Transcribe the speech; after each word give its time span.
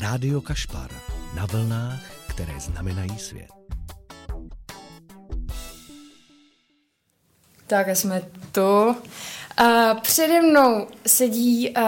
Rádio 0.00 0.40
Kašpar. 0.40 0.90
Na 1.36 1.46
vlnách, 1.46 2.00
které 2.26 2.60
znamenají 2.60 3.18
svět. 3.18 3.48
Tak 7.66 7.88
a 7.88 7.94
jsme 7.94 8.22
tu. 8.52 8.96
A 9.56 9.94
přede 9.94 10.42
mnou 10.42 10.86
sedí 11.06 11.70
uh, 11.70 11.84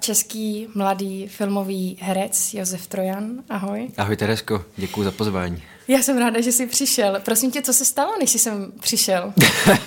český 0.00 0.68
mladý 0.74 1.28
filmový 1.28 1.98
herec 2.00 2.54
Josef 2.54 2.86
Trojan. 2.86 3.42
Ahoj. 3.50 3.90
Ahoj 3.96 4.16
Teresko, 4.16 4.64
děkuji 4.76 5.04
za 5.04 5.10
pozvání. 5.10 5.62
Já 5.88 6.02
jsem 6.02 6.18
ráda, 6.18 6.40
že 6.40 6.52
jsi 6.52 6.66
přišel. 6.66 7.20
Prosím 7.24 7.50
tě, 7.50 7.62
co 7.62 7.72
se 7.72 7.84
stalo, 7.84 8.12
než 8.20 8.30
jsi 8.30 8.38
sem 8.38 8.72
přišel? 8.80 9.32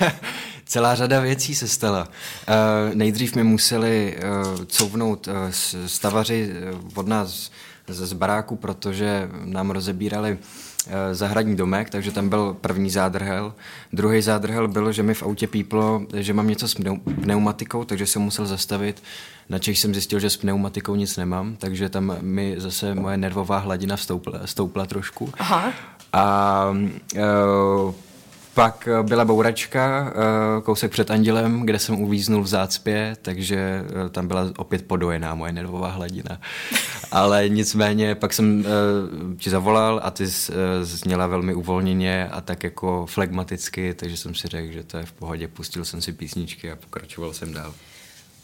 Celá 0.68 0.96
řada 0.96 1.20
věcí 1.20 1.56
se 1.56 1.68
stala. 1.68 2.08
Uh, 2.08 2.96
nejdřív 2.96 3.36
mi 3.36 3.44
museli 3.44 4.18
uh, 4.18 4.66
couvnout 4.66 5.28
uh, 5.28 5.34
stavaři 5.86 6.54
od 6.96 7.08
nás 7.08 7.52
z, 7.88 8.06
z 8.06 8.14
baráku, 8.14 8.56
protože 8.56 9.30
nám 9.46 9.72
rozebírali 9.72 10.38
zahradní 11.12 11.56
domek, 11.56 11.90
takže 11.90 12.12
tam 12.12 12.30
byl 12.30 12.58
první 12.62 12.90
zádrhel. 12.90 13.54
Druhý 13.94 14.22
zádrhel 14.22 14.68
byl, 14.68 14.92
že 14.92 15.04
mi 15.04 15.14
v 15.14 15.24
autě 15.24 15.48
píplo, 15.48 16.02
že 16.14 16.34
mám 16.34 16.48
něco 16.48 16.68
s 16.68 16.76
pneumatikou, 17.22 17.84
takže 17.84 18.06
jsem 18.06 18.22
musel 18.22 18.46
zastavit. 18.46 19.04
Na 19.50 19.60
Čech 19.60 19.80
jsem 19.80 19.94
zjistil, 19.94 20.20
že 20.20 20.30
s 20.30 20.38
pneumatikou 20.38 20.96
nic 20.96 21.18
nemám, 21.18 21.56
takže 21.56 21.90
tam 21.90 22.18
mi 22.22 22.56
zase 22.58 22.96
moje 22.96 23.18
nervová 23.18 23.58
hladina 23.58 23.98
stoupla, 23.98 24.40
stoupla 24.46 24.86
trošku. 24.86 25.34
Aha. 25.40 25.74
A 26.14 26.68
pak 28.58 28.90
byla 29.02 29.26
bouračka, 29.26 30.14
kousek 30.64 30.92
před 30.92 31.12
Andělem, 31.12 31.62
kde 31.62 31.80
jsem 31.80 32.02
uvíznul 32.02 32.44
v 32.44 32.48
zácpě, 32.48 33.18
takže 33.22 33.84
tam 34.12 34.28
byla 34.28 34.52
opět 34.58 34.88
podojená 34.88 35.36
moje 35.36 35.52
nervová 35.52 35.92
hladina. 35.92 36.42
Ale 37.12 37.50
nicméně 37.50 38.16
pak 38.16 38.34
jsem 38.34 38.66
ti 39.38 39.50
zavolal 39.50 40.02
a 40.04 40.12
ty 40.12 40.26
zněla 40.82 41.28
velmi 41.28 41.54
uvolněně 41.54 42.28
a 42.28 42.42
tak 42.42 42.64
jako 42.64 43.06
flegmaticky, 43.06 43.94
takže 43.94 44.18
jsem 44.18 44.36
si 44.36 44.48
řekl, 44.48 44.74
že 44.74 44.84
to 44.84 44.98
je 44.98 45.06
v 45.06 45.12
pohodě. 45.12 45.48
Pustil 45.48 45.86
jsem 45.86 46.02
si 46.02 46.14
písničky 46.14 46.72
a 46.72 46.76
pokračoval 46.76 47.34
jsem 47.34 47.54
dál. 47.54 47.74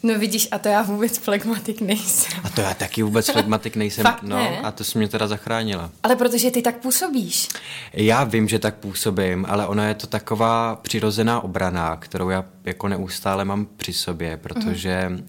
No 0.04 0.18
vidíš, 0.18 0.48
a 0.50 0.58
to 0.58 0.68
já 0.68 0.82
vůbec 0.82 1.18
flegmatik 1.18 1.80
nejsem. 1.80 2.40
A 2.44 2.48
to 2.48 2.60
já 2.60 2.74
taky 2.74 3.02
vůbec 3.02 3.30
flegmatik 3.30 3.76
nejsem. 3.76 4.02
Fakt 4.02 4.22
no, 4.22 4.36
ne? 4.36 4.60
a 4.60 4.70
to 4.70 4.84
jsi 4.84 4.98
mě 4.98 5.08
teda 5.08 5.26
zachránila. 5.26 5.90
Ale 6.02 6.16
protože 6.16 6.50
ty 6.50 6.62
tak 6.62 6.76
působíš. 6.76 7.48
Já 7.92 8.24
vím, 8.24 8.48
že 8.48 8.58
tak 8.58 8.74
působím, 8.74 9.46
ale 9.48 9.66
ona 9.66 9.88
je 9.88 9.94
to 9.94 10.06
taková 10.06 10.76
přirozená 10.76 11.40
obrana, 11.40 11.96
kterou 11.96 12.28
já 12.28 12.44
jako 12.64 12.88
neustále 12.88 13.44
mám 13.44 13.66
při 13.76 13.92
sobě, 13.92 14.36
protože 14.36 15.04
mm. 15.08 15.16
uh, 15.16 15.24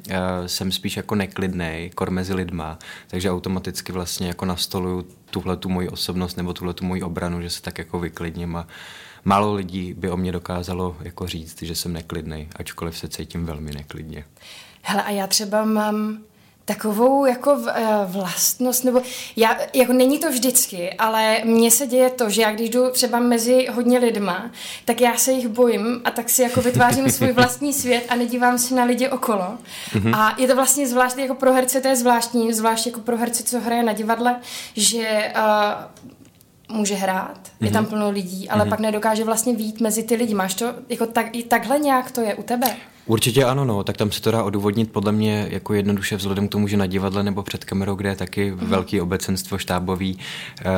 jsem 0.46 0.72
spíš 0.72 0.98
jako 0.98 1.16
neklidnej, 1.16 1.90
kor 1.90 2.12
mezi 2.12 2.34
lidma, 2.34 2.80
takže 3.08 3.32
automaticky 3.32 3.92
vlastně 3.92 4.28
jako 4.28 4.46
nastoluju 4.46 5.08
tuhle 5.30 5.58
tu 5.58 5.70
moji 5.70 5.90
osobnost 5.90 6.36
nebo 6.36 6.54
tuhle 6.54 6.74
tu 6.74 6.86
moji 6.86 7.02
obranu, 7.02 7.42
že 7.42 7.50
se 7.50 7.62
tak 7.62 7.78
jako 7.78 8.00
vyklidním 8.00 8.56
a 8.56 8.68
málo 9.26 9.54
lidí 9.54 9.94
by 9.94 10.10
o 10.10 10.18
mě 10.18 10.32
dokázalo 10.32 10.98
jako 11.02 11.28
říct, 11.28 11.64
že 11.64 11.76
jsem 11.76 11.94
neklidnej, 11.94 12.48
ačkoliv 12.56 12.98
se 12.98 13.08
cítím 13.08 13.46
velmi 13.46 13.72
neklidně. 13.72 14.26
Hele, 14.88 15.04
a 15.04 15.10
já 15.10 15.28
třeba 15.28 15.66
mám 15.66 16.18
takovou 16.66 17.26
jako 17.26 17.58
vlastnost, 18.06 18.84
nebo 18.84 19.02
já, 19.36 19.58
jako 19.74 19.94
není 19.94 20.20
to 20.20 20.30
vždycky, 20.30 20.94
ale 20.94 21.42
mně 21.44 21.72
se 21.72 21.88
děje 21.88 22.10
to, 22.10 22.30
že 22.30 22.42
já 22.42 22.52
když 22.52 22.70
jdu 22.70 22.90
třeba 22.90 23.20
mezi 23.20 23.68
hodně 23.74 24.00
lidma, 24.00 24.52
tak 24.86 25.02
já 25.02 25.18
se 25.18 25.32
jich 25.32 25.48
bojím 25.48 26.02
a 26.06 26.12
tak 26.12 26.30
si 26.30 26.42
jako 26.42 26.62
vytvářím 26.62 27.10
svůj 27.10 27.32
vlastní 27.34 27.74
svět 27.74 28.06
a 28.10 28.16
nedívám 28.16 28.58
se 28.58 28.76
na 28.76 28.84
lidi 28.84 29.10
okolo. 29.10 29.58
Mm-hmm. 29.94 30.18
A 30.18 30.36
je 30.38 30.48
to 30.48 30.56
vlastně 30.56 30.88
zvláštní, 30.88 31.22
jako 31.22 31.36
pro 31.36 31.54
herce 31.54 31.82
to 31.82 31.88
je 31.88 31.96
zvláštní, 31.96 32.54
zvlášť 32.54 32.86
jako 32.86 33.00
pro 33.00 33.18
herce, 33.18 33.44
co 33.44 33.60
hraje 33.60 33.84
na 33.84 33.94
divadle, 33.94 34.40
že 34.76 35.34
uh, 35.36 36.06
může 36.72 36.96
hrát, 36.96 37.40
mm-hmm. 37.44 37.66
je 37.66 37.72
tam 37.72 37.84
mhm. 37.84 37.90
plno 37.90 38.10
lidí, 38.10 38.50
ale 38.50 38.66
mm-hmm. 38.66 38.70
pak 38.70 38.80
nedokáže 38.80 39.24
vlastně 39.24 39.56
vít 39.56 39.82
mezi 39.82 40.04
ty 40.04 40.16
lidi. 40.16 40.34
Máš 40.34 40.54
to, 40.54 40.74
jako 40.90 41.06
tak, 41.06 41.26
takhle 41.48 41.80
nějak 41.80 42.12
to 42.12 42.22
je 42.22 42.36
u 42.36 42.44
tebe? 42.44 42.76
Určitě 43.08 43.46
ano, 43.46 43.66
no, 43.66 43.84
tak 43.84 43.98
tam 43.98 44.12
se 44.12 44.22
to 44.22 44.32
dá 44.32 44.44
odůvodnit 44.44 44.92
podle 44.92 45.12
mě 45.12 45.48
jako 45.50 45.74
jednoduše 45.74 46.16
vzhledem 46.16 46.48
k 46.48 46.52
tomu, 46.52 46.68
že 46.68 46.78
na 46.78 46.86
divadle 46.86 47.24
nebo 47.24 47.44
před 47.44 47.66
kamerou, 47.66 47.96
kde 47.96 48.10
je 48.10 48.16
taky 48.16 48.52
uh-huh. 48.52 48.68
velký 48.68 49.02
obecenstvo 49.02 49.58
štábový, 49.58 50.16
uh, 50.16 50.72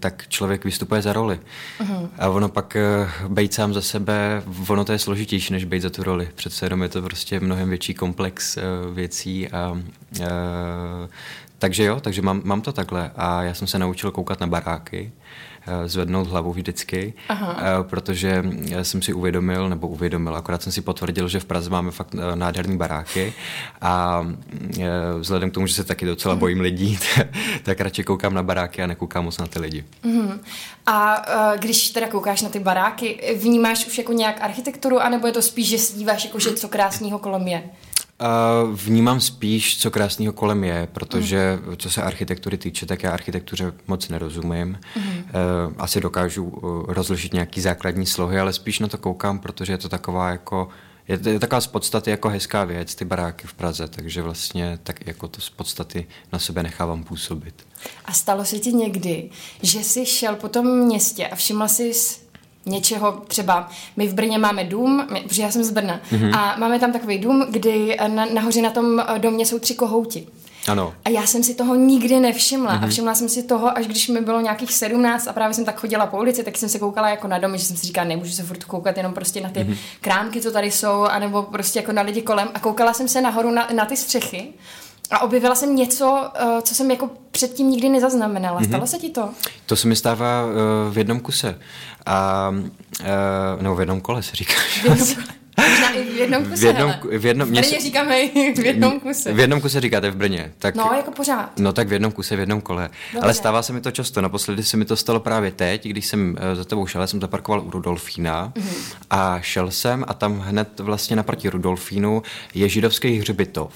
tak 0.00 0.28
člověk 0.28 0.64
vystupuje 0.64 1.02
za 1.02 1.12
roli. 1.12 1.40
Uh-huh. 1.80 2.08
A 2.18 2.28
ono 2.28 2.48
pak 2.48 2.76
uh, 3.24 3.32
bejt 3.32 3.54
sám 3.54 3.74
za 3.74 3.82
sebe, 3.82 4.42
ono 4.68 4.84
to 4.84 4.92
je 4.92 4.98
složitější, 4.98 5.52
než 5.52 5.64
bejt 5.64 5.82
za 5.82 5.90
tu 5.90 6.02
roli. 6.02 6.28
Přece 6.34 6.66
jenom 6.66 6.82
je 6.82 6.88
to 6.88 7.02
prostě 7.02 7.40
mnohem 7.40 7.68
větší 7.68 7.94
komplex 7.94 8.56
uh, 8.56 8.94
věcí 8.94 9.48
a 9.48 9.70
uh, 9.70 10.26
takže 11.58 11.84
jo, 11.84 12.00
takže 12.00 12.22
mám, 12.22 12.42
mám 12.44 12.60
to 12.60 12.72
takhle 12.72 13.10
a 13.16 13.42
já 13.42 13.54
jsem 13.54 13.68
se 13.68 13.78
naučil 13.78 14.10
koukat 14.10 14.40
na 14.40 14.46
baráky, 14.46 15.12
zvednout 15.86 16.26
hlavu 16.28 16.52
vždycky, 16.52 17.14
Aha. 17.28 17.56
Eh, 17.58 17.82
protože 17.82 18.44
jsem 18.82 19.02
si 19.02 19.12
uvědomil, 19.12 19.68
nebo 19.68 19.88
uvědomil, 19.88 20.36
akorát 20.36 20.62
jsem 20.62 20.72
si 20.72 20.80
potvrdil, 20.80 21.28
že 21.28 21.40
v 21.40 21.44
Praze 21.44 21.70
máme 21.70 21.90
fakt 21.90 22.14
eh, 22.14 22.36
nádherný 22.36 22.76
baráky 22.76 23.32
a 23.80 24.26
vzhledem 25.18 25.50
k 25.50 25.54
tomu, 25.54 25.66
že 25.66 25.74
se 25.74 25.84
taky 25.84 26.06
docela 26.06 26.34
mhm. 26.34 26.40
bojím 26.40 26.60
lidí, 26.60 26.98
tak 27.62 27.80
radši 27.80 28.04
koukám 28.04 28.34
na 28.34 28.42
baráky 28.42 28.82
a 28.82 28.86
nekoukám 28.86 29.24
moc 29.24 29.38
na 29.38 29.46
ty 29.46 29.58
lidi. 29.58 29.84
Uh-huh. 30.04 30.38
A 30.86 31.22
když 31.56 31.90
teda 31.90 32.08
koukáš 32.08 32.42
na 32.42 32.48
ty 32.48 32.58
baráky, 32.58 33.36
vnímáš 33.36 33.86
už 33.86 33.98
jako 33.98 34.12
nějak 34.12 34.36
architekturu, 34.40 35.00
anebo 35.00 35.26
je 35.26 35.32
to 35.32 35.42
spíš, 35.42 35.68
že 35.68 35.78
si 35.78 35.96
díváš 35.96 36.24
jako, 36.24 36.38
že 36.38 36.52
co 36.52 36.68
krásného 36.68 37.18
kolem 37.18 37.48
je? 37.48 37.62
Vnímám 38.72 39.20
spíš, 39.20 39.78
co 39.78 39.90
krásného 39.90 40.32
kolem 40.32 40.64
je, 40.64 40.88
protože 40.92 41.58
uh. 41.68 41.74
co 41.74 41.90
se 41.90 42.02
architektury 42.02 42.58
týče, 42.58 42.86
tak 42.86 43.02
já 43.02 43.10
architektuře 43.10 43.72
moc 43.86 44.08
nerozumím. 44.08 44.78
Uh, 44.96 45.02
asi 45.78 46.00
dokážu 46.00 46.44
uh, 46.44 46.84
rozlišit 46.88 47.32
nějaký 47.32 47.60
základní 47.60 48.06
slohy, 48.06 48.40
ale 48.40 48.52
spíš 48.52 48.78
na 48.78 48.88
to 48.88 48.98
koukám, 48.98 49.38
protože 49.38 49.72
je 49.72 49.78
to 49.78 49.88
taková 49.88 50.30
jako 50.30 50.68
je, 51.08 51.20
je 51.30 51.40
taková 51.40 51.60
z 51.60 51.66
podstaty 51.66 52.10
jako 52.10 52.28
hezká 52.28 52.64
věc, 52.64 52.94
ty 52.94 53.04
baráky 53.04 53.46
v 53.46 53.54
Praze, 53.54 53.88
takže 53.88 54.22
vlastně 54.22 54.78
tak 54.82 55.06
jako 55.06 55.28
to 55.28 55.40
z 55.40 55.50
podstaty 55.50 56.06
na 56.32 56.38
sebe 56.38 56.62
nechávám 56.62 57.04
působit. 57.04 57.66
A 58.04 58.12
stalo 58.12 58.44
se 58.44 58.58
ti 58.58 58.72
někdy, 58.72 59.30
že 59.62 59.78
jsi 59.78 60.06
šel 60.06 60.36
po 60.36 60.48
tom 60.48 60.78
městě 60.78 61.26
a 61.26 61.36
všiml 61.36 61.68
jsi 61.68 61.92
něčeho, 62.68 63.22
třeba 63.26 63.68
my 63.96 64.06
v 64.06 64.14
Brně 64.14 64.38
máme 64.38 64.64
dům, 64.64 65.06
protože 65.22 65.42
já 65.42 65.50
jsem 65.50 65.64
z 65.64 65.70
Brna, 65.70 66.00
mm-hmm. 66.12 66.38
a 66.38 66.56
máme 66.58 66.78
tam 66.78 66.92
takový 66.92 67.18
dům, 67.18 67.46
kdy 67.50 67.96
na, 68.06 68.26
nahoře 68.34 68.62
na 68.62 68.70
tom 68.70 69.00
eh, 69.00 69.18
domě 69.18 69.46
jsou 69.46 69.58
tři 69.58 69.74
kohouti. 69.74 70.26
Ano. 70.68 70.94
A 71.04 71.08
já 71.10 71.26
jsem 71.26 71.42
si 71.42 71.54
toho 71.54 71.74
nikdy 71.74 72.20
nevšimla. 72.20 72.72
Mm-hmm. 72.72 72.84
A 72.84 72.88
všimla 72.88 73.14
jsem 73.14 73.28
si 73.28 73.42
toho, 73.42 73.78
až 73.78 73.86
když 73.86 74.08
mi 74.08 74.20
bylo 74.20 74.40
nějakých 74.40 74.72
17 74.72 75.28
a 75.28 75.32
právě 75.32 75.54
jsem 75.54 75.64
tak 75.64 75.80
chodila 75.80 76.06
po 76.06 76.18
ulici, 76.18 76.42
tak 76.42 76.58
jsem 76.58 76.68
se 76.68 76.78
koukala 76.78 77.08
jako 77.08 77.28
na 77.28 77.38
domy, 77.38 77.58
že 77.58 77.64
jsem 77.64 77.76
si 77.76 77.86
říkala, 77.86 78.08
nemůžu 78.08 78.32
se 78.32 78.42
furt 78.42 78.64
koukat 78.64 78.96
jenom 78.96 79.14
prostě 79.14 79.40
na 79.40 79.48
ty 79.48 79.60
mm-hmm. 79.60 79.76
krámky, 80.00 80.40
co 80.40 80.50
tady 80.50 80.70
jsou, 80.70 81.02
anebo 81.02 81.42
prostě 81.42 81.78
jako 81.78 81.92
na 81.92 82.02
lidi 82.02 82.22
kolem. 82.22 82.48
A 82.54 82.60
koukala 82.60 82.92
jsem 82.92 83.08
se 83.08 83.20
nahoru 83.20 83.50
na, 83.50 83.68
na 83.74 83.84
ty 83.84 83.96
střechy. 83.96 84.48
A 85.10 85.18
objevila 85.18 85.54
jsem 85.54 85.76
něco, 85.76 86.30
eh, 86.34 86.62
co 86.62 86.74
jsem 86.74 86.90
jako 86.90 87.10
předtím 87.30 87.70
nikdy 87.70 87.88
nezaznamenala. 87.88 88.60
Mm-hmm. 88.60 88.68
Stalo 88.68 88.86
se 88.86 88.98
ti 88.98 89.10
to? 89.10 89.30
To 89.66 89.76
se 89.76 89.88
mi 89.88 89.96
stává 89.96 90.44
uh, 90.44 90.52
v 90.94 90.98
jednom 90.98 91.20
kuse. 91.20 91.58
A, 92.06 92.48
uh, 93.00 93.62
no 93.62 93.74
v 93.74 93.80
jednom 93.80 94.00
kole 94.00 94.22
se 94.22 94.36
říká. 94.36 94.52
V 94.80 94.84
jednom 94.84 95.08
kole. 95.14 95.38
Možná 95.70 95.90
i 95.90 96.04
v 96.04 96.16
jednom 96.16 96.44
kuse, 96.44 96.56
v 96.56 96.64
jednom, 96.64 96.94
v 97.18 97.26
jednom, 97.26 97.48
v 97.48 97.52
Brně 97.52 97.80
říkáme 97.80 98.20
i 98.20 98.52
v 98.62 98.64
jednom 98.64 99.00
kuse. 99.00 99.32
V 99.32 99.38
jednom 99.38 99.60
kuse 99.60 99.80
říkáte 99.80 100.10
v 100.10 100.16
Brně. 100.16 100.52
Tak, 100.58 100.74
no, 100.74 100.90
jako 100.96 101.10
pořád. 101.10 101.58
No 101.58 101.72
tak 101.72 101.88
v 101.88 101.92
jednom 101.92 102.12
kuse, 102.12 102.36
v 102.36 102.40
jednom 102.40 102.60
kole. 102.60 102.90
Dobře. 103.12 103.24
Ale 103.24 103.34
stává 103.34 103.62
se 103.62 103.72
mi 103.72 103.80
to 103.80 103.90
často. 103.90 104.20
Naposledy 104.20 104.62
se 104.62 104.76
mi 104.76 104.84
to 104.84 104.96
stalo 104.96 105.20
právě 105.20 105.50
teď, 105.50 105.88
když 105.88 106.06
jsem 106.06 106.30
uh, 106.30 106.56
za 106.56 106.64
tebou 106.64 106.86
šel, 106.86 107.06
jsem 107.06 107.20
zaparkoval 107.20 107.60
u 107.66 107.70
Rudolfína 107.70 108.52
mm-hmm. 108.54 108.96
a 109.10 109.40
šel 109.40 109.70
jsem 109.70 110.04
a 110.08 110.14
tam 110.14 110.38
hned 110.38 110.80
vlastně 110.80 111.16
naproti 111.16 111.48
Rudolfínu 111.48 112.22
je 112.54 112.68
židovský 112.68 113.18
hřbitov. 113.18 113.72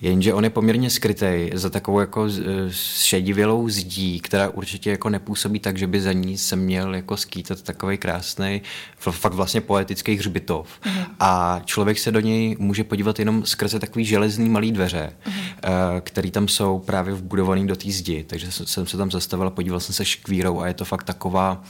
Jenže 0.00 0.34
on 0.34 0.44
je 0.44 0.50
poměrně 0.50 0.90
skrytý 0.90 1.50
za 1.54 1.70
takovou 1.70 2.00
jako 2.00 2.28
šedivělou 2.70 3.68
zdí, 3.68 4.20
která 4.20 4.48
určitě 4.48 4.90
jako 4.90 5.08
nepůsobí 5.08 5.60
tak, 5.60 5.78
že 5.78 5.86
by 5.86 6.00
za 6.00 6.12
ní 6.12 6.38
se 6.38 6.56
měl 6.56 6.94
jako 6.94 7.16
skýtat 7.16 7.62
takový 7.62 7.98
krásný, 7.98 8.62
fakt 8.96 9.34
vlastně 9.34 9.60
poetický 9.60 10.14
hřbitov. 10.14 10.68
Mm-hmm. 10.68 11.06
A 11.20 11.33
člověk 11.64 11.98
se 11.98 12.12
do 12.12 12.20
něj 12.20 12.56
může 12.58 12.84
podívat 12.84 13.18
jenom 13.18 13.46
skrze 13.46 13.80
takový 13.80 14.04
železný 14.04 14.48
malý 14.48 14.72
dveře, 14.72 15.12
mm-hmm. 15.26 16.00
který 16.00 16.30
tam 16.30 16.48
jsou 16.48 16.78
právě 16.78 17.14
vbudovaný 17.14 17.66
do 17.66 17.76
té 17.76 17.90
zdi. 17.90 18.24
Takže 18.28 18.52
jsem 18.52 18.86
se 18.86 18.96
tam 18.96 19.10
zastavil 19.10 19.46
a 19.46 19.50
podíval 19.50 19.80
jsem 19.80 19.94
se 19.94 20.04
škvírou 20.04 20.60
a 20.60 20.66
je 20.66 20.74
to 20.74 20.84
fakt 20.84 21.04
taková 21.04 21.62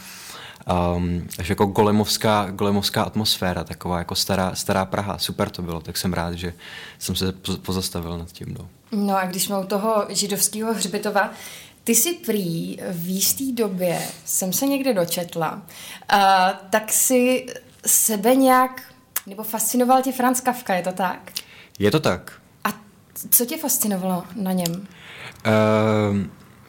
um, 0.97 1.29
až 1.39 1.49
jako 1.49 1.67
golemovská, 1.67 2.51
golemovská 2.51 3.03
atmosféra, 3.03 3.65
taková 3.65 3.99
jako 3.99 4.15
stará, 4.15 4.55
stará 4.55 4.85
Praha. 4.85 5.19
Super 5.19 5.51
to 5.51 5.63
bylo, 5.63 5.81
tak 5.81 5.97
jsem 5.97 6.13
rád, 6.13 6.35
že 6.35 6.55
jsem 6.99 7.17
se 7.17 7.33
pozastavil 7.63 8.19
nad 8.19 8.33
tím. 8.33 8.57
No, 8.59 8.69
no 8.93 9.17
a 9.17 9.25
když 9.27 9.45
jsme 9.45 9.59
u 9.59 9.65
toho 9.65 10.07
židovského 10.09 10.75
hřbitova, 10.75 11.31
ty 11.85 11.95
si 11.95 12.13
prý 12.13 12.79
v 12.91 13.09
jisté 13.09 13.45
době, 13.53 14.03
jsem 14.25 14.53
se 14.53 14.67
někde 14.67 14.95
dočetla, 14.95 15.53
uh, 15.53 16.19
tak 16.71 16.93
si 16.93 17.47
sebe 17.87 18.35
nějak, 18.35 18.83
nebo 19.27 19.43
fascinoval 19.43 20.03
tě 20.03 20.13
Franz 20.13 20.41
Kafka, 20.41 20.75
je 20.75 20.83
to 20.83 20.93
tak? 20.93 21.33
Je 21.79 21.91
to 21.91 22.01
tak. 22.01 22.33
A 22.65 22.69
co 23.31 23.47
tě 23.47 23.57
fascinovalo 23.57 24.25
na 24.37 24.53
něm? 24.53 24.73
Uh, 24.73 26.17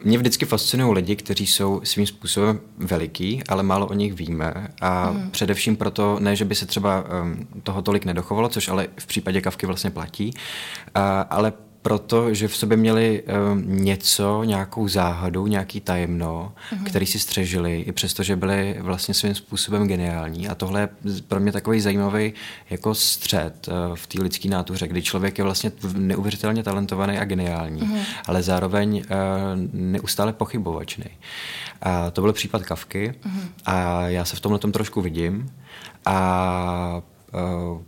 Mě 0.04 0.18
vždycky 0.18 0.46
fascinují 0.46 0.94
lidi, 0.94 1.16
kteří 1.16 1.46
jsou 1.46 1.80
svým 1.84 2.06
způsobem 2.06 2.60
veliký, 2.78 3.42
ale 3.48 3.62
málo 3.62 3.86
o 3.86 3.94
nich 3.94 4.14
víme. 4.14 4.68
A 4.80 5.10
mm. 5.10 5.30
především 5.30 5.76
proto, 5.76 6.16
ne, 6.20 6.36
že 6.36 6.44
by 6.44 6.54
se 6.54 6.66
třeba 6.66 7.04
um, 7.22 7.46
toho 7.62 7.82
tolik 7.82 8.04
nedochovalo, 8.04 8.48
což 8.48 8.68
ale 8.68 8.88
v 8.98 9.06
případě 9.06 9.40
kavky 9.40 9.66
vlastně 9.66 9.90
platí, 9.90 10.30
uh, 10.34 11.02
ale 11.30 11.52
proto, 11.86 12.34
že 12.34 12.48
v 12.48 12.56
sobě 12.56 12.76
měli 12.76 13.22
um, 13.22 13.84
něco, 13.84 14.44
nějakou 14.44 14.88
záhadu, 14.88 15.46
nějaký 15.46 15.80
tajemno, 15.80 16.52
mm-hmm. 16.52 16.84
který 16.84 17.06
si 17.06 17.18
střežili, 17.18 17.80
i 17.80 17.92
přesto, 17.92 18.22
že 18.22 18.36
byli 18.36 18.76
vlastně 18.80 19.14
svým 19.14 19.34
způsobem 19.34 19.88
geniální. 19.88 20.48
A 20.48 20.54
tohle 20.54 20.80
je 20.80 20.88
pro 21.28 21.40
mě 21.40 21.52
takový 21.52 21.80
zajímavý 21.80 22.32
jako 22.70 22.94
střed 22.94 23.68
uh, 23.68 23.94
v 23.96 24.06
té 24.06 24.22
lidské 24.22 24.48
nátuře, 24.48 24.88
kdy 24.88 25.02
člověk 25.02 25.38
je 25.38 25.44
vlastně 25.44 25.72
neuvěřitelně 25.94 26.62
talentovaný 26.62 27.18
a 27.18 27.24
geniální, 27.24 27.82
mm-hmm. 27.82 28.00
ale 28.26 28.42
zároveň 28.42 28.96
uh, 28.96 29.02
neustále 29.72 30.32
pochybovačný. 30.32 31.10
A 31.82 32.10
to 32.10 32.20
byl 32.20 32.32
případ 32.32 32.62
Kavky 32.62 33.14
mm-hmm. 33.26 33.48
a 33.66 34.08
já 34.08 34.24
se 34.24 34.36
v 34.36 34.40
tomhle 34.40 34.58
tom 34.58 34.72
trošku 34.72 35.02
vidím. 35.02 35.50
A 36.06 37.02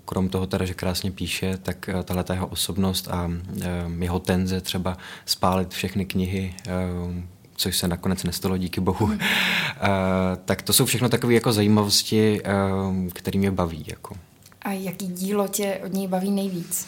krom 0.05 0.29
toho 0.29 0.47
teda, 0.47 0.65
že 0.65 0.75
krásně 0.75 1.11
píše, 1.11 1.57
tak 1.57 1.89
eh, 1.89 2.03
tahle 2.03 2.25
jeho 2.33 2.47
osobnost 2.47 3.09
a 3.09 3.31
eh, 3.63 3.67
jeho 3.99 4.19
tenze 4.19 4.61
třeba 4.61 4.97
spálit 5.27 5.71
všechny 5.71 6.05
knihy, 6.05 6.55
což 7.57 7.77
se 7.77 7.89
nakonec 7.89 8.25
nestalo, 8.25 8.57
díky 8.57 8.81
bohu. 8.81 9.07
Hmm. 9.07 9.19
tak 10.45 10.63
to 10.63 10.73
jsou 10.73 10.85
všechno 10.85 11.09
takové 11.09 11.35
jako 11.35 11.53
zajímavosti, 11.53 12.41
které 13.13 13.39
mě 13.39 13.51
baví. 13.51 13.85
Jako. 13.87 14.17
A 14.63 14.73
jaký 14.73 15.07
dílo 15.07 15.49
tě 15.49 15.81
od 15.85 15.93
něj 15.93 16.07
baví 16.07 16.31
nejvíc? 16.31 16.87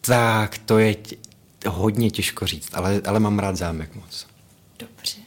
Tak, 0.00 0.58
to 0.58 0.78
je 0.78 0.94
tě, 0.94 1.16
hodně 1.68 2.10
těžko 2.10 2.46
říct, 2.46 2.68
ale, 2.72 3.00
ale 3.06 3.20
mám 3.20 3.38
rád 3.38 3.56
zámek 3.56 3.94
moc. 3.94 4.26
Dobře. 4.78 5.18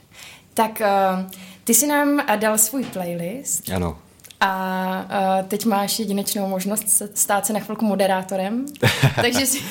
Tak 0.53 0.81
uh, 0.81 1.31
ty 1.63 1.73
si 1.73 1.87
nám 1.87 2.21
dal 2.39 2.57
svůj 2.57 2.83
playlist. 2.83 3.69
Ano. 3.69 3.97
A 4.45 5.39
uh, 5.41 5.47
teď 5.47 5.65
máš 5.65 5.99
jedinečnou 5.99 6.47
možnost 6.47 7.01
stát 7.15 7.45
se 7.45 7.53
na 7.53 7.59
chvilku 7.59 7.85
moderátorem. 7.85 8.65
Takže 9.15 9.45
si, 9.45 9.61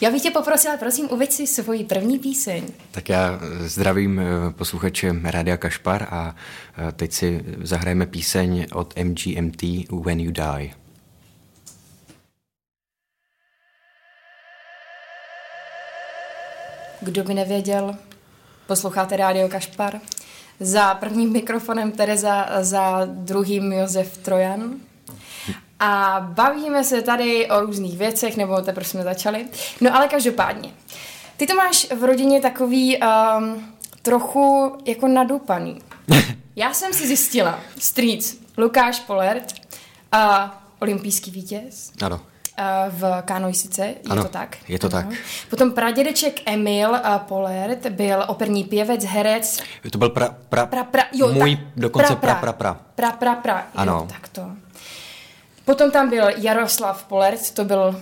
já 0.00 0.10
bych 0.10 0.22
tě 0.22 0.30
poprosila, 0.30 0.76
prosím, 0.76 1.08
uveď 1.10 1.32
si 1.32 1.46
svoji 1.46 1.84
první 1.84 2.18
píseň. 2.18 2.62
Tak 2.90 3.08
já 3.08 3.40
zdravím 3.60 4.20
eh, 4.20 4.24
posluchače 4.52 5.12
Rádia 5.22 5.56
Kašpar 5.56 6.06
a 6.10 6.34
eh, 6.88 6.92
teď 6.92 7.12
si 7.12 7.44
zahrajeme 7.62 8.06
píseň 8.06 8.66
od 8.72 8.94
MGMT 8.96 9.62
When 10.04 10.20
You 10.20 10.30
Die. 10.30 10.70
Kdo 17.00 17.24
by 17.24 17.34
nevěděl, 17.34 17.94
posloucháte 18.66 19.16
Rádio 19.16 19.48
Kašpar. 19.48 20.00
Za 20.60 20.94
prvním 20.94 21.32
mikrofonem 21.32 21.92
Tereza, 21.92 22.48
za 22.60 23.04
druhým 23.04 23.72
Josef 23.72 24.18
Trojan. 24.18 24.74
A 25.80 26.20
bavíme 26.34 26.84
se 26.84 27.02
tady 27.02 27.50
o 27.50 27.60
různých 27.60 27.98
věcech, 27.98 28.36
nebo 28.36 28.60
teprve 28.62 28.86
jsme 28.86 29.02
začali. 29.02 29.46
No 29.80 29.96
ale 29.96 30.08
každopádně, 30.08 30.72
ty 31.36 31.46
to 31.46 31.54
máš 31.54 31.86
v 31.92 32.04
rodině 32.04 32.40
takový 32.40 32.98
um, 32.98 33.66
trochu 34.02 34.72
jako 34.84 35.08
nadupaný. 35.08 35.78
Já 36.56 36.74
jsem 36.74 36.92
si 36.92 37.06
zjistila, 37.06 37.60
strýc 37.78 38.40
Lukáš 38.58 39.00
Polert, 39.00 39.52
uh, 40.14 40.50
olympijský 40.80 41.30
vítěz. 41.30 41.92
Ano. 42.02 42.20
Eh, 42.60 42.90
v 42.90 43.22
kanoistice, 43.24 43.84
je 43.84 44.10
ano, 44.10 44.22
to 44.22 44.28
tak? 44.28 44.56
je 44.68 44.78
to 44.78 44.88
tak. 44.88 45.06
Potom 45.50 45.72
pradědeček 45.72 46.40
Emil 46.46 46.90
uh, 46.90 47.18
Polert 47.18 47.86
byl 47.86 48.24
operní 48.28 48.64
pěvec, 48.64 49.04
herec. 49.04 49.62
To 49.92 49.98
byl 49.98 50.10
pra, 50.10 50.34
pra, 50.48 50.66
pra, 50.66 50.84
pra 50.84 51.02
jo, 51.12 51.32
můj 51.32 51.56
tak, 51.56 51.64
dokonce 51.76 52.16
pra, 52.16 52.34
pra, 52.34 52.52
pra. 52.52 52.76
Pra, 52.94 53.10
pra, 53.12 53.34
pra, 53.34 53.66
ano. 53.74 53.92
Jo, 53.92 54.06
tak 54.10 54.28
to. 54.28 54.42
Potom 55.64 55.90
tam 55.90 56.10
byl 56.10 56.24
Jaroslav 56.36 57.04
Polert, 57.04 57.50
to 57.50 57.64
byl 57.64 58.00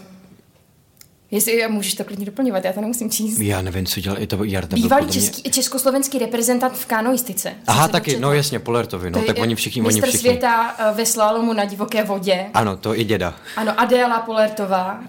Jestli 1.30 1.68
můžeš 1.68 1.94
to 1.94 2.04
klidně 2.04 2.26
doplňovat, 2.26 2.64
já 2.64 2.72
to 2.72 2.80
nemusím 2.80 3.10
číst. 3.10 3.38
Já 3.38 3.62
nevím, 3.62 3.86
co 3.86 4.00
dělal, 4.00 4.22
i 4.22 4.26
to 4.26 4.44
Jarda 4.44 4.74
Bývalý 4.74 5.04
byl 5.04 5.12
český, 5.12 5.42
mě... 5.42 5.50
československý 5.50 6.18
reprezentant 6.18 6.74
v 6.74 6.86
kanoistice. 6.86 7.54
Aha, 7.66 7.88
taky, 7.88 8.20
no 8.20 8.32
jasně, 8.32 8.58
Polertovi, 8.58 9.10
no, 9.10 9.22
tak 9.22 9.38
oni 9.38 9.54
všichni, 9.54 9.82
oni 9.82 10.00
všichni. 10.00 10.18
světa 10.18 10.76
eh, 10.78 10.94
ve 10.94 11.06
slalomu 11.06 11.52
na 11.52 11.64
divoké 11.64 12.04
vodě. 12.04 12.46
Ano, 12.54 12.76
to 12.76 12.98
i 12.98 13.04
děda. 13.04 13.34
Ano, 13.56 13.80
Adéla 13.80 14.20
Polertová, 14.20 15.00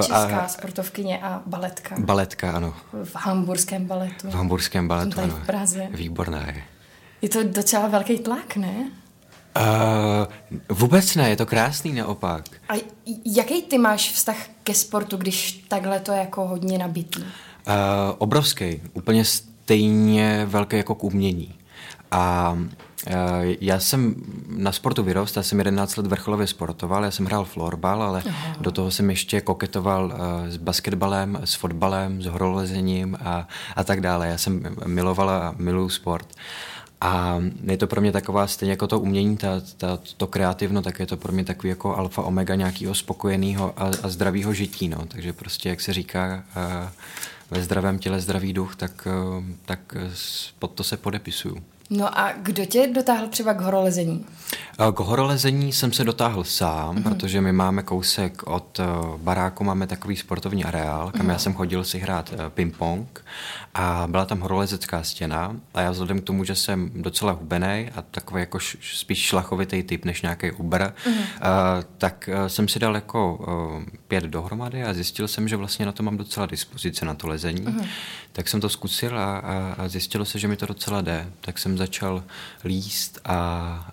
česká 0.00 0.38
a, 0.38 0.48
sportovkyně 0.48 1.18
a 1.22 1.42
baletka. 1.46 1.94
Baletka, 1.98 2.52
ano. 2.52 2.74
V 3.04 3.16
hamburském 3.16 3.86
baletu. 3.86 4.30
V 4.30 4.34
hamburském 4.34 4.88
baletu, 4.88 5.10
tady 5.10 5.30
ano. 5.30 5.40
v 5.42 5.46
Praze. 5.46 5.88
Výborná 5.90 6.46
je. 6.46 6.62
Je 7.22 7.28
to 7.28 7.42
docela 7.42 7.88
velký 7.88 8.18
tlak, 8.18 8.56
ne? 8.56 8.90
Uh, 9.56 10.26
vůbec 10.76 11.14
ne, 11.14 11.30
je 11.30 11.36
to 11.36 11.46
krásný 11.46 11.92
naopak. 11.92 12.44
A 12.68 12.72
jaký 13.24 13.62
ty 13.62 13.78
máš 13.78 14.12
vztah 14.12 14.36
ke 14.64 14.74
sportu, 14.74 15.16
když 15.16 15.64
takhle 15.68 16.00
to 16.00 16.12
je 16.12 16.18
jako 16.18 16.46
hodně 16.46 16.78
nabitý? 16.78 17.20
Uh, 17.22 17.26
obrovský, 18.18 18.82
úplně 18.92 19.24
stejně 19.24 20.46
velký 20.46 20.76
jako 20.76 20.94
k 20.94 21.04
umění. 21.04 21.54
A 22.10 22.52
uh, 22.58 23.12
já 23.60 23.80
jsem 23.80 24.14
na 24.48 24.72
sportu 24.72 25.02
vyrost, 25.02 25.36
já 25.36 25.42
jsem 25.42 25.58
11 25.58 25.96
let 25.96 26.06
vrcholově 26.06 26.46
sportoval, 26.46 27.04
já 27.04 27.10
jsem 27.10 27.26
hrál 27.26 27.44
florbal, 27.44 28.02
ale 28.02 28.22
Aha. 28.28 28.56
do 28.60 28.70
toho 28.70 28.90
jsem 28.90 29.10
ještě 29.10 29.40
koketoval 29.40 30.14
s 30.48 30.56
basketbalem, 30.56 31.38
s 31.44 31.54
fotbalem, 31.54 32.22
s 32.22 32.26
horolezením 32.26 33.18
a, 33.24 33.48
a 33.76 33.84
tak 33.84 34.00
dále. 34.00 34.28
Já 34.28 34.38
jsem 34.38 34.76
milovala 34.86 35.48
a 35.48 35.54
miluju 35.58 35.88
sport. 35.88 36.26
Uh, 36.34 36.75
a 37.00 37.42
je 37.64 37.76
to 37.76 37.86
pro 37.86 38.00
mě 38.00 38.12
taková, 38.12 38.46
stejně 38.46 38.72
jako 38.72 38.86
to 38.86 39.00
umění, 39.00 39.36
ta, 39.36 39.62
ta, 39.76 39.98
to 40.16 40.26
kreativno, 40.26 40.82
tak 40.82 41.00
je 41.00 41.06
to 41.06 41.16
pro 41.16 41.32
mě 41.32 41.44
takový 41.44 41.68
jako 41.68 41.96
alfa 41.96 42.22
omega 42.22 42.54
nějakého 42.54 42.94
spokojeného 42.94 43.72
a, 43.76 43.90
a 44.02 44.08
zdravého 44.08 44.54
žití. 44.54 44.88
No. 44.88 45.06
Takže 45.08 45.32
prostě, 45.32 45.68
jak 45.68 45.80
se 45.80 45.92
říká, 45.92 46.44
uh, 46.56 46.88
ve 47.50 47.62
zdravém 47.62 47.98
těle 47.98 48.20
zdravý 48.20 48.52
duch, 48.52 48.76
tak, 48.76 49.08
uh, 49.36 49.44
tak 49.64 49.80
pod 50.58 50.70
to 50.70 50.84
se 50.84 50.96
podepisuju. 50.96 51.56
No 51.90 52.18
a 52.18 52.32
kdo 52.32 52.64
tě 52.64 52.90
dotáhl 52.94 53.28
třeba 53.28 53.54
k 53.54 53.60
horolezení? 53.60 54.26
K 54.94 55.00
horolezení 55.00 55.72
jsem 55.72 55.92
se 55.92 56.04
dotáhl 56.04 56.44
sám, 56.44 56.96
mm-hmm. 56.96 57.02
protože 57.02 57.40
my 57.40 57.52
máme 57.52 57.82
kousek 57.82 58.42
od 58.46 58.80
baráku, 59.16 59.64
máme 59.64 59.86
takový 59.86 60.16
sportovní 60.16 60.64
areál, 60.64 61.10
kam 61.10 61.26
mm-hmm. 61.26 61.30
já 61.30 61.38
jsem 61.38 61.54
chodil 61.54 61.84
si 61.84 61.98
hrát 61.98 62.32
ping-pong 62.48 63.06
a 63.78 64.06
byla 64.06 64.24
tam 64.24 64.40
horolezecká 64.40 65.02
stěna 65.02 65.56
a 65.74 65.80
já 65.80 65.90
vzhledem 65.90 66.20
k 66.20 66.24
tomu, 66.24 66.44
že 66.44 66.54
jsem 66.54 66.90
docela 66.94 67.32
hubený 67.32 67.90
a 67.94 68.02
takový 68.02 68.40
jako 68.40 68.58
š, 68.58 68.78
spíš 68.98 69.18
šlachovitý 69.18 69.82
typ 69.82 70.04
než 70.04 70.22
nějaký 70.22 70.50
Uber, 70.50 70.94
mm-hmm. 71.04 71.10
uh, 71.10 71.84
tak 71.98 72.30
uh, 72.32 72.46
jsem 72.46 72.68
si 72.68 72.78
dal 72.78 72.94
jako 72.94 73.36
uh, 73.36 73.84
pět 74.08 74.24
dohromady 74.24 74.84
a 74.84 74.94
zjistil 74.94 75.28
jsem, 75.28 75.48
že 75.48 75.56
vlastně 75.56 75.86
na 75.86 75.92
to 75.92 76.02
mám 76.02 76.16
docela 76.16 76.46
dispozice 76.46 77.04
na 77.04 77.14
to 77.14 77.28
lezení. 77.28 77.66
Mm-hmm. 77.66 77.86
Tak 78.32 78.48
jsem 78.48 78.60
to 78.60 78.68
zkusil 78.68 79.18
a, 79.18 79.38
a, 79.38 79.74
a 79.78 79.88
zjistilo 79.88 80.24
se, 80.24 80.38
že 80.38 80.48
mi 80.48 80.56
to 80.56 80.66
docela 80.66 81.00
jde. 81.00 81.26
Tak 81.40 81.58
jsem 81.58 81.78
začal 81.78 82.24
líst, 82.64 83.20
a, 83.24 83.34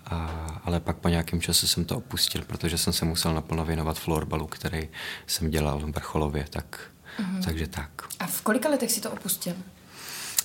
a, 0.06 0.60
ale 0.64 0.80
pak 0.80 0.96
po 0.96 1.08
nějakém 1.08 1.40
čase 1.40 1.68
jsem 1.68 1.84
to 1.84 1.96
opustil, 1.96 2.42
protože 2.46 2.78
jsem 2.78 2.92
se 2.92 3.04
musel 3.04 3.34
naplno 3.34 3.64
věnovat 3.64 3.98
florbalu, 3.98 4.46
který 4.46 4.88
jsem 5.26 5.50
dělal 5.50 5.80
vrcholově, 5.86 6.46
tak, 6.50 6.80
mm-hmm. 7.20 7.44
takže 7.44 7.66
tak. 7.66 7.90
A 8.24 8.26
v 8.26 8.40
kolika 8.40 8.68
letech 8.68 8.92
si 8.92 9.00
to 9.00 9.10
opustil? 9.10 9.52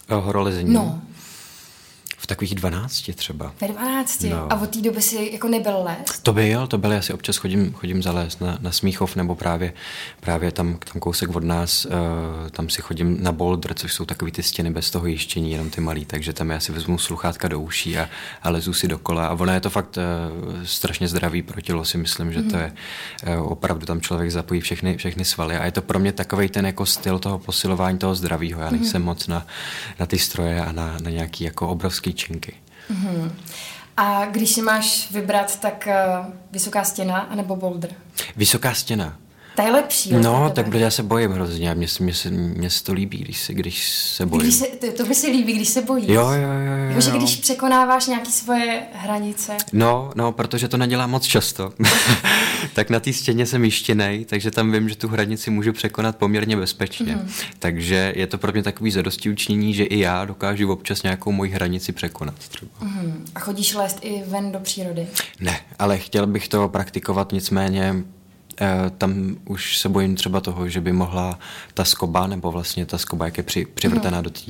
Horolezení? 0.09 0.73
No 0.73 1.01
takových 2.29 2.55
12 2.55 3.11
třeba. 3.15 3.53
Ve 3.61 3.67
12? 3.67 4.23
No. 4.23 4.53
A 4.53 4.61
od 4.61 4.69
té 4.69 4.81
doby 4.81 5.01
si 5.01 5.29
jako 5.33 5.47
nebyl 5.47 5.77
les? 5.83 6.19
To 6.23 6.33
byl, 6.33 6.67
to 6.67 6.77
byl, 6.77 6.91
já 6.91 7.01
si 7.01 7.13
občas 7.13 7.37
chodím, 7.37 7.73
chodím 7.73 8.03
za 8.03 8.11
les 8.11 8.39
na, 8.39 8.57
na 8.61 8.71
Smíchov 8.71 9.15
nebo 9.15 9.35
právě, 9.35 9.73
právě 10.19 10.51
tam, 10.51 10.77
tam 10.93 10.99
kousek 10.99 11.35
od 11.35 11.43
nás, 11.43 11.85
uh, 11.85 11.91
tam 12.51 12.69
si 12.69 12.81
chodím 12.81 13.17
na 13.23 13.31
boulder, 13.31 13.73
což 13.73 13.93
jsou 13.93 14.05
takový 14.05 14.31
ty 14.31 14.43
stěny 14.43 14.71
bez 14.71 14.91
toho 14.91 15.07
jištění, 15.07 15.51
jenom 15.51 15.69
ty 15.69 15.81
malý, 15.81 16.05
takže 16.05 16.33
tam 16.33 16.49
já 16.49 16.59
si 16.59 16.71
vezmu 16.71 16.97
sluchátka 16.97 17.47
do 17.47 17.59
uší 17.59 17.97
a, 17.97 18.09
a 18.43 18.49
lezu 18.49 18.73
si 18.73 18.87
dokola 18.87 19.27
a 19.27 19.33
ono 19.33 19.53
je 19.53 19.61
to 19.61 19.69
fakt 19.69 19.97
uh, 19.97 20.63
strašně 20.63 21.07
zdravý 21.07 21.41
pro 21.41 21.61
tělo, 21.61 21.85
si 21.85 21.97
myslím, 21.97 22.33
že 22.33 22.39
mm. 22.39 22.49
to 22.49 22.57
mhm. 22.57 22.65
je 22.65 22.73
uh, 23.37 23.51
opravdu 23.51 23.85
tam 23.85 24.01
člověk 24.01 24.31
zapojí 24.31 24.61
všechny, 24.61 24.97
všechny 24.97 25.25
svaly 25.25 25.57
a 25.57 25.65
je 25.65 25.71
to 25.71 25.81
pro 25.81 25.99
mě 25.99 26.11
takový 26.11 26.49
ten 26.49 26.65
jako 26.65 26.85
styl 26.85 27.19
toho 27.19 27.39
posilování 27.39 27.97
toho 27.97 28.15
zdravího. 28.15 28.61
Já 28.61 28.69
nejsem 28.69 29.01
mm. 29.01 29.05
moc 29.05 29.27
na, 29.27 29.47
na 29.99 30.05
ty 30.05 30.17
stroje 30.17 30.61
a 30.61 30.71
na, 30.71 30.97
na 31.01 31.09
nějaký 31.09 31.43
jako 31.43 31.67
obrovský 31.67 32.13
tyčinky. 32.19 32.53
Mm-hmm. 32.91 33.31
A 33.97 34.25
když 34.25 34.49
si 34.49 34.61
máš 34.61 35.11
vybrat, 35.11 35.59
tak 35.59 35.87
uh, 35.87 36.25
vysoká 36.51 36.83
stěna 36.83 37.19
anebo 37.19 37.55
boulder? 37.55 37.89
Vysoká 38.35 38.73
stěna. 38.73 39.17
Ta 39.59 39.65
je 39.65 39.71
lepší. 39.71 40.13
No, 40.13 40.49
tak 40.49 40.65
protože 40.65 40.83
já 40.83 40.91
se 40.91 41.03
bojím 41.03 41.31
hrozně 41.31 41.71
a 41.71 41.73
mně, 41.73 41.87
mně, 41.99 42.13
se, 42.13 42.29
mně 42.29 42.69
se 42.69 42.83
to 42.83 42.93
líbí, 42.93 43.17
když 43.17 43.39
se, 43.41 43.53
když 43.53 43.89
se 43.89 44.25
bojím. 44.25 44.43
Když 44.43 44.55
se, 44.55 44.65
to, 44.65 44.91
to 44.91 45.05
by 45.05 45.15
se 45.15 45.27
líbí, 45.27 45.53
když 45.53 45.69
se 45.69 45.81
bojíš. 45.81 46.07
Jo, 46.07 46.29
jo, 46.29 46.31
jo. 46.31 46.91
jo, 46.91 47.11
jo. 47.11 47.17
když 47.17 47.35
překonáváš 47.35 48.07
nějaké 48.07 48.31
svoje 48.31 48.81
hranice. 48.93 49.57
No, 49.73 50.11
no, 50.15 50.31
protože 50.31 50.67
to 50.67 50.77
nedělám 50.77 51.11
moc 51.11 51.23
často. 51.23 51.73
tak 52.73 52.89
na 52.89 52.99
té 52.99 53.13
stěně 53.13 53.45
jsem 53.45 53.65
jištěnej, 53.65 54.25
takže 54.25 54.51
tam 54.51 54.71
vím, 54.71 54.89
že 54.89 54.95
tu 54.95 55.07
hranici 55.07 55.51
můžu 55.51 55.73
překonat 55.73 56.15
poměrně 56.15 56.57
bezpečně. 56.57 57.15
Mm-hmm. 57.15 57.45
Takže 57.59 58.13
je 58.15 58.27
to 58.27 58.37
pro 58.37 58.51
mě 58.51 58.63
takový 58.63 58.91
zadosti 58.91 59.29
učinění, 59.29 59.73
že 59.73 59.83
i 59.83 59.99
já 59.99 60.25
dokážu 60.25 60.71
občas 60.71 61.03
nějakou 61.03 61.31
moji 61.31 61.51
hranici 61.51 61.91
překonat 61.91 62.35
třeba. 62.35 62.71
Hmm. 62.79 63.25
A 63.35 63.39
chodíš 63.39 63.75
lézt 63.75 63.97
i 64.01 64.23
ven 64.27 64.51
do 64.51 64.59
přírody. 64.59 65.07
Ne, 65.39 65.59
ale 65.79 65.97
chtěl 65.97 66.27
bych 66.27 66.47
to 66.47 66.69
praktikovat, 66.69 67.31
nicméně 67.31 67.95
tam 68.97 69.35
už 69.45 69.77
se 69.77 69.89
bojím 69.89 70.15
třeba 70.15 70.39
toho, 70.41 70.69
že 70.69 70.81
by 70.81 70.91
mohla 70.93 71.39
ta 71.73 71.83
skoba, 71.85 72.27
nebo 72.27 72.51
vlastně 72.51 72.85
ta 72.85 72.97
skoba, 72.97 73.25
jak 73.25 73.37
je 73.37 73.43
při, 73.43 73.65
přivrtaná 73.65 74.17
Mhm. 74.17 74.23
do 74.23 74.29
té 74.29 74.41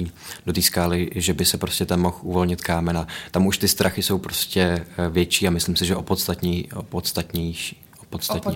do 0.46 0.62
skály, 0.62 1.10
že 1.16 1.34
by 1.34 1.46
se 1.46 1.58
prostě 1.58 1.86
tam 1.86 2.00
mohl 2.02 2.18
uvolnit 2.22 2.62
kámen 2.62 2.98
a 2.98 3.08
tam 3.32 3.48
už 3.48 3.58
ty 3.58 3.68
strachy 3.68 4.04
jsou 4.04 4.18
prostě 4.18 4.62
eh, 4.62 5.10
větší 5.10 5.48
a 5.48 5.52
myslím 5.52 5.76
si, 5.76 5.86
že 5.86 5.96
opodstatní, 5.96 6.70
opodstatnější, 6.76 7.82
opodstatněný, 8.02 8.56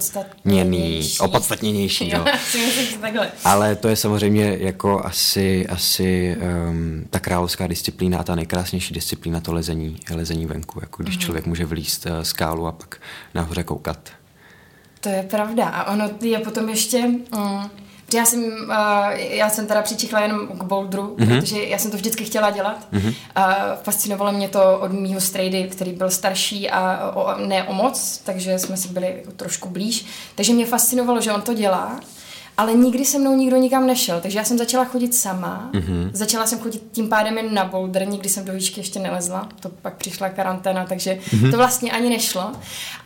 Opodstatněnější. 1.19 2.11
no. 2.11 2.25
Takhle. 3.01 3.31
Ale 3.43 3.75
to 3.75 3.87
je 3.87 3.95
samozřejmě 3.95 4.57
jako 4.59 5.05
asi, 5.05 5.67
asi 5.67 6.37
um, 6.69 7.05
ta 7.09 7.19
královská 7.19 7.67
disciplína 7.67 8.17
a 8.19 8.23
ta 8.23 8.35
nejkrásnější 8.35 8.93
disciplína 8.93 9.39
to 9.39 9.53
lezení, 9.53 9.95
lezení 10.15 10.45
venku, 10.45 10.79
jako 10.81 11.03
když 11.03 11.15
mm-hmm. 11.17 11.21
člověk 11.21 11.45
může 11.45 11.65
vylíst 11.65 12.05
uh, 12.05 12.11
skálu 12.21 12.67
a 12.67 12.71
pak 12.71 12.97
nahoře 13.33 13.63
koukat. 13.63 14.09
To 15.03 15.09
je 15.09 15.23
pravda. 15.23 15.65
A 15.65 15.93
ono 15.93 16.09
je 16.21 16.39
potom 16.39 16.69
ještě... 16.69 17.07
Mm, 17.07 17.69
já 18.13 18.25
jsem, 18.25 18.43
uh, 18.43 19.09
já 19.15 19.49
jsem 19.49 19.67
teda 19.67 19.81
přičichla 19.81 20.19
jenom 20.19 20.47
k 20.47 20.63
bouldru, 20.63 21.15
mm-hmm. 21.15 21.39
protože 21.39 21.63
já 21.63 21.77
jsem 21.77 21.91
to 21.91 21.97
vždycky 21.97 22.25
chtěla 22.25 22.51
dělat. 22.51 22.87
Mm-hmm. 22.93 23.07
Uh, 23.37 23.43
fascinovalo 23.83 24.31
mě 24.31 24.49
to 24.49 24.79
od 24.79 24.91
mýho 24.91 25.21
strejdy, 25.21 25.63
který 25.63 25.91
byl 25.91 26.11
starší 26.11 26.69
a 26.69 27.11
o, 27.15 27.45
ne 27.45 27.63
o 27.63 27.73
moc, 27.73 28.21
takže 28.23 28.59
jsme 28.59 28.77
si 28.77 28.87
byli 28.87 29.15
jako 29.17 29.31
trošku 29.31 29.69
blíž. 29.69 30.05
Takže 30.35 30.53
mě 30.53 30.65
fascinovalo, 30.65 31.21
že 31.21 31.33
on 31.33 31.41
to 31.41 31.53
dělá. 31.53 31.99
Ale 32.57 32.73
nikdy 32.73 33.05
se 33.05 33.19
mnou 33.19 33.35
nikdo 33.35 33.57
nikam 33.57 33.87
nešel, 33.87 34.21
takže 34.21 34.37
já 34.37 34.43
jsem 34.43 34.57
začala 34.57 34.85
chodit 34.85 35.15
sama. 35.15 35.69
Mm-hmm. 35.73 36.09
Začala 36.13 36.45
jsem 36.45 36.59
chodit 36.59 36.83
tím 36.91 37.09
pádem 37.09 37.37
jen 37.37 37.53
na 37.53 37.65
boulder, 37.65 38.07
nikdy 38.07 38.29
jsem 38.29 38.45
do 38.45 38.53
výšky 38.53 38.79
ještě 38.79 38.99
nelezla. 38.99 39.49
To 39.59 39.69
pak 39.69 39.95
přišla 39.95 40.29
karanténa, 40.29 40.85
takže 40.85 41.17
mm-hmm. 41.29 41.51
to 41.51 41.57
vlastně 41.57 41.91
ani 41.91 42.09
nešlo. 42.09 42.51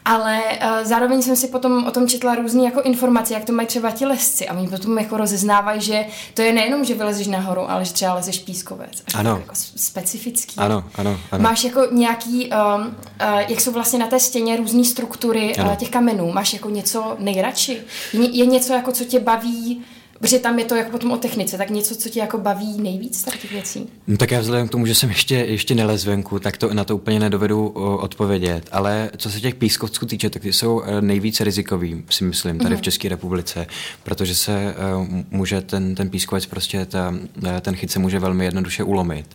Ale 0.05 0.39
uh, 0.41 0.69
zároveň 0.83 1.21
jsem 1.21 1.35
si 1.35 1.47
potom 1.47 1.85
o 1.85 1.91
tom 1.91 2.07
četla 2.07 2.35
různé 2.35 2.63
jako 2.63 2.81
informace, 2.81 3.33
jak 3.33 3.45
to 3.45 3.53
mají 3.53 3.67
třeba 3.67 3.91
ti 3.91 4.05
lesci. 4.05 4.47
A 4.47 4.57
oni 4.57 4.67
potom 4.67 4.97
jako 4.97 5.17
rozeznávají, 5.17 5.81
že 5.81 6.05
to 6.33 6.41
je 6.41 6.53
nejenom, 6.53 6.85
že 6.85 6.93
vylezeš 6.93 7.27
nahoru, 7.27 7.71
ale 7.71 7.85
že 7.85 7.93
třeba 7.93 8.13
lezeš 8.13 8.39
pískovec. 8.39 9.03
Ano. 9.15 9.37
Jako 9.39 9.55
specifický. 9.75 10.55
Ano, 10.57 10.83
ano, 10.95 11.19
ano. 11.31 11.43
Máš 11.43 11.63
jako 11.63 11.87
nějaký, 11.91 12.49
um, 12.49 12.81
uh, 12.85 13.39
jak 13.47 13.61
jsou 13.61 13.71
vlastně 13.71 13.99
na 13.99 14.07
té 14.07 14.19
stěně 14.19 14.57
různé 14.57 14.83
struktury 14.83 15.55
uh, 15.55 15.75
těch 15.75 15.89
kamenů, 15.89 16.31
máš 16.31 16.53
jako 16.53 16.69
něco 16.69 17.15
nejradši? 17.19 17.81
Je, 18.13 18.29
je 18.29 18.45
něco 18.45 18.73
jako, 18.73 18.91
co 18.91 19.05
tě 19.05 19.19
baví, 19.19 19.36
wie 19.43 19.83
protože 20.19 20.39
tam 20.39 20.59
je 20.59 20.65
to 20.65 20.75
jako 20.75 20.91
potom 20.91 21.11
o 21.11 21.17
technice, 21.17 21.57
tak 21.57 21.69
něco, 21.69 21.95
co 21.95 22.09
tě 22.09 22.19
jako 22.19 22.37
baví 22.37 22.81
nejvíc 22.81 23.19
z 23.19 23.23
těch 23.23 23.51
věcí? 23.51 23.89
No 24.07 24.17
tak 24.17 24.31
já 24.31 24.39
vzhledem 24.39 24.67
k 24.67 24.71
tomu, 24.71 24.85
že 24.85 24.95
jsem 24.95 25.09
ještě, 25.09 25.35
ještě 25.35 25.75
nelez 25.75 26.05
venku, 26.05 26.39
tak 26.39 26.57
to 26.57 26.73
na 26.73 26.83
to 26.83 26.95
úplně 26.95 27.19
nedovedu 27.19 27.67
odpovědět. 27.99 28.69
Ale 28.71 29.09
co 29.17 29.29
se 29.31 29.39
těch 29.39 29.55
pískovců 29.55 30.05
týče, 30.05 30.29
tak 30.29 30.41
ty 30.41 30.53
jsou 30.53 30.81
eh, 30.81 31.01
nejvíce 31.01 31.43
rizikový, 31.43 32.03
si 32.09 32.23
myslím, 32.23 32.59
tady 32.59 32.75
v 32.75 32.81
České 32.81 33.09
republice, 33.09 33.67
protože 34.03 34.35
se 34.35 34.75
uh, 34.97 35.07
může 35.31 35.61
ten, 35.61 35.95
ten 35.95 36.09
pískovec 36.09 36.45
prostě, 36.45 36.85
ta, 36.85 37.15
eh, 37.47 37.61
ten 37.61 37.75
chyt 37.75 37.91
se 37.91 37.99
může 37.99 38.19
velmi 38.19 38.45
jednoduše 38.45 38.83
ulomit. 38.83 39.25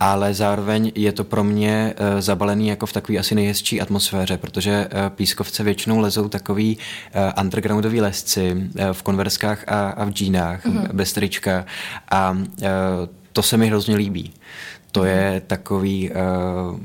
Ale 0.00 0.34
zároveň 0.34 0.92
je 0.94 1.12
to 1.12 1.24
pro 1.24 1.44
mě 1.44 1.94
uh, 2.14 2.20
zabalený 2.20 2.68
jako 2.68 2.86
v 2.86 2.92
takové 2.92 3.18
asi 3.18 3.34
nejhezčí 3.34 3.80
atmosféře, 3.80 4.36
protože 4.36 4.88
uh, 4.92 5.08
pískovce 5.08 5.64
většinou 5.64 5.98
lezou 5.98 6.28
takový 6.28 6.78
undergroundoví 7.40 8.00
lesci 8.00 8.70
v 8.92 9.02
konverskách 9.02 9.64
a, 9.66 9.90
a 9.90 10.04
v 10.04 10.11
džínách, 10.12 10.66
mm-hmm. 10.66 10.92
bez 10.92 11.12
trička 11.12 11.64
a 12.10 12.30
uh, 12.30 12.38
to 13.32 13.42
se 13.42 13.56
mi 13.56 13.66
hrozně 13.66 13.96
líbí. 13.96 14.32
To 14.92 15.04
je 15.04 15.42
takový, 15.46 16.10
uh, 16.10 16.80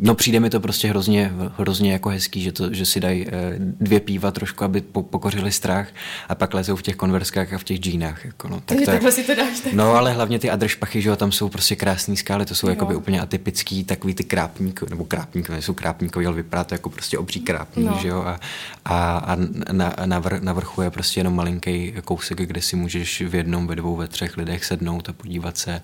no 0.00 0.14
přijde 0.14 0.40
mi 0.40 0.50
to 0.50 0.60
prostě 0.60 0.88
hrozně, 0.88 1.32
hrozně 1.58 1.92
jako 1.92 2.08
hezký, 2.08 2.42
že, 2.42 2.52
to, 2.52 2.74
že 2.74 2.86
si 2.86 3.00
dají 3.00 3.26
uh, 3.26 3.32
dvě 3.58 4.00
píva 4.00 4.30
trošku, 4.30 4.64
aby 4.64 4.80
po, 4.80 5.02
pokořili 5.02 5.52
strach 5.52 5.88
a 6.28 6.34
pak 6.34 6.54
lezou 6.54 6.76
v 6.76 6.82
těch 6.82 6.96
konverskách 6.96 7.52
a 7.52 7.58
v 7.58 7.64
těch 7.64 7.78
džínách. 7.78 8.24
Jako 8.24 8.48
no, 8.48 8.60
tak 8.64 8.78
to 8.78 8.84
takhle 8.84 9.12
si 9.12 9.22
to 9.22 9.34
dáš. 9.34 9.60
Tak. 9.60 9.72
No, 9.72 9.94
ale 9.94 10.12
hlavně 10.12 10.38
ty 10.38 10.50
adršpachy, 10.50 11.02
že 11.02 11.08
jo, 11.08 11.16
tam 11.16 11.32
jsou 11.32 11.48
prostě 11.48 11.76
krásné 11.76 12.16
skály, 12.16 12.46
to 12.46 12.54
jsou 12.54 12.66
Jo. 12.66 12.70
jakoby 12.70 12.94
úplně 12.94 13.20
atypický, 13.20 13.84
takový 13.84 14.14
ty 14.14 14.24
krápníky, 14.24 14.86
nebo 14.90 15.04
krápníky, 15.04 15.52
nejsou 15.52 15.74
krápníkovi, 15.74 16.26
ale 16.26 16.36
vypadá 16.36 16.64
to 16.64 16.74
jako 16.74 16.90
prostě 16.90 17.18
obří 17.18 17.40
krápník, 17.40 17.86
no. 17.86 17.98
že 18.02 18.08
jo, 18.08 18.22
a, 18.22 18.40
a, 18.84 19.18
a 19.18 19.36
na, 19.72 19.94
na, 20.04 20.18
vr, 20.18 20.42
na 20.42 20.52
vrchu 20.52 20.82
je 20.82 20.90
prostě 20.90 21.20
jenom 21.20 21.34
malinký 21.34 21.94
kousek, 22.04 22.38
kde 22.38 22.62
si 22.62 22.76
můžeš 22.76 23.22
v 23.22 23.34
jednom, 23.34 23.66
ve 23.66 23.76
dvou, 23.76 23.96
ve 23.96 24.08
třech 24.08 24.36
lidech 24.36 24.64
sednout 24.64 25.08
a 25.08 25.12
podívat 25.12 25.58
se. 25.58 25.82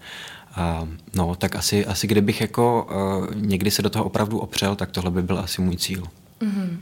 A, 0.56 0.88
no, 1.14 1.34
tak 1.34 1.56
asi, 1.56 1.86
asi 1.86 2.06
kdybych 2.06 2.40
jako 2.40 2.88
uh, 2.90 3.34
někdy 3.34 3.70
se 3.70 3.82
do 3.82 3.90
toho 3.90 4.04
opravdu 4.04 4.38
opřel, 4.38 4.76
tak 4.76 4.90
tohle 4.90 5.10
by 5.10 5.22
byl 5.22 5.38
asi 5.38 5.62
můj 5.62 5.76
cíl. 5.76 6.02
Mm-hmm. 6.40 6.78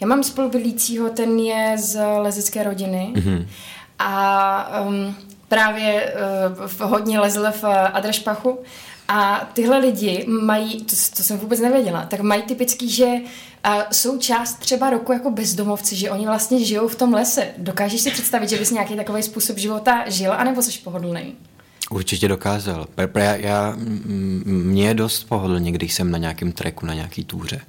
Já 0.00 0.06
mám 0.06 0.22
spolubydlícího, 0.22 1.10
ten 1.10 1.38
je 1.38 1.74
z 1.78 2.00
lezecké 2.18 2.62
rodiny 2.62 3.12
mm-hmm. 3.14 3.46
a 3.98 4.80
um, 4.86 5.16
právě 5.48 6.14
uh, 6.58 6.66
v- 6.66 6.80
hodně 6.80 7.20
lezl 7.20 7.46
v 7.50 7.64
Adrešpachu 7.92 8.58
a 9.08 9.50
tyhle 9.52 9.78
lidi 9.78 10.24
mají, 10.28 10.84
to, 10.84 10.96
to 11.16 11.22
jsem 11.22 11.38
vůbec 11.38 11.60
nevěděla, 11.60 12.06
tak 12.06 12.20
mají 12.20 12.42
typický, 12.42 12.90
že 12.90 13.06
uh, 13.06 13.82
jsou 13.92 14.18
část 14.18 14.54
třeba 14.54 14.90
roku 14.90 15.12
jako 15.12 15.30
bezdomovci, 15.30 15.96
že 15.96 16.10
oni 16.10 16.26
vlastně 16.26 16.64
žijou 16.64 16.88
v 16.88 16.94
tom 16.94 17.14
lese. 17.14 17.48
Dokážeš 17.58 18.00
si 18.00 18.10
představit, 18.10 18.50
že 18.50 18.58
bys 18.58 18.70
nějaký 18.70 18.96
takový 18.96 19.22
způsob 19.22 19.58
života 19.58 20.04
žil, 20.10 20.32
anebo 20.32 20.62
jsi 20.62 20.78
pohodlný? 20.78 21.34
Určitě 21.90 22.28
dokázal. 22.28 22.86
Já, 23.16 23.34
já, 23.34 23.74
mě 24.44 24.88
je 24.88 24.94
dost 24.94 25.24
pohodlně, 25.24 25.72
když 25.72 25.92
jsem 25.92 26.10
na 26.10 26.18
nějakém 26.18 26.52
treku, 26.52 26.86
na 26.86 26.94
nějaký 26.94 27.24
túře. 27.24 27.60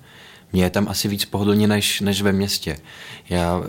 Mně 0.54 0.64
je 0.64 0.70
tam 0.70 0.88
asi 0.88 1.08
víc 1.08 1.26
pohodlně 1.26 1.68
než, 1.68 2.02
než 2.02 2.22
ve 2.22 2.32
městě. 2.32 2.78
Já 3.30 3.58
uh, 3.58 3.64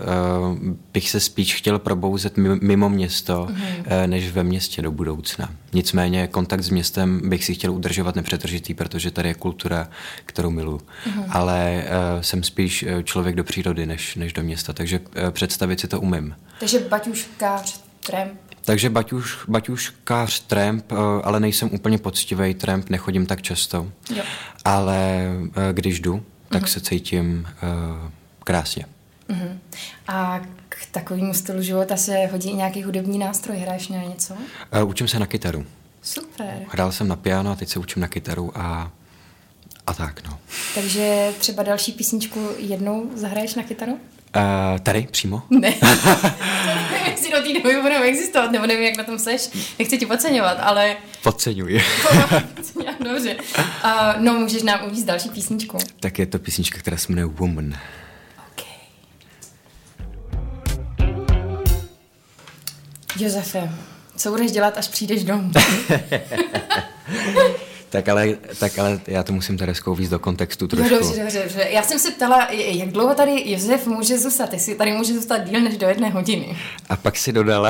bych 0.93 1.09
se 1.09 1.19
spíš 1.19 1.55
chtěl 1.55 1.79
probouzet 1.79 2.37
mi- 2.37 2.59
mimo 2.61 2.89
město, 2.89 3.47
mm. 3.49 3.57
uh, 3.57 3.83
než 4.05 4.31
ve 4.31 4.43
městě 4.43 4.81
do 4.81 4.91
budoucna. 4.91 5.49
Nicméně 5.73 6.27
kontakt 6.27 6.63
s 6.63 6.69
městem 6.69 7.29
bych 7.29 7.45
si 7.45 7.53
chtěl 7.53 7.73
udržovat 7.73 8.15
nepřetržitý, 8.15 8.73
protože 8.73 9.11
tady 9.11 9.29
je 9.29 9.33
kultura, 9.33 9.89
kterou 10.25 10.49
miluji. 10.49 10.81
Mm. 11.15 11.23
Ale 11.29 11.83
uh, 11.83 12.21
jsem 12.21 12.43
spíš 12.43 12.85
člověk 13.03 13.35
do 13.35 13.43
přírody, 13.43 13.85
než, 13.85 14.15
než 14.15 14.33
do 14.33 14.43
města, 14.43 14.73
takže 14.73 14.99
uh, 14.99 15.29
představit 15.31 15.79
si 15.79 15.87
to 15.87 16.01
umím. 16.01 16.35
Takže 16.59 16.79
baťuškář, 16.79 17.81
tramp, 18.05 18.31
Takže 18.69 18.89
baťuš, 18.89 19.37
baťuškář 19.47 20.39
tramp, 20.39 20.91
eh, 20.91 20.95
ale 21.23 21.39
nejsem 21.39 21.69
úplně 21.73 21.97
poctivý 21.97 22.53
tramp, 22.53 22.89
nechodím 22.89 23.25
tak 23.25 23.41
často. 23.41 23.91
Jo. 24.15 24.23
Ale 24.65 25.27
eh, 25.55 25.73
když 25.73 25.99
jdu, 25.99 26.23
tak 26.49 26.67
se 26.67 26.81
cítím 26.81 27.47
uh, 27.63 28.09
krásně. 28.43 28.85
Uh-huh. 29.29 29.57
A 30.07 30.39
k 30.69 30.85
takovému 30.91 31.33
stylu 31.33 31.61
života 31.61 31.97
se 31.97 32.25
hodí 32.25 32.49
i 32.49 32.55
nějaký 32.55 32.83
hudební 32.83 33.19
nástroj, 33.19 33.57
hraješ 33.57 33.87
na 33.87 34.03
něco? 34.03 34.33
Uh, 34.33 34.89
učím 34.89 35.07
se 35.07 35.19
na 35.19 35.25
kytaru. 35.25 35.65
Super. 36.01 36.65
Hrál 36.69 36.91
jsem 36.91 37.07
na 37.07 37.15
piano 37.15 37.51
a 37.51 37.55
teď 37.55 37.69
se 37.69 37.79
učím 37.79 38.01
na 38.01 38.07
kytaru 38.07 38.51
a, 38.57 38.91
a 39.87 39.93
tak, 39.93 40.23
no. 40.27 40.39
Takže 40.75 41.33
třeba 41.39 41.63
další 41.63 41.91
písničku 41.91 42.49
jednou 42.57 43.09
zahraješ 43.15 43.55
na 43.55 43.63
kytaru? 43.63 43.99
Uh, 44.35 44.79
tady 44.79 45.07
přímo? 45.11 45.41
Ne. 45.49 45.73
nevím, 46.91 47.11
jestli 47.11 47.31
do 47.31 47.37
té 47.41 47.53
doby 47.53 47.81
budeme 47.81 48.05
existovat, 48.05 48.51
nebo 48.51 48.65
nevím, 48.67 48.83
jak 48.83 48.97
na 48.97 49.03
tom 49.03 49.19
seš. 49.19 49.49
Nechci 49.79 49.97
ti 49.97 50.05
podceňovat, 50.05 50.57
ale 50.61 50.95
Podceňuji. 51.23 51.81
dobře. 53.03 53.35
Uh, 53.35 53.91
no, 54.17 54.33
můžeš 54.33 54.63
nám 54.63 54.79
uvíct 54.87 55.05
další 55.05 55.29
písničku. 55.29 55.77
tak 55.99 56.19
je 56.19 56.25
to 56.25 56.39
písnička, 56.39 56.79
která 56.79 56.97
se 56.97 57.11
jmenuje 57.11 57.25
Woman. 57.25 57.73
Okay. 58.51 58.73
Josefe, 63.19 63.71
co 64.15 64.29
budeš 64.31 64.51
dělat, 64.51 64.77
až 64.77 64.87
přijdeš 64.87 65.23
domů? 65.23 65.51
Tak 67.89 68.09
ale, 68.09 68.27
tak 68.59 68.79
ale 68.79 68.99
já 69.07 69.23
to 69.23 69.33
musím 69.33 69.57
tady 69.57 69.73
víc 69.95 70.09
do 70.09 70.19
kontextu 70.19 70.67
trošku. 70.67 70.93
No 70.93 70.99
dobře, 70.99 71.19
dobře, 71.19 71.39
dobře. 71.43 71.67
Já 71.69 71.83
jsem 71.83 71.99
se 71.99 72.11
ptala, 72.11 72.47
jak 72.51 72.89
dlouho 72.89 73.15
tady 73.15 73.43
Josef 73.45 73.87
může 73.87 74.17
zůstat, 74.17 74.53
jestli 74.53 74.75
tady 74.75 74.91
může 74.91 75.13
zůstat 75.13 75.37
díl 75.37 75.61
než 75.61 75.77
do 75.77 75.87
jedné 75.87 76.09
hodiny. 76.09 76.57
A 76.89 76.95
pak 76.95 77.17
si 77.17 77.33
dodala, 77.33 77.69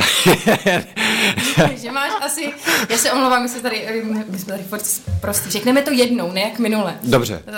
že 1.76 1.92
máš 1.92 2.12
asi, 2.22 2.54
já 2.90 2.98
se 2.98 3.12
omlouvám, 3.12 3.44
my 3.44 3.50
jsme 3.50 3.62
tady, 3.62 4.04
my 4.30 4.40
jsme 4.40 4.54
tady 4.54 4.64
prostě, 5.22 5.50
řekneme 5.50 5.82
to 5.82 5.92
jednou, 5.92 6.32
ne 6.32 6.42
jak 6.42 6.60
minule. 6.60 6.96
Dobře. 7.04 7.44
Uh, 7.48 7.54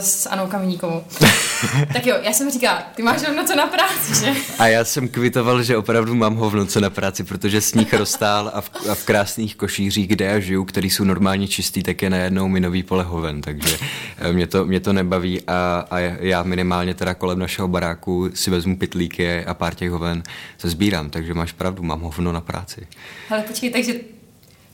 s 0.00 0.26
Anou 0.26 0.46
Kamíníkovou. 0.46 1.04
tak 1.92 2.06
jo, 2.06 2.16
já 2.22 2.32
jsem 2.32 2.50
říkala, 2.50 2.82
ty 2.94 3.02
máš 3.02 3.22
hovno 3.26 3.44
co 3.44 3.56
na 3.56 3.66
práci, 3.66 4.24
že? 4.24 4.32
A 4.58 4.66
já 4.66 4.84
jsem 4.84 5.08
kvitoval, 5.08 5.62
že 5.62 5.76
opravdu 5.76 6.14
mám 6.14 6.36
hovno 6.36 6.66
co 6.66 6.80
na 6.80 6.90
práci, 6.90 7.24
protože 7.24 7.60
sníh 7.60 7.94
roztál 7.94 8.50
a 8.54 8.60
v, 8.60 8.70
a 8.90 8.94
v 8.94 9.04
krásných 9.04 9.56
košířích, 9.56 10.08
kde 10.08 10.24
já 10.24 10.40
žiju, 10.40 10.64
který 10.64 10.90
jsou 10.90 11.04
normálně 11.04 11.48
čistý, 11.48 11.82
tak 11.84 12.02
je 12.02 12.10
najednou 12.10 12.48
minový 12.48 12.82
pole 12.82 13.04
hoven, 13.04 13.40
takže 13.40 13.78
eh, 14.18 14.32
mě 14.32 14.46
to, 14.46 14.64
mě 14.64 14.80
to 14.80 14.92
nebaví 14.92 15.42
a, 15.46 15.86
a 15.90 15.98
já 15.98 16.42
minimálně 16.42 16.94
teda 16.94 17.14
kolem 17.14 17.38
našeho 17.38 17.68
baráku 17.68 18.30
si 18.34 18.50
vezmu 18.50 18.76
pitlíky 18.76 19.44
a 19.44 19.54
pár 19.54 19.74
těch 19.74 19.90
hoven 19.90 20.22
se 20.58 20.68
sbírám, 20.70 21.10
takže 21.10 21.34
máš 21.34 21.52
pravdu, 21.52 21.82
mám 21.82 22.00
hovno 22.00 22.32
na 22.32 22.40
práci. 22.40 22.86
Ale 23.30 23.42
počkej, 23.42 23.70
takže 23.70 23.94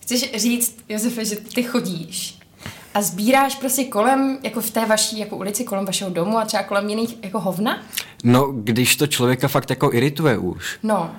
chceš 0.00 0.32
říct, 0.36 0.84
Josefe, 0.88 1.24
že 1.24 1.36
ty 1.36 1.62
chodíš 1.62 2.40
a 2.94 3.02
sbíráš 3.02 3.54
prostě 3.54 3.84
kolem, 3.84 4.38
jako 4.42 4.60
v 4.60 4.70
té 4.70 4.86
vaší 4.86 5.18
jako 5.18 5.36
ulici, 5.36 5.64
kolem 5.64 5.86
vašeho 5.86 6.10
domu 6.10 6.38
a 6.38 6.44
třeba 6.44 6.62
kolem 6.62 6.88
jiných 6.88 7.24
jako 7.24 7.40
hovna? 7.40 7.82
No, 8.24 8.52
když 8.52 8.96
to 8.96 9.06
člověka 9.06 9.48
fakt 9.48 9.70
jako 9.70 9.92
irituje 9.92 10.38
už. 10.38 10.78
No. 10.82 11.10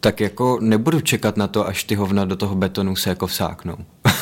Tak 0.00 0.20
jako 0.20 0.58
nebudu 0.60 1.00
čekat 1.00 1.36
na 1.36 1.48
to, 1.48 1.66
až 1.66 1.84
ty 1.84 1.94
hovna 1.94 2.24
do 2.24 2.36
toho 2.36 2.54
betonu 2.54 2.96
se 2.96 3.08
jako 3.08 3.26
vsáknou. 3.26 3.76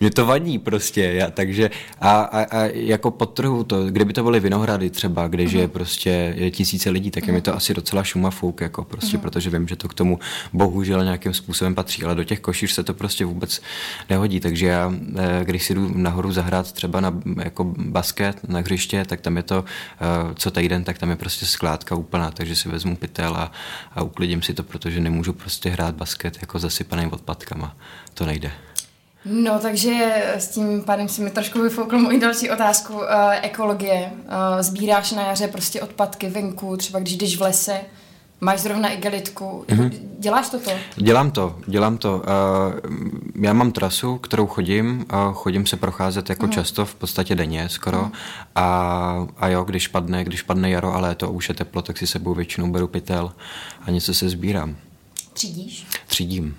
mě 0.00 0.10
to 0.10 0.26
vadí 0.26 0.58
prostě, 0.58 1.02
já, 1.02 1.30
takže 1.30 1.70
a, 2.00 2.20
a, 2.20 2.42
a 2.42 2.64
jako 2.64 3.10
podtrhu 3.10 3.64
to, 3.64 3.86
kdyby 3.86 4.12
to 4.12 4.22
byly 4.22 4.40
Vinohrady 4.40 4.90
třeba, 4.90 5.28
kde 5.28 5.46
žije 5.46 5.68
prostě 5.68 6.34
je 6.36 6.50
tisíce 6.50 6.90
lidí, 6.90 7.10
tak 7.10 7.26
je 7.26 7.32
uh-huh. 7.32 7.34
mi 7.34 7.40
to 7.40 7.54
asi 7.54 7.74
docela 7.74 8.04
šuma 8.04 8.30
fouk, 8.30 8.60
jako 8.60 8.84
prostě, 8.84 9.16
uh-huh. 9.16 9.20
protože 9.20 9.50
vím, 9.50 9.68
že 9.68 9.76
to 9.76 9.88
k 9.88 9.94
tomu 9.94 10.18
bohužel 10.52 11.04
nějakým 11.04 11.34
způsobem 11.34 11.74
patří, 11.74 12.02
ale 12.02 12.14
do 12.14 12.24
těch 12.24 12.40
košíř 12.40 12.70
se 12.70 12.82
to 12.82 12.94
prostě 12.94 13.24
vůbec 13.24 13.62
nehodí, 14.10 14.40
takže 14.40 14.66
já, 14.66 14.92
eh, 15.16 15.44
když 15.44 15.64
si 15.64 15.74
jdu 15.74 15.90
nahoru 15.94 16.32
zahrát 16.32 16.72
třeba 16.72 17.00
na 17.00 17.14
jako 17.42 17.64
basket 17.64 18.48
na 18.48 18.60
hřiště, 18.60 19.04
tak 19.04 19.20
tam 19.20 19.36
je 19.36 19.42
to 19.42 19.64
eh, 20.00 20.34
co 20.34 20.50
týden, 20.50 20.84
tak 20.84 20.98
tam 20.98 21.10
je 21.10 21.16
prostě 21.16 21.46
skládka 21.46 21.94
úplná, 21.94 22.30
takže 22.30 22.56
si 22.56 22.68
vezmu 22.68 22.96
pytel 22.96 23.36
a, 23.36 23.52
a 23.94 24.02
uklidím 24.02 24.42
si 24.42 24.54
to, 24.54 24.62
protože 24.62 25.00
nemůžu 25.00 25.32
prostě 25.32 25.70
hrát 25.70 25.94
basket 25.94 26.38
jako 26.40 26.58
zasypaný 26.58 27.06
odpadkama. 27.06 27.76
To 28.14 28.26
nejde. 28.26 28.50
No, 29.24 29.58
takže 29.58 30.24
s 30.36 30.48
tím 30.48 30.82
pádem 30.82 31.08
si 31.08 31.22
mi 31.22 31.30
trošku 31.30 31.62
vyfoukl 31.62 31.98
moji 31.98 32.20
další 32.20 32.50
otázku. 32.50 32.94
Uh, 32.94 33.02
ekologie. 33.42 34.12
Uh, 34.12 34.60
sbíráš 34.60 35.12
na 35.12 35.22
jaře 35.22 35.48
prostě 35.48 35.82
odpadky 35.82 36.28
venku, 36.28 36.76
třeba 36.76 36.98
když 36.98 37.16
jdeš 37.16 37.36
v 37.36 37.40
lese, 37.40 37.80
máš 38.40 38.60
zrovna 38.60 38.88
igelitku. 38.88 39.64
Mm-hmm. 39.68 39.90
Děláš 40.18 40.48
to 40.48 40.60
to? 40.60 40.70
Dělám 40.96 41.30
to, 41.30 41.58
dělám 41.66 41.98
to. 41.98 42.16
Uh, 42.16 43.42
já 43.44 43.52
mám 43.52 43.72
trasu, 43.72 44.18
kterou 44.18 44.46
chodím, 44.46 45.06
uh, 45.12 45.34
chodím 45.34 45.66
se 45.66 45.76
procházet 45.76 46.30
jako 46.30 46.46
mm-hmm. 46.46 46.50
často, 46.50 46.84
v 46.84 46.94
podstatě 46.94 47.34
denně 47.34 47.68
skoro. 47.68 47.98
Mm-hmm. 47.98 48.12
A, 48.54 49.26
a 49.38 49.48
jo, 49.48 49.64
když 49.64 49.88
padne, 49.88 50.24
když 50.24 50.42
padne 50.42 50.70
jaro 50.70 50.94
a 50.94 51.00
léto 51.00 51.30
už 51.30 51.48
je 51.48 51.54
teplo, 51.54 51.82
tak 51.82 51.98
si 51.98 52.06
sebou 52.06 52.34
většinou 52.34 52.70
beru 52.70 52.86
pytel 52.88 53.32
a 53.86 53.90
něco 53.90 54.14
se 54.14 54.28
sbírám. 54.28 54.76
Třídíš? 55.32 55.86
Třídím 56.06 56.56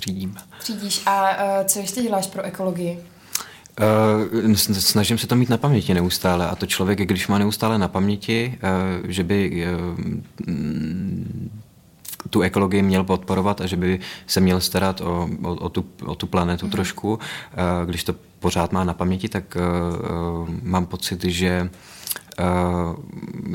třídím. 0.00 0.34
Třídíš. 0.60 1.02
A 1.06 1.30
uh, 1.30 1.66
co 1.66 1.78
ještě 1.78 2.02
děláš 2.02 2.26
pro 2.26 2.42
ekologii? 2.42 3.04
Uh, 4.44 4.54
snažím 4.54 5.18
se 5.18 5.26
to 5.26 5.36
mít 5.36 5.48
na 5.48 5.56
paměti 5.56 5.94
neustále 5.94 6.48
a 6.48 6.56
to 6.56 6.66
člověk, 6.66 6.98
když 6.98 7.28
má 7.28 7.38
neustále 7.38 7.78
na 7.78 7.88
paměti, 7.88 8.58
uh, 9.02 9.10
že 9.10 9.24
by 9.24 9.66
uh, 9.66 10.54
tu 12.30 12.40
ekologii 12.40 12.82
měl 12.82 13.04
podporovat 13.04 13.60
a 13.60 13.66
že 13.66 13.76
by 13.76 14.00
se 14.26 14.40
měl 14.40 14.60
starat 14.60 15.00
o, 15.00 15.28
o, 15.42 15.54
o, 15.54 15.68
tu, 15.68 15.84
o 16.06 16.14
tu 16.14 16.26
planetu 16.26 16.66
mm. 16.66 16.72
trošku, 16.72 17.18
když 17.84 18.04
to 18.04 18.14
pořád 18.38 18.72
má 18.72 18.84
na 18.84 18.94
paměti, 18.94 19.28
tak 19.28 19.56
mám 20.62 20.86
pocit, 20.86 21.24
že 21.24 21.70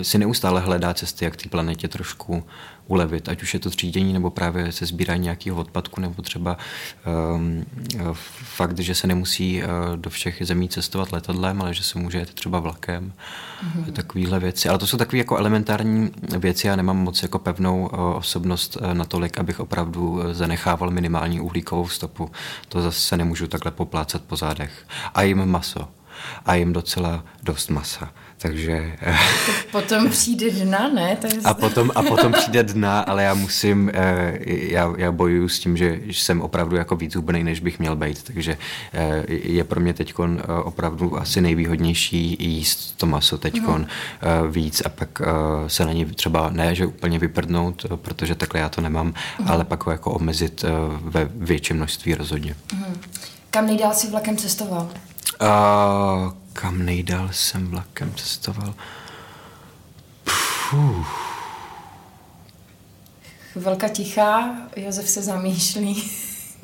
si 0.02 0.18
neustále 0.18 0.62
hledá 0.62 0.94
cesty, 0.94 1.26
jak 1.26 1.36
té 1.36 1.50
planetě 1.50 1.88
trošku 1.88 2.44
ulevit, 2.88 3.30
ať 3.30 3.44
už 3.44 3.54
je 3.54 3.60
to 3.60 3.70
třídění 3.70 4.14
nebo 4.14 4.30
právě 4.30 4.72
se 4.72 4.86
sbírání 4.86 5.24
nějakého 5.24 5.58
odpadku, 5.58 6.02
nebo 6.02 6.22
třeba 6.22 6.58
um, 7.36 7.66
fakt, 8.32 8.80
že 8.80 8.96
se 8.96 9.08
nemusí 9.08 9.64
uh, 9.64 9.70
do 9.98 10.10
všech 10.10 10.42
zemí 10.42 10.70
cestovat 10.70 11.12
letadlem, 11.12 11.62
ale 11.62 11.74
že 11.74 11.84
se 11.84 12.00
může 12.00 12.18
jet 12.18 12.34
třeba 12.34 12.60
vlakem, 12.60 13.14
mm-hmm. 13.14 13.92
takovéhle 13.92 14.40
věci. 14.40 14.70
Ale 14.70 14.78
to 14.78 14.88
jsou 14.88 14.98
takové 14.98 15.18
jako 15.18 15.38
elementární 15.38 16.12
věci, 16.38 16.68
já 16.68 16.76
nemám 16.76 16.98
moc 16.98 17.24
jako 17.24 17.40
pevnou 17.40 17.82
uh, 17.88 18.16
osobnost 18.16 18.76
uh, 18.76 18.94
natolik, 18.94 19.38
abych 19.38 19.60
opravdu 19.60 20.22
zanechával 20.32 20.92
minimální 20.92 21.40
uhlíkovou 21.40 21.88
stopu. 21.88 22.32
To 22.70 22.82
zase 22.82 23.18
nemůžu 23.18 23.48
takhle 23.48 23.72
poplácat 23.72 24.22
po 24.22 24.36
zádech. 24.36 24.88
A 25.14 25.22
jim 25.22 25.46
maso. 25.46 25.88
A 26.46 26.56
jim 26.56 26.74
docela 26.74 27.24
dost 27.44 27.70
masa 27.70 28.12
takže... 28.38 28.98
Potom 29.72 30.10
přijde 30.10 30.52
dna, 30.52 30.90
ne? 30.90 31.16
To 31.16 31.28
je... 31.28 31.34
a, 31.44 31.54
potom, 31.54 31.92
a 31.96 32.04
potom 32.04 32.32
přijde 32.34 32.64
dna, 32.64 33.00
ale 33.00 33.24
já 33.24 33.34
musím, 33.34 33.92
eh, 33.94 34.40
já, 34.46 34.94
já 34.98 35.12
bojuju 35.12 35.50
s 35.50 35.60
tím, 35.60 35.78
že 35.78 36.00
jsem 36.06 36.42
opravdu 36.42 36.76
jako 36.76 36.96
víc 36.96 37.16
hubený, 37.16 37.44
než 37.44 37.60
bych 37.60 37.80
měl 37.80 37.96
být, 37.96 38.24
takže 38.24 38.58
eh, 38.94 39.24
je 39.28 39.64
pro 39.64 39.80
mě 39.80 39.94
teď 39.94 40.14
eh, 40.20 40.52
opravdu 40.64 41.20
asi 41.20 41.42
nejvýhodnější 41.42 42.38
jíst 42.40 42.98
to 42.98 43.06
maso 43.06 43.38
teď 43.38 43.62
mm. 43.62 43.86
víc 44.50 44.82
a 44.86 44.90
pak 44.90 45.22
se 45.68 45.86
na 45.86 45.94
ní 45.94 46.06
třeba 46.06 46.50
ne, 46.50 46.76
že 46.76 46.86
úplně 46.86 47.20
vyprdnout, 47.20 47.86
protože 47.96 48.36
takhle 48.36 48.60
já 48.60 48.70
to 48.70 48.82
nemám, 48.82 49.08
mm. 49.08 49.48
ale 49.48 49.66
pak 49.66 49.86
ho 49.86 49.92
jako 49.92 50.12
omezit 50.12 50.66
ve 51.02 51.30
větším 51.36 51.76
množství 51.78 52.16
rozhodně. 52.16 52.56
Mm. 52.74 53.02
Kam 53.50 53.66
nejdál 53.66 53.94
si 53.94 54.10
vlakem 54.10 54.38
cestoval? 54.38 54.90
Uh, 55.42 56.32
kam 56.56 56.86
nejdál 56.86 57.30
jsem 57.32 57.68
vlakem 57.68 58.14
cestoval? 58.16 58.74
Puh. 60.70 61.08
Velká 63.56 63.88
tichá, 63.88 64.56
Josef 64.76 65.10
se 65.10 65.22
zamýšlí. 65.22 66.12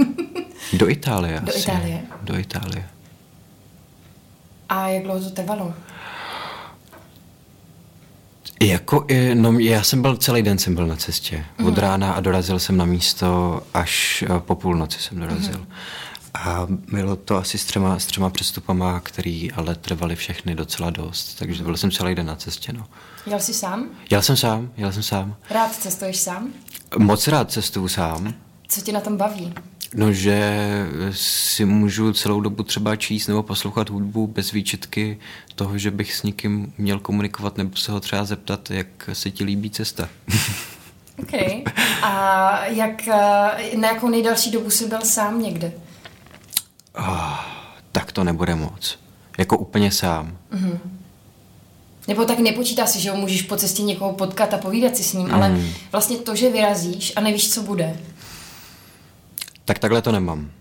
Do 0.74 0.90
Itálie 0.90 1.40
Do 1.40 1.50
asi. 1.50 1.60
Itálie. 1.60 2.02
Do 2.22 2.40
Itálie. 2.40 2.90
A 4.70 4.88
jak 4.88 5.04
dlouho 5.04 5.20
to 5.20 5.30
trvalo? 5.30 5.74
Jako, 8.62 9.06
no, 9.34 9.60
já 9.60 9.84
jsem 9.84 10.02
byl 10.02 10.18
celý 10.18 10.42
den 10.42 10.58
jsem 10.58 10.76
byl 10.76 10.88
na 10.88 10.96
cestě. 10.96 11.46
Od 11.60 11.74
mm. 11.74 11.76
rána 11.76 12.14
a 12.14 12.20
dorazil 12.20 12.60
jsem 12.60 12.78
na 12.78 12.86
místo, 12.86 13.62
až 13.74 14.24
eh, 14.24 14.40
po 14.40 14.56
půlnoci 14.56 15.00
jsem 15.00 15.20
dorazil. 15.20 15.58
Mm. 15.58 15.68
A 16.34 16.68
bylo 16.92 17.16
to 17.16 17.38
asi 17.38 17.58
s 17.58 17.66
třema, 17.66 18.00
s 18.00 18.06
třema 18.06 18.30
přestupama, 18.30 19.00
který 19.00 19.52
ale 19.52 19.76
trvaly 19.76 20.16
všechny 20.16 20.56
docela 20.56 20.90
dost, 20.90 21.36
takže 21.40 21.64
byl 21.64 21.78
jsem 21.78 21.92
celý 21.92 22.16
den 22.16 22.26
na 22.26 22.36
cestě. 22.36 22.74
No. 22.74 22.88
Jel 23.26 23.40
jsi 23.40 23.54
sám? 23.54 23.90
Jel 24.10 24.22
jsem 24.22 24.38
sám, 24.38 24.72
jel 24.78 24.92
jsem 24.92 25.04
sám. 25.04 25.36
Rád 25.50 25.76
cestuješ 25.76 26.18
sám? 26.18 26.54
Moc 26.98 27.28
rád 27.28 27.52
cestuju 27.52 27.88
sám. 27.88 28.34
Co 28.68 28.82
tě 28.82 28.92
na 28.92 29.00
tom 29.00 29.18
baví? 29.18 29.54
No, 29.94 30.14
že 30.14 30.68
si 31.12 31.66
můžu 31.66 32.14
celou 32.14 32.42
dobu 32.42 32.64
třeba 32.64 32.96
číst 32.96 33.28
nebo 33.28 33.44
poslouchat 33.44 33.90
hudbu 33.90 34.28
bez 34.28 34.52
výčitky 34.52 35.20
toho, 35.56 35.78
že 35.78 35.92
bych 35.92 36.16
s 36.16 36.24
někým 36.24 36.74
měl 36.78 37.00
komunikovat 37.00 37.58
nebo 37.58 37.76
se 37.76 37.92
ho 37.92 38.00
třeba 38.00 38.26
zeptat, 38.26 38.72
jak 38.72 38.88
se 39.14 39.32
ti 39.32 39.44
líbí 39.44 39.70
cesta. 39.70 40.10
OK. 41.20 41.34
A 42.02 42.66
jak, 42.66 43.08
na 43.78 43.88
jakou 43.88 44.10
nejdelší 44.10 44.52
dobu 44.52 44.70
jsi 44.70 44.88
byl 44.88 45.02
sám 45.02 45.42
někde? 45.42 45.72
Oh, 46.98 47.40
tak 47.92 48.12
to 48.12 48.24
nebude 48.24 48.56
moc. 48.56 49.00
Jako 49.38 49.58
úplně 49.58 49.92
sám. 49.92 50.38
Mm-hmm. 50.54 50.80
Nebo 52.08 52.26
tak 52.26 52.40
nepočítá 52.40 52.86
si, 52.86 53.02
že 53.02 53.12
ho 53.12 53.18
můžeš 53.18 53.42
po 53.42 53.56
cestě 53.56 53.84
někoho 53.84 54.14
potkat 54.14 54.54
a 54.54 54.58
povídat 54.58 54.98
si 54.98 55.04
s 55.04 55.14
ním, 55.14 55.28
mm. 55.28 55.34
ale 55.34 55.58
vlastně 55.92 56.18
to, 56.18 56.36
že 56.36 56.50
vyrazíš 56.50 57.14
a 57.16 57.22
nevíš, 57.22 57.54
co 57.54 57.62
bude. 57.62 58.00
Tak 59.66 59.80
takhle 59.80 60.02
to 60.02 60.12
nemám. 60.12 60.52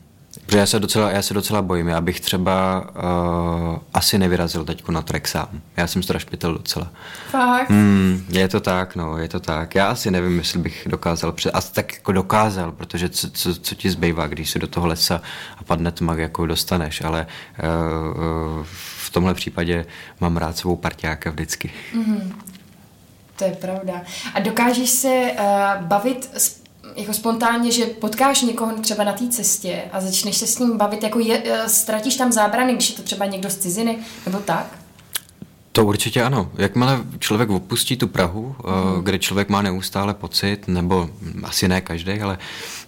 Protože 0.51 0.59
já 0.59 0.67
se 0.67 0.81
docela, 0.81 1.11
já 1.11 1.23
se 1.23 1.35
docela 1.35 1.63
bojím. 1.63 1.89
Já 1.89 2.01
bych 2.01 2.21
třeba 2.21 2.85
uh, 2.91 3.79
asi 3.95 4.19
nevyrazil 4.19 4.65
teď 4.65 4.89
na 4.89 5.03
trek 5.03 5.29
sám. 5.29 5.49
Já 5.77 5.87
jsem 5.87 6.03
strašpitel 6.03 6.53
docela. 6.53 6.91
Fakt? 7.31 7.71
Mm, 7.71 8.27
je 8.29 8.49
to 8.49 8.61
tak, 8.61 8.97
no, 8.97 9.19
je 9.19 9.29
to 9.29 9.41
tak. 9.41 9.75
Já 9.75 9.87
asi 9.87 10.11
nevím, 10.11 10.39
jestli 10.39 10.59
bych 10.59 10.87
dokázal. 10.91 11.33
Před... 11.33 11.51
Asi 11.51 11.73
tak 11.73 11.95
jako 11.95 12.13
dokázal, 12.13 12.73
protože 12.73 13.09
co, 13.09 13.31
co, 13.31 13.55
co 13.55 13.75
ti 13.75 13.91
zbývá, 13.91 14.27
když 14.27 14.51
se 14.51 14.59
do 14.59 14.67
toho 14.67 14.87
lesa 14.87 15.23
a 15.59 15.65
padne 15.65 15.93
tma, 15.93 16.15
jako 16.15 16.47
dostaneš. 16.47 17.01
Ale 17.01 17.27
uh, 17.63 18.59
uh, 18.59 18.67
v 19.05 19.11
tomhle 19.11 19.35
případě 19.35 19.87
mám 20.21 20.37
rád 20.37 20.57
svou 20.57 20.77
parťáka 20.77 21.31
vždycky. 21.31 21.71
Mm-hmm. 21.95 22.33
To 23.37 23.45
je 23.45 23.53
pravda. 23.53 24.03
A 24.35 24.41
dokážeš 24.41 24.91
se 24.91 25.33
uh, 25.33 25.85
bavit 25.87 26.31
s 26.37 26.60
jako 26.97 27.13
spontánně, 27.13 27.73
že 27.73 27.87
potkáš 27.87 28.43
někoho 28.43 28.73
třeba 28.73 29.05
na 29.05 29.13
té 29.13 29.29
cestě 29.29 29.83
a 29.93 30.01
začneš 30.01 30.37
se 30.37 30.47
s 30.47 30.59
ním 30.59 30.77
bavit, 30.77 31.03
jako 31.03 31.19
je, 31.19 31.43
eh, 31.45 31.69
ztratíš 31.69 32.17
tam 32.17 32.33
zábrany, 32.33 32.75
když 32.75 32.91
je 32.91 32.97
to 32.97 33.03
třeba 33.03 33.27
někdo 33.27 33.51
z 33.51 33.57
ciziny, 33.57 33.99
nebo 34.27 34.39
tak? 34.39 34.67
To 35.73 35.85
určitě 35.85 36.23
ano. 36.23 36.51
Jakmile 36.59 37.01
člověk 37.19 37.51
opustí 37.51 37.97
tu 37.97 38.09
Prahu, 38.09 38.57
mm. 38.65 39.05
kde 39.05 39.19
člověk 39.19 39.49
má 39.49 39.63
neustále 39.63 40.15
pocit, 40.15 40.69
nebo 40.69 41.11
asi 41.45 41.69
ne 41.69 41.81
každý, 41.81 42.21
ale 42.21 42.39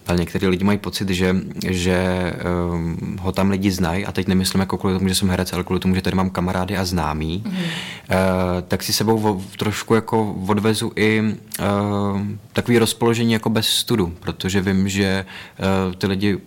ale 0.07 0.19
některý 0.19 0.47
lidi 0.47 0.65
mají 0.65 0.79
pocit, 0.79 1.09
že, 1.09 1.37
že 1.69 2.33
um, 2.73 3.19
ho 3.21 3.33
tam 3.33 3.51
lidi 3.51 3.71
znají, 3.71 4.07
a 4.07 4.13
teď 4.13 4.29
nemyslím 4.29 4.61
jako 4.61 4.79
kvůli 4.79 4.95
tomu, 4.95 5.09
že 5.09 5.15
jsem 5.15 5.29
herec, 5.31 5.53
ale 5.53 5.65
kvůli 5.65 5.81
tomu, 5.81 5.95
že 5.95 6.03
tady 6.03 6.17
mám 6.17 6.31
kamarády 6.31 6.77
a 6.77 6.85
známí, 6.85 7.45
mm-hmm. 7.47 7.53
uh, 7.53 8.63
tak 8.69 8.83
si 8.83 8.93
sebou 8.93 9.19
vo, 9.19 9.43
trošku 9.59 9.95
jako 9.95 10.33
odvezu 10.49 10.93
i 10.97 11.23
uh, 11.23 12.21
takový 12.53 12.79
rozpoložení 12.79 13.33
jako 13.33 13.51
bez 13.51 13.67
studu, 13.67 14.15
protože 14.21 14.61
vím, 14.61 14.89
že 14.89 15.27
uh, 15.89 15.95
ty 15.95 16.07
lidi 16.07 16.39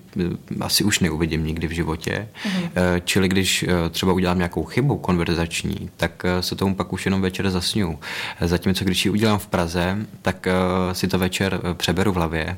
asi 0.62 0.84
už 0.84 1.00
neuvidím 1.00 1.46
nikdy 1.46 1.68
v 1.68 1.72
životě. 1.72 2.28
Mm-hmm. 2.44 3.02
Čili 3.06 3.28
když 3.28 3.66
třeba 3.92 4.14
udělám 4.14 4.38
nějakou 4.38 4.64
chybu 4.64 4.98
konverzační, 4.98 5.90
tak 5.98 6.24
se 6.40 6.56
tomu 6.56 6.76
pak 6.76 6.94
už 6.94 7.06
jenom 7.06 7.22
večer 7.22 7.50
zasňu. 7.50 8.00
Zatímco 8.42 8.86
když 8.86 9.06
ji 9.06 9.12
udělám 9.12 9.40
v 9.40 9.48
Praze, 9.48 9.98
tak 10.22 10.48
si 10.94 11.08
to 11.08 11.20
večer 11.20 11.62
přeberu 11.74 12.12
v 12.12 12.16
hlavě 12.16 12.58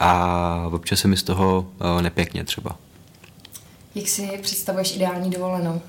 a 0.00 0.68
občas 0.72 1.00
se 1.00 1.08
mi 1.08 1.16
z 1.16 1.22
toho 1.22 1.66
nepěkně 2.00 2.44
třeba. 2.44 2.76
Jak 3.94 4.08
si 4.08 4.38
představuješ 4.42 4.96
ideální 4.96 5.30
dovolenou? 5.30 5.82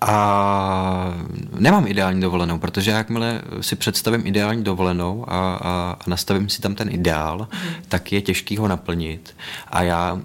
A 0.00 1.14
nemám 1.58 1.86
ideální 1.86 2.20
dovolenou, 2.20 2.58
protože 2.58 2.90
jakmile 2.90 3.42
si 3.60 3.76
představím 3.76 4.26
ideální 4.26 4.64
dovolenou 4.64 5.24
a, 5.28 5.54
a, 5.54 5.96
a 6.00 6.04
nastavím 6.06 6.48
si 6.48 6.60
tam 6.60 6.74
ten 6.74 6.88
ideál, 6.88 7.48
tak 7.88 8.12
je 8.12 8.20
těžký 8.20 8.56
ho 8.56 8.68
naplnit. 8.68 9.36
A 9.68 9.82
já 9.82 10.20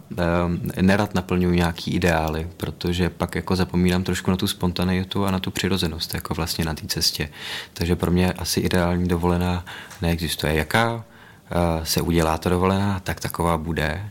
e, 0.77 0.81
nerad 0.81 1.13
naplňuji 1.15 1.55
nějaký 1.55 1.91
ideály, 1.91 2.47
protože 2.57 3.09
pak 3.09 3.36
jako 3.36 3.55
zapomínám 3.55 4.03
trošku 4.03 4.31
na 4.31 4.38
tu 4.38 4.47
spontanitu 4.47 5.25
a 5.25 5.31
na 5.31 5.39
tu 5.39 5.51
přirozenost, 5.51 6.13
jako 6.13 6.33
vlastně 6.33 6.65
na 6.65 6.73
té 6.73 6.88
cestě. 6.88 7.29
Takže 7.73 7.95
pro 7.95 8.12
mě 8.12 8.33
asi 8.33 8.59
ideální 8.59 9.07
dovolená 9.07 9.65
neexistuje. 10.01 10.55
Jaká 10.55 11.03
e, 11.51 11.86
se 11.86 12.01
udělá 12.01 12.38
ta 12.38 12.49
dovolená, 12.49 12.99
tak 12.99 13.19
taková 13.19 13.57
bude 13.57 14.09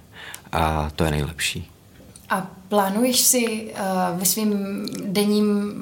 a 0.53 0.91
to 0.97 1.05
je 1.05 1.11
nejlepší. 1.11 1.72
A 2.33 2.47
plánuješ 2.69 3.21
si 3.21 3.73
uh, 3.73 4.19
ve 4.19 4.25
svém 4.25 4.83
denním 5.05 5.73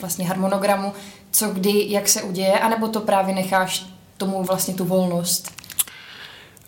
vlastně 0.00 0.28
harmonogramu, 0.28 0.92
co 1.30 1.48
kdy, 1.48 1.86
jak 1.88 2.08
se 2.08 2.22
uděje, 2.22 2.58
anebo 2.58 2.88
to 2.88 3.00
právě 3.00 3.34
necháš 3.34 3.86
tomu 4.16 4.42
vlastně 4.42 4.74
tu 4.74 4.84
volnost? 4.84 5.52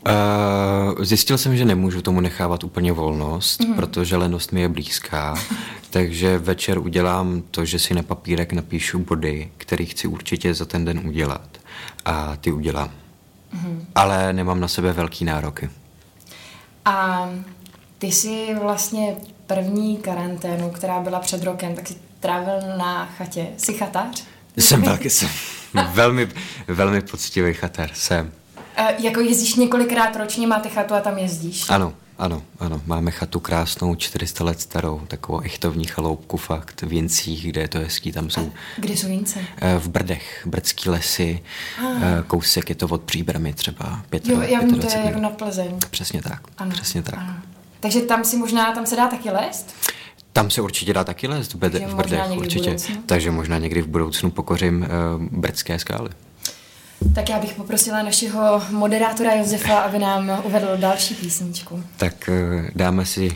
Uh, 0.06 1.04
zjistil 1.04 1.38
jsem, 1.38 1.56
že 1.56 1.64
nemůžu 1.64 2.02
tomu 2.02 2.20
nechávat 2.20 2.64
úplně 2.64 2.92
volnost, 2.92 3.60
mm. 3.60 3.74
protože 3.74 4.16
lenost 4.16 4.52
mi 4.52 4.60
je 4.60 4.68
blízká, 4.68 5.34
takže 5.90 6.38
večer 6.38 6.78
udělám 6.78 7.42
to, 7.50 7.64
že 7.64 7.78
si 7.78 7.94
na 7.94 8.02
papírek 8.02 8.52
napíšu 8.52 8.98
body, 8.98 9.50
který 9.56 9.86
chci 9.86 10.08
určitě 10.08 10.54
za 10.54 10.64
ten 10.64 10.84
den 10.84 11.00
udělat 11.08 11.48
a 12.04 12.36
ty 12.36 12.52
udělám. 12.52 12.90
Mm. 13.52 13.86
Ale 13.94 14.32
nemám 14.32 14.60
na 14.60 14.68
sebe 14.68 14.92
velký 14.92 15.24
nároky. 15.24 15.70
A 16.84 17.28
ty 17.98 18.12
jsi 18.12 18.54
vlastně 18.62 19.16
první 19.46 19.96
karanténu, 19.96 20.70
která 20.70 21.00
byla 21.00 21.20
před 21.20 21.42
rokem, 21.42 21.74
tak 21.74 21.88
jsi 21.88 21.94
trávil 22.20 22.76
na 22.78 23.06
chatě. 23.06 23.46
Jsi 23.56 23.74
chatář? 23.74 24.24
Jsem 24.56 24.82
velký, 24.82 25.10
jsem 25.10 25.28
velmi, 25.92 26.28
velmi 26.68 27.00
poctivý 27.00 27.54
chatář, 27.54 27.90
jsem. 27.94 28.32
Uh, 28.80 29.04
jako 29.04 29.20
jezdíš 29.20 29.54
několikrát 29.54 30.16
ročně, 30.16 30.46
máte 30.46 30.68
chatu 30.68 30.94
a 30.94 31.00
tam 31.00 31.18
jezdíš? 31.18 31.70
Ano, 31.70 31.94
ano, 32.18 32.42
ano. 32.58 32.82
Máme 32.86 33.10
chatu 33.10 33.40
krásnou, 33.40 33.94
400 33.94 34.44
let 34.44 34.60
starou, 34.60 35.00
takovou 35.08 35.40
echtovní 35.40 35.84
chaloupku 35.84 36.36
fakt 36.36 36.82
v 36.82 36.92
Jincích, 36.92 37.46
kde 37.46 37.60
je 37.60 37.68
to 37.68 37.78
hezký, 37.78 38.12
tam 38.12 38.30
jsou... 38.30 38.52
A 38.76 38.80
kde 38.80 38.96
jsou 38.96 39.08
Jince? 39.08 39.40
Eh, 39.56 39.78
v 39.78 39.88
Brdech, 39.88 40.46
Brdský 40.46 40.88
lesy, 40.90 41.42
ah. 41.78 42.22
kousek 42.26 42.68
je 42.68 42.74
to 42.74 42.86
od 42.86 43.02
Příbramy 43.02 43.52
třeba. 43.52 44.02
Pět, 44.10 44.28
jo, 44.28 44.40
já 44.40 44.60
vím, 44.60 44.80
to 44.80 44.86
je 44.86 45.02
jako 45.04 45.20
na 45.20 45.30
Plzeň. 45.30 45.78
Přesně 45.90 46.22
tak, 46.22 46.42
ano, 46.58 46.70
přesně 46.70 47.02
tak. 47.02 47.18
Ano. 47.18 47.36
Takže 47.80 48.00
tam 48.00 48.24
si 48.24 48.36
možná, 48.36 48.72
tam 48.72 48.86
se 48.86 48.96
dá 48.96 49.08
taky 49.08 49.30
lézt? 49.30 49.74
Tam 50.32 50.50
se 50.50 50.60
určitě 50.60 50.92
dá 50.92 51.04
taky 51.04 51.28
lézt 51.28 51.54
v, 51.54 51.56
bede, 51.56 51.86
v 51.86 51.94
Brdech, 51.94 52.30
určitě. 52.36 52.76
Takže 53.06 53.30
možná 53.30 53.58
někdy 53.58 53.82
v 53.82 53.86
budoucnu 53.86 54.30
pokořím 54.30 54.82
uh, 54.82 55.22
brdské 55.40 55.78
skály. 55.78 56.10
Tak 57.14 57.28
já 57.28 57.38
bych 57.38 57.54
poprosila 57.54 58.02
našeho 58.02 58.62
moderátora 58.70 59.34
Josefa, 59.34 59.78
aby 59.78 59.98
nám 59.98 60.42
uvedl 60.44 60.68
další 60.76 61.14
písničku. 61.14 61.84
Tak 61.96 62.28
uh, 62.28 62.68
dáme 62.74 63.06
si 63.06 63.30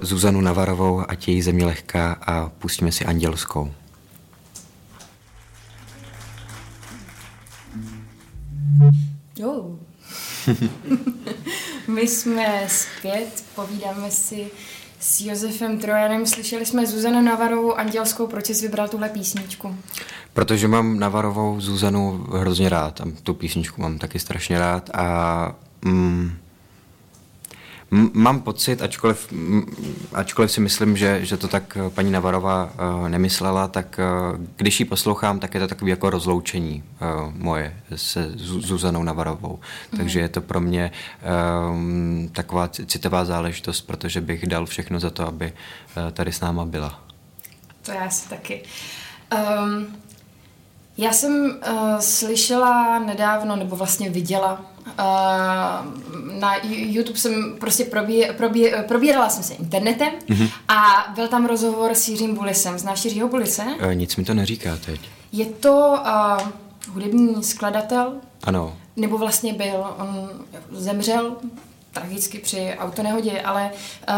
Zuzanu 0.00 0.40
Navarovou, 0.40 1.02
ať 1.08 1.28
její 1.28 1.42
země 1.42 1.66
lehká 1.66 2.12
a 2.12 2.48
pustíme 2.48 2.92
si 2.92 3.04
Andělskou. 3.04 3.72
Oh. 9.44 9.76
My 11.88 12.08
jsme 12.08 12.66
zpět, 12.68 13.44
povídáme 13.54 14.10
si 14.10 14.50
s 15.00 15.20
Josefem 15.20 15.78
Trojanem. 15.78 16.26
Slyšeli 16.26 16.66
jsme 16.66 16.86
Zuzanu 16.86 17.22
Navarovou 17.22 17.74
Andělskou, 17.74 18.26
proč 18.26 18.46
jsi 18.46 18.62
vybral 18.62 18.88
tuhle 18.88 19.08
písničku? 19.08 19.76
Protože 20.32 20.68
mám 20.68 20.98
Navarovou 20.98 21.60
Zuzanu 21.60 22.26
hrozně 22.32 22.68
rád 22.68 23.00
tu 23.22 23.34
písničku 23.34 23.82
mám 23.82 23.98
taky 23.98 24.18
strašně 24.18 24.58
rád 24.58 24.90
a 24.94 25.56
mm, 25.82 26.32
Mám 28.12 28.40
pocit, 28.40 28.82
ačkoliv, 28.82 29.32
ačkoliv 30.12 30.52
si 30.52 30.60
myslím, 30.60 30.96
že, 30.96 31.24
že 31.24 31.36
to 31.36 31.48
tak 31.48 31.76
eh, 31.76 31.90
paní 31.90 32.10
Navarová 32.10 32.64
uh, 32.64 33.08
nemyslela, 33.08 33.68
tak 33.68 34.00
uh, 34.32 34.44
když 34.56 34.80
ji 34.80 34.86
poslouchám, 34.86 35.40
tak 35.40 35.54
je 35.54 35.60
to 35.60 35.68
takové 35.68 35.90
jako 35.90 36.10
rozloučení 36.10 36.84
uh, 37.00 37.32
moje 37.34 37.76
se 37.96 38.30
Zuzanou 38.36 39.02
Navarovou. 39.02 39.60
Mm. 39.92 39.98
Takže 39.98 40.20
je 40.20 40.28
to 40.28 40.40
pro 40.40 40.60
mě 40.60 40.90
um, 41.70 42.28
taková 42.32 42.68
citová 42.68 43.24
záležitost, 43.24 43.80
protože 43.80 44.20
bych 44.20 44.46
dal 44.46 44.66
všechno 44.66 45.00
za 45.00 45.10
to, 45.10 45.26
aby 45.26 45.52
uh, 45.52 46.12
tady 46.12 46.32
s 46.32 46.40
náma 46.40 46.64
byla. 46.64 47.00
To 47.82 47.92
já 47.92 48.10
si 48.10 48.28
taky. 48.28 48.62
Um, 49.32 49.86
já 50.98 51.12
jsem 51.12 51.60
uh, 51.70 51.98
slyšela 51.98 52.98
nedávno, 52.98 53.56
nebo 53.56 53.76
vlastně 53.76 54.10
viděla 54.10 54.60
Uh, 54.88 55.04
na 56.40 56.52
YouTube 56.64 57.18
jsem 57.18 57.56
prostě 57.60 57.84
probí, 57.84 58.26
probí, 58.36 58.72
probírala 58.88 59.28
jsem 59.28 59.42
se 59.42 59.54
internetem 59.54 60.08
mm-hmm. 60.28 60.50
a 60.68 61.06
byl 61.14 61.28
tam 61.28 61.46
rozhovor 61.46 61.94
s 61.94 62.08
Jiřím 62.08 62.34
Bulisem. 62.34 62.78
Znáš 62.78 63.04
Jiřího 63.04 63.28
Bulise? 63.28 63.62
Uh, 63.62 63.94
nic 63.94 64.16
mi 64.16 64.24
to 64.24 64.34
neříká 64.34 64.76
teď. 64.86 65.00
Je 65.32 65.46
to 65.46 66.00
uh, 66.04 66.48
hudební 66.94 67.44
skladatel. 67.44 68.12
Ano. 68.44 68.76
Nebo 68.96 69.18
vlastně 69.18 69.52
byl, 69.52 69.86
on 69.98 70.30
zemřel 70.70 71.36
tragicky 71.92 72.38
při 72.38 72.76
autonehodě, 72.78 73.40
ale 73.40 73.70
uh, 74.08 74.14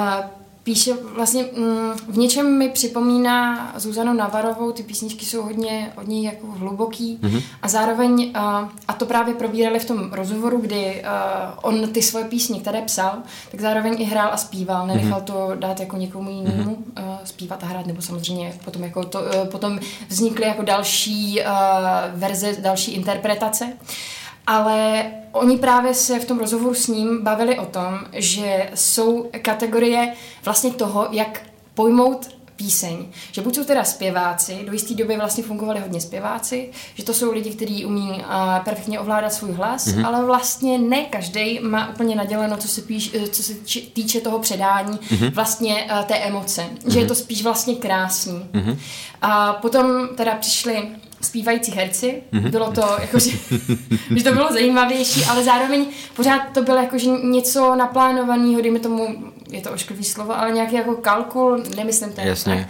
píše 0.71 0.95
vlastně 1.15 1.45
mm, 1.57 1.93
v 2.09 2.19
něčem 2.19 2.59
mi 2.59 2.69
připomíná 2.69 3.73
Zuzanu 3.77 4.13
Navarovou, 4.13 4.73
ty 4.73 4.83
písničky 4.83 5.27
jsou 5.27 5.43
hodně, 5.43 5.93
hodně 5.97 6.27
jako 6.27 6.47
hluboký 6.47 7.19
mm-hmm. 7.23 7.43
a 7.63 7.69
zároveň, 7.69 8.33
uh, 8.37 8.69
a 8.89 8.93
to 8.93 9.07
právě 9.07 9.35
probírali 9.35 9.79
v 9.79 9.85
tom 9.85 10.13
rozhovoru, 10.13 10.61
kdy 10.61 11.03
uh, 11.03 11.59
on 11.63 11.89
ty 11.93 12.03
svoje 12.03 12.25
písně, 12.25 12.61
které 12.61 12.83
psal, 12.83 13.19
tak 13.51 13.61
zároveň 13.61 13.97
i 13.99 14.05
hrál 14.05 14.31
a 14.33 14.37
zpíval, 14.37 14.87
nenechal 14.87 15.21
mm-hmm. 15.21 15.25
to 15.25 15.51
dát 15.55 15.81
jako 15.81 15.97
někomu 15.97 16.31
jinému 16.31 16.79
mm-hmm. 16.95 17.03
uh, 17.09 17.19
zpívat 17.25 17.63
a 17.63 17.67
hrát, 17.67 17.87
nebo 17.87 18.03
samozřejmě 18.03 18.53
potom, 18.65 18.85
jako 18.85 19.05
to, 19.05 19.21
uh, 19.21 19.47
potom 19.51 19.79
vznikly 20.09 20.47
jako 20.47 20.63
další 20.63 21.41
uh, 21.41 22.21
verze, 22.21 22.57
další 22.61 22.93
interpretace. 22.93 23.65
Uh, 23.65 24.20
ale 24.51 25.05
oni 25.33 25.59
právě 25.59 25.95
se 25.95 26.19
v 26.19 26.25
tom 26.25 26.39
rozhovoru 26.39 26.75
s 26.75 26.87
ním 26.87 27.23
bavili 27.23 27.59
o 27.59 27.67
tom, 27.67 28.01
že 28.13 28.71
jsou 28.75 29.31
kategorie 29.43 30.13
vlastně 30.45 30.71
toho, 30.71 31.09
jak 31.11 31.43
pojmout 31.75 32.29
píseň. 32.57 33.07
Že 33.33 33.43
buď 33.43 33.55
jsou 33.55 33.65
teda 33.65 33.85
zpěváci, 33.85 34.59
do 34.67 34.73
jisté 34.73 34.95
doby 34.95 35.17
vlastně 35.17 35.45
fungovali 35.45 35.81
hodně 35.81 36.01
zpěváci, 36.01 36.71
že 36.95 37.05
to 37.05 37.15
jsou 37.15 37.33
lidi, 37.33 37.51
kteří 37.51 37.85
umí 37.87 38.11
uh, 38.11 38.65
perfektně 38.65 39.01
ovládat 39.01 39.33
svůj 39.33 39.53
hlas, 39.53 39.87
mm-hmm. 39.87 40.07
ale 40.07 40.25
vlastně 40.25 40.79
ne 40.79 41.05
každý 41.05 41.61
má 41.63 41.91
úplně 41.91 42.17
naděleno, 42.17 42.57
co 42.57 42.69
se, 42.69 42.83
píš, 42.83 43.11
eh, 43.15 43.29
co 43.29 43.43
se 43.43 43.55
týče 43.93 44.21
toho 44.21 44.39
předání, 44.39 44.99
mm-hmm. 44.99 45.35
vlastně 45.35 45.89
uh, 45.93 46.05
té 46.05 46.15
emoce. 46.15 46.63
Mm-hmm. 46.63 46.93
Že 46.93 46.99
je 46.99 47.05
mhm. 47.05 47.09
to 47.09 47.15
spíš 47.15 47.43
vlastně 47.43 47.75
krásný. 47.75 48.43
Mm-hmm. 48.53 48.77
A 49.23 49.53
potom 49.53 50.09
teda 50.17 50.35
přišli 50.35 50.89
zpívající 51.21 51.73
herci. 51.73 52.23
Mm-hmm. 52.33 52.51
Bylo 52.51 52.73
to 52.73 52.97
jako, 53.01 53.19
že, 54.17 54.25
to 54.25 54.33
bylo 54.33 54.53
zajímavější, 54.53 55.25
ale 55.25 55.45
zároveň 55.45 55.87
pořád 56.17 56.41
to 56.55 56.63
bylo 56.63 56.77
jako, 56.77 56.99
že 56.99 57.11
něco 57.11 57.75
naplánovaného, 57.75 58.61
dejme 58.61 58.79
tomu, 58.79 59.33
je 59.51 59.61
to 59.61 59.71
ošklivý 59.71 60.05
slovo, 60.05 60.39
ale 60.39 60.51
nějaký 60.51 60.75
jako 60.75 60.95
kalkul, 60.95 61.63
nemyslím 61.77 62.13
to. 62.13 62.21
Jasně. 62.21 62.69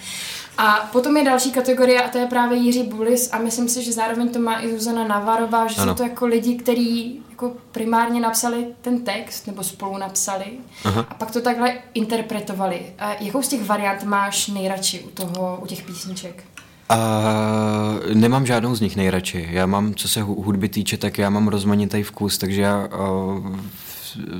A 0.59 0.89
potom 0.93 1.17
je 1.17 1.25
další 1.25 1.53
kategorie 1.53 2.03
a 2.03 2.09
to 2.09 2.19
je 2.19 2.27
právě 2.27 2.59
Jiří 2.59 2.83
Bulis 2.83 3.31
a 3.33 3.39
myslím 3.39 3.69
si, 3.69 3.83
že 3.83 3.93
zároveň 3.93 4.29
to 4.29 4.39
má 4.39 4.63
i 4.63 4.73
Zuzana 4.73 5.09
Navarová, 5.09 5.67
že 5.67 5.81
ano. 5.81 5.93
jsou 5.93 5.97
to 5.97 6.03
jako 6.03 6.27
lidi, 6.27 6.55
kteří 6.55 7.23
jako 7.31 7.57
primárně 7.73 8.21
napsali 8.21 8.67
ten 8.81 9.05
text 9.05 9.47
nebo 9.47 9.63
spolu 9.63 9.99
napsali 9.99 10.47
Aha. 10.85 11.07
a 11.09 11.15
pak 11.15 11.31
to 11.31 11.41
takhle 11.41 11.79
interpretovali. 11.95 12.93
A 12.99 13.15
jakou 13.21 13.43
z 13.43 13.49
těch 13.49 13.65
variant 13.65 14.03
máš 14.03 14.49
nejradši 14.49 15.01
u, 15.01 15.11
toho, 15.11 15.59
u 15.63 15.67
těch 15.67 15.83
písniček? 15.83 16.45
Uh, 16.90 18.14
nemám 18.14 18.46
žádnou 18.46 18.74
z 18.74 18.81
nich 18.81 18.96
nejradši. 18.96 19.48
Já 19.50 19.66
mám, 19.66 19.94
co 19.94 20.09
se 20.09 20.22
hudby 20.22 20.68
týče, 20.68 20.96
tak 20.96 21.18
já 21.18 21.31
mám 21.31 21.48
rozmanitý 21.48 22.03
vkus, 22.03 22.38
takže 22.38 22.62
já 22.62 22.87
uh, 22.87 23.57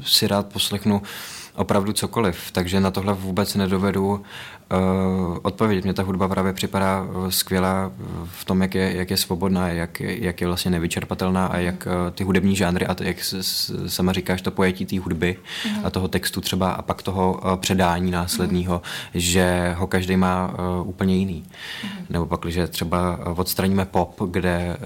si 0.03 0.27
rád 0.27 0.47
poslechnu 0.47 1.03
opravdu 1.55 1.93
cokoliv, 1.93 2.51
takže 2.53 2.81
na 2.81 2.91
tohle 2.91 3.15
vůbec 3.15 3.55
nedovedu 3.55 4.23
odpovědět. 5.43 5.85
Mně 5.85 5.95
ta 5.95 6.03
hudba 6.03 6.29
právě 6.29 6.53
připadá 6.53 7.07
eh, 7.07 7.33
skvělá 7.33 7.93
v 8.25 8.45
tom, 8.45 8.63
jak 8.63 8.75
je, 8.75 8.97
jak 8.97 9.11
je 9.11 9.17
svobodná, 9.17 9.69
jak, 9.69 10.01
jak 10.01 10.41
je 10.41 10.47
vlastně 10.47 10.71
nevyčerpatelná 10.71 11.47
a 11.47 11.59
jak 11.59 11.89
ty 12.15 12.25
hudební 12.25 12.57
žánry 12.57 12.87
a 12.87 12.97
jak 13.03 13.17
sama 13.87 14.13
říkáš, 14.13 14.43
to 14.43 14.51
pojetí 14.51 14.87
té 14.87 14.99
hudby 14.99 15.37
mm. 15.69 15.87
a 15.87 15.91
toho 15.91 16.09
textu 16.09 16.41
třeba 16.41 16.73
a 16.73 16.83
pak 16.83 17.03
toho 17.03 17.41
předání 17.57 18.11
následného, 18.11 18.75
mm. 18.75 19.21
že 19.21 19.75
ho 19.79 19.87
každý 19.87 20.17
má 20.17 20.55
úplně 20.85 21.17
jiný. 21.17 21.45
Mm. 21.85 22.07
Nebo 22.11 22.27
pak, 22.27 22.47
že 22.47 22.67
třeba 22.67 23.19
odstraníme 23.37 23.85
pop, 23.85 24.21
kde 24.31 24.77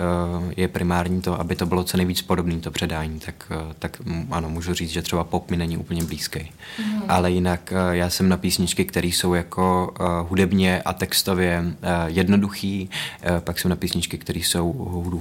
je 0.57 0.69
primární 0.69 1.21
to, 1.21 1.41
aby 1.41 1.57
to 1.57 1.67
bylo 1.67 1.85
co 1.85 1.97
nejvíc 1.97 2.23
podobné 2.23 2.57
to 2.57 2.71
předání, 2.71 3.21
tak, 3.21 3.53
tak 3.79 3.97
ano, 4.31 4.49
můžu 4.49 4.75
říct, 4.75 4.91
že 4.91 5.03
třeba 5.03 5.25
pop 5.25 5.51
mi 5.51 5.57
není 5.57 5.77
úplně 5.77 6.05
blízký. 6.05 6.53
Mm. 6.79 7.03
Ale 7.09 7.31
jinak 7.31 7.73
já 7.91 8.11
jsem 8.11 8.29
na 8.29 8.37
písničky, 8.37 8.85
které 8.85 9.09
jsou 9.09 9.35
jako 9.35 9.74
uh, 9.83 10.29
hudebně 10.29 10.83
a 10.83 10.93
textově 10.93 11.61
uh, 11.61 11.89
jednoduchý, 12.07 12.91
uh, 13.31 13.41
pak 13.41 13.59
jsou 13.59 13.69
na 13.69 13.77
písničky, 13.77 14.19
které 14.19 14.39
jsou 14.39 14.73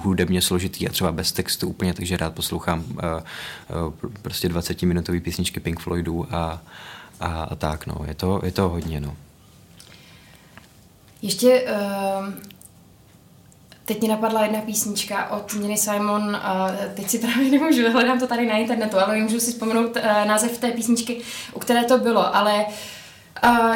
hudebně 0.04 0.42
složitý 0.42 0.88
a 0.88 0.92
třeba 0.92 1.12
bez 1.12 1.32
textu 1.32 1.68
úplně, 1.68 1.94
takže 1.94 2.18
rád 2.18 2.34
poslouchám 2.34 2.84
prostě 4.22 4.48
20-minutové 4.48 5.22
písničky 5.22 5.60
Pink 5.60 5.80
Floydů 5.80 6.28
a, 6.32 6.62
a, 7.20 7.44
a 7.44 7.56
tak, 7.56 7.88
no. 7.88 7.96
Je 8.08 8.14
to, 8.14 8.42
je 8.44 8.52
to 8.52 8.70
hodně, 8.70 9.00
no. 9.00 9.16
Ještě 11.22 11.62
uh, 11.62 12.34
teď 13.86 14.00
mě 14.00 14.10
napadla 14.10 14.44
jedna 14.44 14.62
písnička 14.62 15.30
od 15.30 15.54
Niny 15.54 15.78
Simon, 15.78 16.24
uh, 16.24 16.94
teď 16.94 17.10
si 17.10 17.20
právě 17.20 17.52
nemůžu, 17.60 17.92
hledám 17.92 18.20
to 18.20 18.28
tady 18.28 18.48
na 18.48 18.58
internetu, 18.58 19.00
ale 19.00 19.18
můžu 19.18 19.40
si 19.40 19.52
vzpomenout 19.52 19.96
uh, 19.96 20.28
název 20.28 20.58
té 20.58 20.72
písničky, 20.72 21.22
u 21.54 21.60
které 21.60 21.84
to 21.84 21.98
bylo, 21.98 22.36
ale 22.36 22.66
uh, 22.66 22.74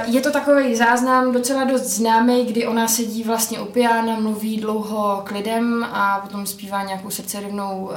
je 0.06 0.22
to 0.22 0.32
takový 0.32 0.76
záznam 0.76 1.32
docela 1.32 1.64
dost 1.64 1.84
známý, 1.84 2.46
kdy 2.46 2.68
ona 2.68 2.88
sedí 2.88 3.24
vlastně 3.24 3.60
u 3.60 3.66
piana, 3.66 4.20
mluví 4.20 4.58
dlouho 4.58 5.22
k 5.26 5.32
lidem 5.32 5.88
a 5.92 6.20
potom 6.20 6.46
zpívá 6.46 6.84
nějakou 6.84 7.10
srdcerivnou 7.10 7.82
uh, 7.84 7.94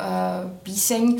píseň. 0.62 1.18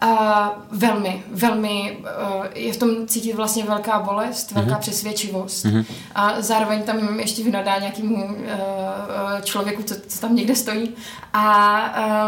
A 0.00 0.52
velmi, 0.70 1.22
velmi 1.30 1.98
uh, 2.00 2.46
je 2.54 2.72
v 2.72 2.76
tom 2.76 3.06
cítit 3.06 3.32
vlastně 3.32 3.64
velká 3.64 3.98
bolest, 3.98 4.50
velká 4.50 4.70
mm-hmm. 4.70 4.78
přesvědčivost. 4.78 5.64
Mm-hmm. 5.64 5.84
A 6.14 6.34
zároveň 6.42 6.82
tam 6.82 7.20
ještě 7.20 7.44
vynadá 7.44 7.78
nějakému 7.78 8.24
uh, 8.24 8.30
člověku, 9.42 9.82
co, 9.82 9.94
co 10.08 10.20
tam 10.20 10.36
někde 10.36 10.54
stojí. 10.54 10.94
A 11.32 11.78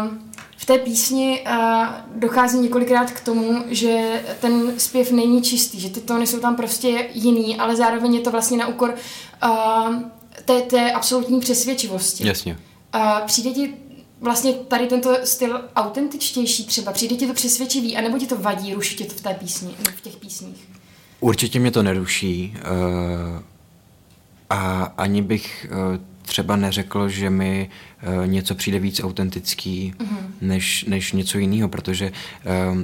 uh, 0.01 0.30
v 0.61 0.65
té 0.65 0.77
písni 0.77 1.41
uh, 1.47 1.85
dochází 2.15 2.59
několikrát 2.59 3.11
k 3.11 3.19
tomu, 3.19 3.63
že 3.67 4.23
ten 4.39 4.79
zpěv 4.79 5.11
není 5.11 5.41
čistý, 5.41 5.79
že 5.79 5.89
ty 5.89 6.01
tóny 6.01 6.27
jsou 6.27 6.39
tam 6.39 6.55
prostě 6.55 7.09
jiný, 7.13 7.57
ale 7.57 7.75
zároveň 7.75 8.15
je 8.15 8.21
to 8.21 8.31
vlastně 8.31 8.57
na 8.57 8.67
úkor 8.67 8.95
uh, 9.43 9.95
té, 10.45 10.61
té 10.61 10.91
absolutní 10.91 11.39
přesvědčivosti. 11.39 12.27
Jasně. 12.27 12.57
Uh, 12.95 13.01
přijde 13.25 13.49
ti 13.51 13.73
vlastně 14.19 14.53
tady 14.53 14.87
tento 14.87 15.17
styl 15.23 15.61
autentičtější 15.75 16.65
třeba, 16.65 16.91
přijde 16.91 17.15
ti 17.15 17.27
to 17.27 17.33
přesvědčivý, 17.33 17.97
anebo 17.97 18.17
ti 18.17 18.27
to 18.27 18.37
vadí, 18.37 18.73
ruší 18.73 18.95
tě 18.95 19.05
to 19.05 19.13
v 19.13 19.21
té 19.21 19.33
písni, 19.33 19.75
v 19.97 20.01
těch 20.01 20.15
písních? 20.15 20.67
Určitě 21.19 21.59
mě 21.59 21.71
to 21.71 21.83
neruší 21.83 22.53
uh, 22.55 23.41
a 24.49 24.83
ani 24.97 25.21
bych 25.21 25.67
uh, 25.71 25.97
třeba 26.21 26.55
neřekl, 26.55 27.09
že 27.09 27.29
mi 27.29 27.69
něco 28.25 28.55
přijde 28.55 28.79
víc 28.79 29.03
autentický 29.03 29.93
mm-hmm. 29.97 30.17
než, 30.41 30.85
než 30.85 31.11
něco 31.11 31.37
jiného, 31.37 31.69
protože 31.69 32.11
uh, 32.71 32.81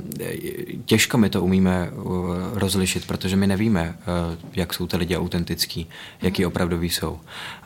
těžko 0.85 1.17
my 1.17 1.29
to 1.29 1.43
umíme 1.43 1.91
uh, 1.91 2.35
rozlišit, 2.53 3.07
protože 3.07 3.35
my 3.35 3.47
nevíme, 3.47 3.97
jak 4.53 4.73
jsou 4.73 4.87
ty 4.87 4.97
lidi 4.97 5.17
autentický, 5.17 5.83
mm-hmm. 5.83 6.25
jaký 6.25 6.45
opravdoví 6.45 6.89
jsou. 6.89 7.19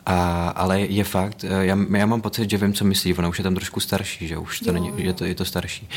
A, 0.06 0.48
ale 0.48 0.80
je 0.80 1.04
fakt, 1.04 1.44
já, 1.44 1.76
já 1.96 2.06
mám 2.06 2.20
pocit, 2.20 2.50
že 2.50 2.58
vím, 2.58 2.72
co 2.72 2.84
myslí, 2.84 3.14
ona 3.14 3.28
už 3.28 3.38
je 3.38 3.44
tam 3.44 3.54
trošku 3.54 3.80
starší, 3.80 4.28
že 4.28 4.38
už 4.38 4.60
to 4.60 4.66
jo, 4.66 4.72
není, 4.72 4.88
jo. 4.88 4.94
Je, 4.96 5.12
to, 5.12 5.24
je 5.24 5.34
to 5.34 5.44
starší. 5.44 5.88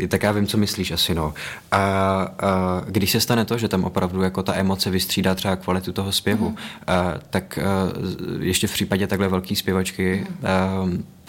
Uh, 0.00 0.06
tak 0.08 0.22
já 0.22 0.32
vím, 0.32 0.46
co 0.46 0.58
myslíš 0.58 0.90
asi, 0.90 1.14
no. 1.14 1.34
A 1.72 2.26
uh, 2.82 2.90
když 2.90 3.10
se 3.10 3.20
stane 3.20 3.44
to, 3.44 3.58
že 3.58 3.68
tam 3.68 3.84
opravdu 3.84 4.22
jako 4.22 4.42
ta 4.42 4.54
emoce 4.54 4.90
vystřídá 4.90 5.34
třeba 5.34 5.56
kvalitu 5.56 5.92
toho 5.92 6.12
zpěvu, 6.12 6.48
mm. 6.48 6.54
uh, 6.54 7.20
tak 7.30 7.58
uh, 7.58 8.42
ještě 8.42 8.66
v 8.66 8.72
případě 8.72 9.06
takhle 9.06 9.28
velké 9.28 9.56
zpěvačky, 9.56 10.26
uh, 10.28 10.29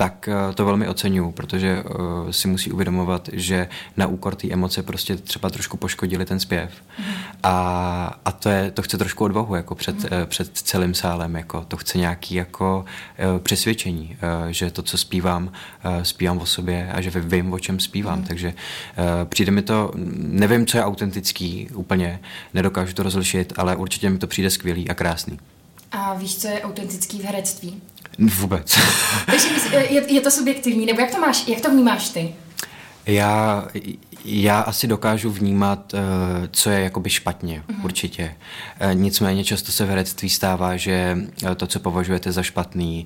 tak 0.02 0.30
uh, 0.48 0.56
to 0.56 0.66
velmi 0.66 0.88
oceňuju, 0.88 1.32
protože 1.32 1.84
uh, 1.84 2.32
si 2.32 2.48
musí 2.48 2.72
uvědomovat, 2.72 3.30
že 3.34 3.68
na 3.98 4.08
úkor 4.08 4.36
té 4.36 4.50
emoce 4.50 4.84
prostě 4.84 5.16
třeba 5.16 5.50
trošku 5.50 5.78
poškodili 5.78 6.26
ten 6.26 6.40
zpěv. 6.40 6.72
Mm. 7.00 7.06
A, 7.44 8.20
a 8.26 8.32
to, 8.32 8.50
je, 8.50 8.72
to 8.72 8.82
chce 8.82 8.98
trošku 8.98 9.24
odvahu 9.24 9.56
jako 9.56 9.76
před, 9.76 9.96
mm. 9.96 10.04
uh, 10.04 10.26
před 10.26 10.58
celým 10.58 10.94
sálem, 10.94 11.36
jako 11.36 11.66
to 11.68 11.78
chce 11.78 11.98
nějaký 11.98 12.36
jako 12.36 12.86
uh, 13.34 13.40
přesvědčení, 13.40 14.18
uh, 14.44 14.50
že 14.50 14.72
to, 14.72 14.82
co 14.82 14.98
zpívám, 14.98 15.44
uh, 15.44 16.04
zpívám 16.04 16.38
o 16.38 16.46
sobě 16.46 16.92
a 16.92 17.02
že 17.02 17.12
vím, 17.16 17.54
o 17.54 17.60
čem 17.60 17.80
zpívám, 17.80 18.20
mm. 18.20 18.26
takže 18.26 18.48
uh, 18.48 19.04
přijde 19.30 19.52
mi 19.52 19.62
to, 19.62 19.92
nevím, 20.16 20.66
co 20.66 20.78
je 20.78 20.84
autentický 20.84 21.70
úplně, 21.74 22.20
nedokážu 22.54 22.94
to 22.94 23.04
rozlišit, 23.04 23.54
ale 23.58 23.76
určitě 23.76 24.10
mi 24.10 24.18
to 24.18 24.28
přijde 24.28 24.50
skvělý 24.50 24.90
a 24.90 24.94
krásný. 24.94 25.40
A 25.92 26.14
víš, 26.14 26.38
co 26.38 26.48
je 26.48 26.62
autentický 26.62 27.20
v 27.20 27.24
herectví? 27.24 27.82
Vůbec. 28.20 28.80
Takže 29.26 29.48
je, 29.90 30.14
je 30.14 30.22
to 30.22 30.32
subjektivní, 30.32 30.86
nebo 30.86 31.02
jak 31.02 31.12
to 31.12 31.20
máš, 31.20 31.48
jak 31.48 31.62
to 31.62 31.72
vnímáš 31.72 32.10
ty? 32.10 32.34
Já, 33.06 33.68
já 34.26 34.60
asi 34.60 34.88
dokážu 34.88 35.32
vnímat, 35.32 35.94
eh, 35.94 36.00
co 36.52 36.70
je 36.70 36.82
jakoby 36.82 37.10
špatně, 37.10 37.64
mm-hmm. 37.68 37.86
určitě. 37.86 38.36
Eh, 38.80 38.96
nicméně 38.96 39.44
často 39.44 39.72
se 39.72 39.86
v 39.86 39.90
herectví 39.90 40.30
stává, 40.30 40.78
že 40.78 41.18
eh, 41.52 41.56
to, 41.56 41.68
co 41.68 41.80
považujete 41.80 42.32
za 42.32 42.44
špatný, 42.44 43.06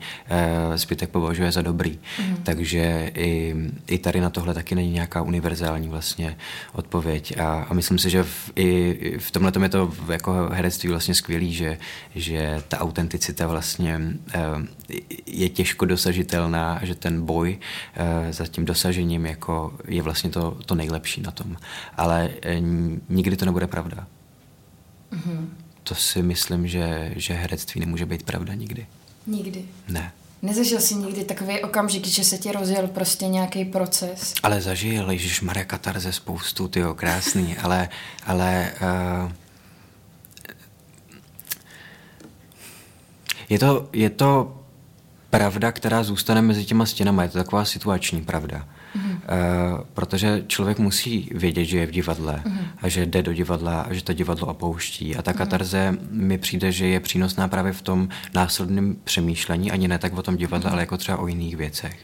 zbytek 0.75 1.09
považuje 1.09 1.51
za 1.51 1.61
dobrý. 1.61 1.91
Mm-hmm. 1.91 2.37
Takže 2.43 3.11
i, 3.15 3.55
i 3.87 3.97
tady 3.97 4.21
na 4.21 4.29
tohle 4.29 4.53
taky 4.53 4.75
není 4.75 4.91
nějaká 4.91 5.21
univerzální 5.21 5.87
vlastně 5.87 6.37
odpověď. 6.73 7.39
A, 7.39 7.65
a 7.69 7.73
myslím 7.73 7.99
si, 7.99 8.09
že 8.09 8.23
v, 8.23 8.51
i 8.55 9.17
v 9.19 9.31
tomhle 9.31 9.51
je 9.63 9.69
to 9.69 9.93
jako 10.09 10.49
herectví 10.51 10.89
vlastně 10.89 11.15
skvělý, 11.15 11.53
že, 11.53 11.77
že 12.15 12.63
ta 12.67 12.79
autenticita 12.79 13.47
vlastně 13.47 13.99
je 15.25 15.49
těžko 15.49 15.85
dosažitelná 15.85 16.73
a 16.73 16.85
že 16.85 16.95
ten 16.95 17.25
boj 17.25 17.59
za 18.29 18.47
tím 18.47 18.65
dosažením 18.65 19.25
jako 19.25 19.73
je 19.87 20.01
vlastně 20.01 20.29
to, 20.29 20.57
to 20.65 20.75
nejlepší 20.75 21.21
na 21.21 21.31
tom. 21.31 21.57
Ale 21.97 22.29
eh, 22.41 22.59
nikdy 23.09 23.37
to 23.37 23.45
nebude 23.45 23.67
pravda. 23.67 24.07
Mm-hmm. 25.11 25.47
To 25.83 25.95
si 25.95 26.21
myslím, 26.21 26.67
že, 26.67 27.13
že 27.15 27.33
herectví 27.33 27.79
nemůže 27.79 28.05
být 28.05 28.23
pravda 28.23 28.53
nikdy. 28.53 28.87
Nikdy? 29.27 29.65
Ne. 29.87 30.11
Nezažil 30.41 30.81
jsi 30.81 30.95
nikdy 30.95 31.23
takový 31.23 31.59
okamžik, 31.61 32.07
že 32.07 32.23
se 32.23 32.37
ti 32.37 32.51
rozjel 32.51 32.87
prostě 32.87 33.27
nějaký 33.27 33.65
proces? 33.65 34.33
Ale 34.43 34.61
zažil, 34.61 35.11
Ježíš 35.11 35.41
Maria 35.41 35.65
Katarze 35.65 36.13
spoustu, 36.13 36.67
tyjo, 36.67 36.93
krásný, 36.93 37.57
ale, 37.63 37.89
ale 38.25 38.71
uh, 39.25 39.31
je 43.49 43.59
to, 43.59 43.89
je 43.93 44.09
to 44.09 44.61
pravda, 45.37 45.71
která 45.71 46.03
zůstane 46.03 46.41
mezi 46.41 46.65
těma 46.65 46.85
stěnama, 46.85 47.23
je 47.23 47.29
to 47.29 47.37
taková 47.37 47.65
situační 47.65 48.21
pravda. 48.21 48.57
Mm-hmm. 48.95 49.11
Uh, 49.11 49.81
protože 49.93 50.43
člověk 50.47 50.79
musí 50.79 51.29
vědět, 51.33 51.65
že 51.65 51.77
je 51.77 51.85
v 51.85 51.91
divadle 51.91 52.41
mm-hmm. 52.45 52.65
a 52.81 52.87
že 52.89 53.05
jde 53.05 53.23
do 53.23 53.33
divadla 53.33 53.81
a 53.81 53.93
že 53.93 54.03
to 54.03 54.13
divadlo 54.13 54.47
opouští. 54.47 55.15
A 55.15 55.21
ta 55.21 55.31
mm-hmm. 55.31 55.37
katarze 55.37 55.97
mi 56.09 56.37
přijde, 56.37 56.71
že 56.71 56.87
je 56.87 56.99
přínosná 56.99 57.47
právě 57.47 57.73
v 57.73 57.81
tom 57.81 58.09
následném 58.33 58.95
přemýšlení, 59.03 59.71
ani 59.71 59.87
ne 59.87 59.97
tak 59.97 60.17
o 60.17 60.21
tom 60.21 60.37
divadle, 60.37 60.69
mm-hmm. 60.69 60.73
ale 60.73 60.81
jako 60.81 60.97
třeba 60.97 61.17
o 61.17 61.27
jiných 61.27 61.55
věcech 61.55 61.97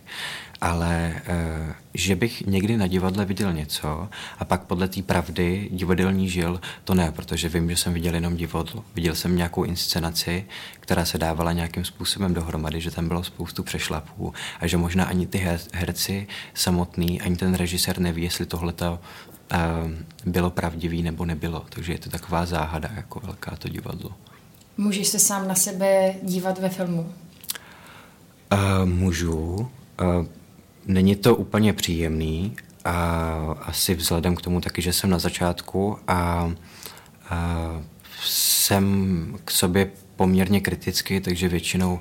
ale 0.62 1.22
uh, 1.28 1.74
že 1.94 2.16
bych 2.16 2.42
někdy 2.42 2.78
na 2.78 2.88
divadle 2.88 3.26
viděl 3.26 3.54
něco 3.54 4.10
a 4.40 4.46
pak 4.46 4.64
podle 4.64 4.88
té 4.88 5.02
pravdy 5.02 5.70
divadelní 5.72 6.30
žil, 6.30 6.62
to 6.84 6.94
ne, 6.94 7.12
protože 7.12 7.50
vím, 7.50 7.70
že 7.70 7.78
jsem 7.78 7.94
viděl 7.94 8.16
jenom 8.16 8.36
divadlo. 8.36 8.84
Viděl 8.96 9.16
jsem 9.16 9.36
nějakou 9.36 9.64
inscenaci, 9.64 10.46
která 10.80 11.06
se 11.06 11.18
dávala 11.18 11.52
nějakým 11.52 11.86
způsobem 11.86 12.34
dohromady, 12.34 12.82
že 12.82 12.92
tam 12.92 13.08
bylo 13.08 13.24
spoustu 13.24 13.64
přešlapů 13.64 14.34
a 14.60 14.68
že 14.68 14.78
možná 14.78 15.06
ani 15.06 15.28
ty 15.28 15.48
herci 15.74 16.28
samotný, 16.54 17.22
ani 17.22 17.36
ten 17.36 17.54
režisér 17.54 18.00
neví, 18.00 18.24
jestli 18.24 18.46
tohle 18.46 18.74
uh, 18.82 18.88
bylo 20.26 20.50
pravdivý 20.50 21.04
nebo 21.04 21.26
nebylo. 21.26 21.66
Takže 21.70 21.94
je 21.94 22.00
to 22.00 22.10
taková 22.10 22.46
záhada, 22.46 22.90
jako 22.96 23.20
velká 23.20 23.56
to 23.56 23.70
divadlo. 23.70 24.12
Můžeš 24.78 25.08
se 25.08 25.20
sám 25.20 25.48
na 25.48 25.56
sebe 25.56 26.14
dívat 26.24 26.60
ve 26.60 26.70
filmu? 26.70 27.14
Uh, 28.54 28.90
můžu. 28.90 29.70
Uh, 30.02 30.26
Není 30.86 31.16
to 31.16 31.36
úplně 31.36 31.74
příjemný 31.74 32.56
a 32.86 32.92
asi 33.62 33.96
vzhledem 33.96 34.36
k 34.36 34.42
tomu 34.42 34.62
taky, 34.62 34.82
že 34.82 34.94
jsem 34.94 35.10
na 35.10 35.20
začátku 35.20 35.98
a, 36.08 36.52
a 37.30 37.82
jsem 38.24 39.38
k 39.46 39.52
sobě 39.52 39.92
poměrně 40.16 40.62
kritický, 40.62 41.20
takže 41.20 41.48
většinou 41.48 42.00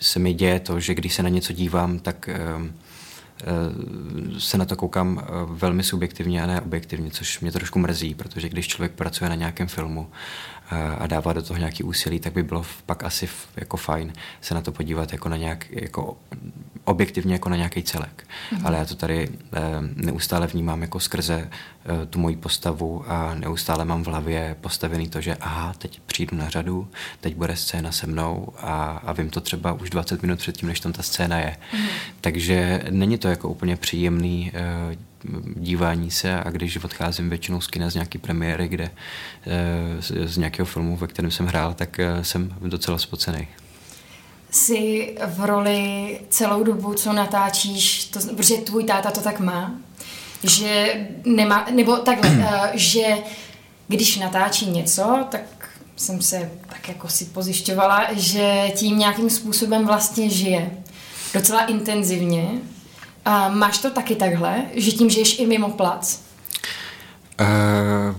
se 0.00 0.18
mi 0.18 0.34
děje 0.34 0.60
to, 0.60 0.80
že 0.80 0.94
když 0.94 1.14
se 1.14 1.22
na 1.22 1.28
něco 1.28 1.52
dívám, 1.52 1.98
tak 1.98 2.28
se 4.38 4.58
na 4.58 4.64
to 4.64 4.76
koukám 4.76 5.26
velmi 5.46 5.82
subjektivně 5.82 6.42
a 6.42 6.46
ne 6.46 6.60
objektivně, 6.60 7.10
což 7.10 7.40
mě 7.40 7.52
trošku 7.52 7.78
mrzí, 7.78 8.14
protože 8.14 8.48
když 8.48 8.68
člověk 8.68 8.92
pracuje 8.92 9.30
na 9.30 9.36
nějakém 9.36 9.68
filmu 9.68 10.10
a 10.98 11.06
dává 11.06 11.32
do 11.32 11.42
toho 11.42 11.58
nějaký 11.58 11.82
úsilí, 11.82 12.20
tak 12.20 12.32
by 12.32 12.42
bylo 12.42 12.64
pak 12.86 13.04
asi 13.04 13.28
jako 13.56 13.76
fajn 13.76 14.12
se 14.40 14.54
na 14.54 14.60
to 14.60 14.72
podívat 14.72 15.12
jako 15.12 15.28
na 15.28 15.36
nějak, 15.36 15.70
jako 15.70 16.16
objektivně 16.84 17.34
jako 17.34 17.48
na 17.48 17.56
nějaký 17.56 17.82
celek. 17.82 18.24
Mm-hmm. 18.52 18.60
Ale 18.64 18.78
já 18.78 18.84
to 18.84 18.94
tady 18.94 19.22
e, 19.22 19.28
neustále 19.94 20.46
vnímám 20.46 20.82
jako 20.82 21.00
skrze 21.00 21.34
e, 22.02 22.06
tu 22.06 22.18
moji 22.18 22.36
postavu 22.36 23.04
a 23.06 23.34
neustále 23.34 23.84
mám 23.84 24.04
v 24.04 24.06
hlavě 24.06 24.56
postavený 24.60 25.08
to, 25.08 25.20
že 25.20 25.34
aha, 25.34 25.74
teď 25.78 26.00
přijdu 26.06 26.36
na 26.36 26.48
řadu, 26.48 26.88
teď 27.20 27.36
bude 27.36 27.56
scéna 27.56 27.92
se 27.92 28.06
mnou 28.06 28.48
a, 28.58 29.00
a 29.04 29.12
vím 29.12 29.30
to 29.30 29.40
třeba 29.40 29.72
už 29.72 29.90
20 29.90 30.22
minut 30.22 30.38
předtím, 30.38 30.68
než 30.68 30.80
tam 30.80 30.92
ta 30.92 31.02
scéna 31.02 31.38
je. 31.38 31.56
Mm-hmm. 31.72 31.86
Takže 32.20 32.84
není 32.90 33.18
to 33.18 33.28
jako 33.28 33.48
úplně 33.48 33.76
příjemný 33.76 34.52
e, 34.54 34.96
dívání 35.56 36.10
se 36.10 36.34
a 36.34 36.50
když 36.50 36.84
odcházím 36.84 37.28
většinou 37.28 37.60
z 37.60 37.66
kina 37.66 37.90
z 37.90 37.94
nějaké 37.94 38.18
premiéry, 38.18 38.68
kde 38.68 38.90
z, 40.00 40.12
z 40.24 40.36
nějakého 40.36 40.66
filmu, 40.66 40.96
ve 40.96 41.06
kterém 41.06 41.30
jsem 41.30 41.46
hrál, 41.46 41.74
tak 41.74 42.00
jsem 42.22 42.54
docela 42.60 42.98
spocený 42.98 43.48
jsi 44.52 45.14
v 45.26 45.44
roli 45.44 46.20
celou 46.28 46.62
dobu, 46.62 46.94
co 46.94 47.12
natáčíš, 47.12 48.04
to, 48.04 48.20
protože 48.36 48.54
tvůj 48.54 48.84
táta 48.84 49.10
to 49.10 49.20
tak 49.20 49.40
má, 49.40 49.74
že 50.42 50.94
nemá, 51.24 51.66
nebo 51.70 51.96
takhle, 51.96 52.30
uh, 52.30 52.46
že 52.74 53.16
když 53.88 54.18
natáčí 54.18 54.70
něco, 54.70 55.24
tak 55.30 55.40
jsem 55.96 56.22
se 56.22 56.50
tak 56.68 56.88
jako 56.88 57.08
si 57.08 57.24
pozjišťovala, 57.24 58.06
že 58.12 58.72
tím 58.76 58.98
nějakým 58.98 59.30
způsobem 59.30 59.86
vlastně 59.86 60.30
žije. 60.30 60.70
Docela 61.34 61.64
intenzivně. 61.64 62.48
A 63.24 63.48
máš 63.48 63.78
to 63.78 63.90
taky 63.90 64.16
takhle, 64.16 64.62
že 64.74 64.92
tím 64.92 65.10
žiješ 65.10 65.38
i 65.38 65.46
mimo 65.46 65.70
plac? 65.70 66.20
Uh, 67.40 68.16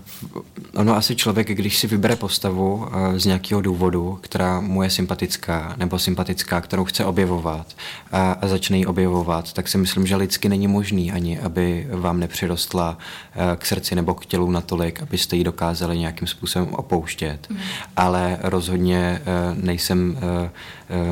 ono 0.76 0.96
asi 0.96 1.16
člověk, 1.16 1.48
když 1.48 1.78
si 1.78 1.88
vybere 1.88 2.16
postavu 2.16 2.76
uh, 2.76 2.88
z 3.18 3.26
nějakého 3.26 3.62
důvodu, 3.62 4.20
která 4.22 4.60
mu 4.60 4.84
je 4.84 4.89
sympatická, 4.89 5.74
nebo 5.78 6.00
sympatická, 6.00 6.62
kterou 6.62 6.86
chce 6.86 7.06
objevovat 7.06 7.68
a, 8.12 8.32
a 8.32 8.48
začne 8.48 8.78
ji 8.78 8.86
objevovat, 8.86 9.54
tak 9.54 9.68
si 9.68 9.78
myslím, 9.78 10.08
že 10.08 10.16
lidsky 10.16 10.50
není 10.50 10.68
možný 10.68 11.12
ani, 11.12 11.39
aby 11.39 11.88
vám 11.92 12.20
nepřirostla 12.20 12.98
uh, 12.98 13.44
k 13.56 13.66
srdci 13.66 13.96
nebo 13.96 14.13
k 14.13 14.26
tělu 14.26 14.52
natolik, 14.52 15.02
abyste 15.02 15.36
ji 15.36 15.44
dokázali 15.44 15.98
nějakým 15.98 16.28
způsobem 16.28 16.74
opouštět. 16.74 17.48
Mm. 17.50 17.58
Ale 17.96 18.38
rozhodně 18.42 19.22
uh, 19.22 19.63
nejsem 19.63 20.18
uh, 20.18 20.50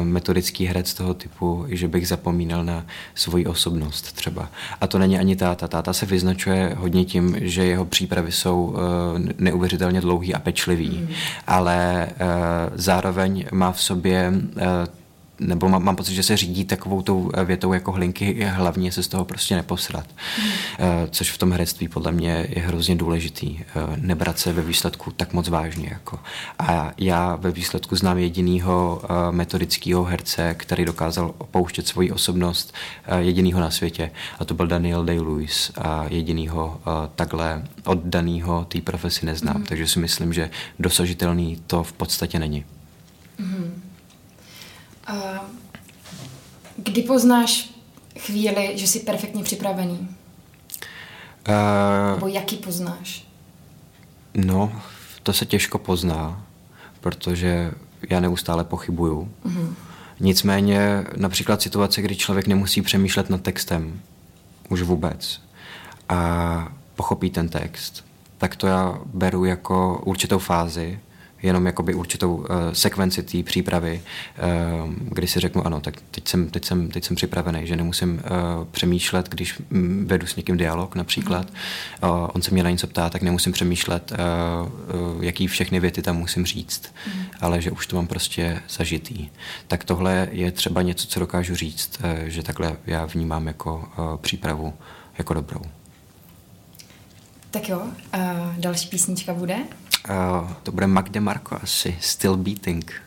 metodický 0.04 0.66
herec 0.66 0.94
toho 0.94 1.14
typu, 1.14 1.66
že 1.70 1.88
bych 1.88 2.08
zapomínal 2.08 2.64
na 2.64 2.86
svoji 3.16 3.46
osobnost 3.46 4.12
třeba. 4.12 4.50
A 4.82 4.88
to 4.88 5.00
není 5.00 5.20
ani 5.20 5.36
táta. 5.36 5.68
Táta 5.68 5.94
se 5.94 6.06
vyznačuje 6.06 6.76
hodně 6.78 7.06
tím, 7.06 7.36
že 7.42 7.66
jeho 7.66 7.86
přípravy 7.86 8.32
jsou 8.32 8.76
eh, 8.76 9.34
neuvěřitelně 9.38 10.02
dlouhý 10.02 10.34
a 10.34 10.40
pečlivý, 10.40 10.90
mm. 10.90 11.08
ale 11.48 12.08
eh, 12.08 12.16
zároveň 12.76 13.46
má 13.52 13.72
v 13.72 13.82
sobě 13.82 14.34
eh, 14.58 15.01
nebo 15.42 15.70
mám, 15.70 15.84
mám 15.84 15.96
pocit, 15.96 16.14
že 16.14 16.24
se 16.24 16.38
řídí 16.38 16.66
takovou 16.66 17.02
tou 17.02 17.32
větou 17.46 17.74
jako 17.74 17.92
hlinky, 17.92 18.44
hlavně 18.44 18.92
se 18.92 19.04
z 19.04 19.08
toho 19.08 19.26
prostě 19.26 19.56
neposrat. 19.56 20.06
Mm. 20.42 20.50
Což 21.10 21.32
v 21.32 21.38
tom 21.38 21.52
herectví 21.52 21.88
podle 21.88 22.12
mě 22.12 22.48
je 22.50 22.62
hrozně 22.62 22.96
důležitý. 22.96 23.60
Nebrat 23.96 24.40
se 24.40 24.54
ve 24.54 24.62
výsledku 24.62 25.12
tak 25.12 25.34
moc 25.34 25.50
vážně. 25.50 25.90
Jako. 25.92 26.20
A 26.60 26.92
já 26.98 27.36
ve 27.36 27.52
výsledku 27.52 27.96
znám 27.96 28.18
jedinýho 28.18 29.02
metodického 29.32 30.04
herce, 30.04 30.54
který 30.54 30.86
dokázal 30.86 31.34
opouštět 31.38 31.88
svoji 31.88 32.12
osobnost 32.12 32.74
jedinýho 33.20 33.60
na 33.60 33.72
světě. 33.72 34.12
A 34.40 34.46
to 34.46 34.54
byl 34.54 34.68
Daniel 34.68 35.06
Day-Lewis. 35.06 35.72
A 35.82 36.06
jedinýho 36.10 36.82
takhle 37.16 37.64
oddanýho 37.86 38.66
té 38.66 38.82
profesi 38.82 39.26
neznám. 39.26 39.58
Mm. 39.58 39.64
Takže 39.64 39.88
si 39.88 40.00
myslím, 40.00 40.34
že 40.34 40.50
dosažitelný 40.80 41.62
to 41.68 41.84
v 41.84 41.94
podstatě 41.94 42.40
není. 42.40 42.66
Mm. 43.38 43.82
Kdy 46.78 47.02
poznáš 47.02 47.74
chvíli, 48.20 48.72
že 48.76 48.88
jsi 48.88 49.00
perfektně 49.00 49.44
připravený? 49.44 50.08
Uh, 51.50 52.16
Nebo 52.16 52.28
jaký 52.28 52.58
poznáš? 52.58 53.28
No, 54.34 54.82
to 55.24 55.34
se 55.34 55.46
těžko 55.46 55.78
pozná, 55.78 56.46
protože 57.00 57.72
já 58.10 58.20
neustále 58.20 58.64
pochybuju. 58.64 59.32
Uh-huh. 59.46 59.74
Nicméně 60.20 61.06
například 61.16 61.62
situace, 61.62 62.02
kdy 62.02 62.16
člověk 62.16 62.48
nemusí 62.48 62.82
přemýšlet 62.82 63.30
nad 63.30 63.42
textem 63.42 64.02
už 64.70 64.82
vůbec 64.82 65.42
a 66.10 66.74
pochopí 66.96 67.30
ten 67.30 67.50
text, 67.50 68.06
tak 68.38 68.56
to 68.56 68.68
já 68.68 69.00
beru 69.06 69.46
jako 69.46 70.02
určitou 70.06 70.40
fázi, 70.40 71.00
jenom 71.44 71.66
jakoby 71.66 71.94
určitou 71.94 72.36
uh, 72.36 72.46
sekvenci 72.74 73.24
té 73.24 73.44
přípravy, 73.44 74.02
uh, 74.84 74.94
kdy 74.94 75.28
si 75.28 75.40
řeknu, 75.40 75.66
ano, 75.66 75.82
tak 75.82 75.96
teď 76.12 76.28
jsem, 76.28 76.50
teď 76.50 76.66
jsem, 76.66 76.88
teď 76.88 77.04
jsem 77.04 77.16
připravený, 77.16 77.68
že 77.68 77.76
nemusím 77.76 78.14
uh, 78.14 78.68
přemýšlet, 78.72 79.30
když 79.30 79.60
mm, 79.70 80.06
vedu 80.08 80.28
s 80.28 80.36
někým 80.36 80.58
dialog 80.58 80.96
například, 80.96 81.48
uh, 82.04 82.10
on 82.34 82.42
se 82.42 82.52
mě 82.52 82.64
na 82.64 82.70
něco 82.70 82.88
ptá, 82.88 83.10
tak 83.10 83.22
nemusím 83.22 83.52
přemýšlet, 83.52 84.12
uh, 84.12 84.98
uh, 85.16 85.24
jaký 85.24 85.48
všechny 85.48 85.80
věty 85.80 86.02
tam 86.02 86.18
musím 86.18 86.46
říct, 86.46 86.94
mm. 87.08 87.24
ale 87.42 87.62
že 87.62 87.72
už 87.72 87.88
to 87.88 87.96
mám 87.96 88.08
prostě 88.08 88.62
zažitý. 88.70 89.30
Tak 89.68 89.84
tohle 89.84 90.28
je 90.32 90.52
třeba 90.52 90.82
něco, 90.82 91.08
co 91.08 91.20
dokážu 91.20 91.56
říct, 91.56 92.00
uh, 92.04 92.10
že 92.26 92.44
takhle 92.44 92.78
já 92.86 93.06
vnímám 93.06 93.48
jako 93.48 93.90
uh, 93.98 94.18
přípravu 94.18 94.74
jako 95.18 95.34
dobrou. 95.34 95.62
Tak 97.52 97.70
jo, 97.70 97.80
uh, 97.80 98.22
další 98.58 98.90
písnička 98.90 99.34
bude? 99.34 99.56
Uh, 100.10 100.52
to 100.64 100.72
bude 100.72 100.88
Magde 100.88 101.20
Marko 101.20 101.58
asi, 101.62 101.98
Still 102.02 102.38
Beating. 102.38 103.02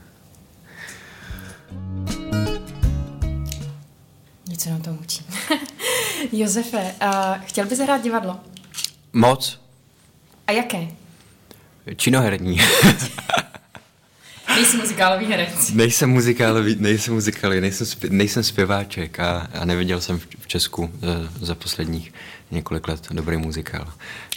Něco 4.48 4.70
nám 4.70 4.82
to 4.82 4.90
učí. 4.90 5.24
Josefe, 6.32 6.94
uh, 7.02 7.42
chtěl 7.44 7.66
bys 7.66 7.78
hrát 7.78 8.02
divadlo? 8.02 8.40
Moc. 9.12 9.60
A 10.46 10.52
jaké? 10.52 10.88
Činoherní. 11.96 12.60
Nejsem 14.54 14.80
muzikálový 14.80 15.26
herec. 15.26 15.70
Nejsem 15.70 16.10
muzikálový, 16.10 16.76
nejsem 16.78 17.14
muzikálový, 17.14 17.60
nejsem, 17.60 17.86
zpě, 17.86 18.10
nejsem 18.10 18.42
zpěváček 18.42 19.20
a, 19.20 19.48
a 19.60 19.64
neviděl 19.64 20.00
jsem 20.00 20.18
v, 20.18 20.26
v 20.38 20.46
Česku 20.46 20.90
za, 21.00 21.46
za 21.46 21.54
posledních 21.54 22.12
několik 22.50 22.88
let 22.88 23.08
dobrý 23.10 23.36
muzikál. 23.36 23.92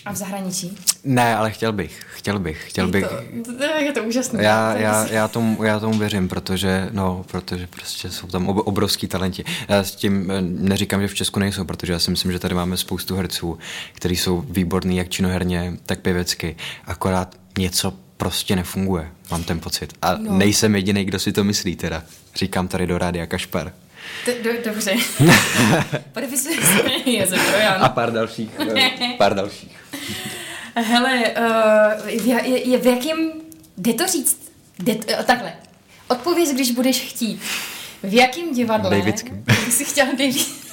A 0.07 0.13
v 0.13 0.15
zahraničí? 0.15 0.77
Ne, 1.03 1.35
ale 1.35 1.51
chtěl 1.51 1.73
bych, 1.73 2.05
chtěl 2.09 2.39
bych, 2.39 2.69
chtěl 2.69 2.85
je 2.85 2.91
bych. 2.91 3.05
To, 3.45 3.57
to, 3.57 3.63
je 3.63 3.91
to 3.91 4.03
úžasné. 4.03 4.43
Já, 4.43 4.77
já, 4.77 5.07
já, 5.07 5.27
tomu, 5.27 5.63
já 5.63 5.79
tomu 5.79 5.99
věřím, 5.99 6.27
protože, 6.27 6.89
no, 6.91 7.25
protože 7.27 7.67
prostě 7.67 8.09
jsou 8.09 8.27
tam 8.27 8.49
ob, 8.49 8.67
obrovský 8.67 9.07
talenti. 9.07 9.45
Já 9.67 9.83
s 9.83 9.95
tím 9.95 10.31
eh, 10.31 10.41
neříkám, 10.41 11.01
že 11.01 11.07
v 11.07 11.15
Česku 11.15 11.39
nejsou, 11.39 11.63
protože 11.63 11.93
já 11.93 11.99
si 11.99 12.11
myslím, 12.11 12.31
že 12.31 12.39
tady 12.39 12.55
máme 12.55 12.77
spoustu 12.77 13.15
herců, 13.15 13.57
kteří 13.93 14.15
jsou 14.15 14.41
výborní 14.49 14.97
jak 14.97 15.09
činoherně, 15.09 15.73
tak 15.85 15.99
pěvecky. 15.99 16.55
Akorát 16.85 17.35
něco 17.57 17.93
prostě 18.17 18.55
nefunguje, 18.55 19.11
mám 19.31 19.43
ten 19.43 19.59
pocit. 19.59 19.93
A 20.01 20.17
no. 20.17 20.37
nejsem 20.37 20.75
jediný, 20.75 21.05
kdo 21.05 21.19
si 21.19 21.31
to 21.31 21.43
myslí 21.43 21.75
teda. 21.75 22.03
Říkám 22.35 22.67
tady 22.67 22.87
do 22.87 22.97
rádia 22.97 23.25
Kašpar. 23.25 23.73
Do, 24.43 24.51
dobře. 24.65 24.93
Podepisuje 26.13 26.57
se. 27.27 27.35
A 27.79 27.89
pár 27.89 28.13
dalších. 28.13 28.49
Eh, 28.75 29.13
pár 29.17 29.35
dalších. 29.35 29.77
Hele, 30.75 31.33
uh, 31.37 32.07
je, 32.07 32.69
je, 32.69 32.77
v 32.77 32.85
jakém, 32.85 33.31
jde 33.77 33.93
to 33.93 34.07
říct, 34.07 34.51
jde 34.79 34.95
to, 34.95 35.13
eh, 35.13 35.23
takhle, 35.23 35.53
odpověz, 36.07 36.53
když 36.53 36.71
budeš 36.71 37.01
chtít. 37.01 37.41
V 38.03 38.13
jakém 38.13 38.53
divadle 38.53 38.89
Davidském. 38.89 39.43
jsi 39.69 39.85
chtěl 39.85 40.05
David... 40.05 40.67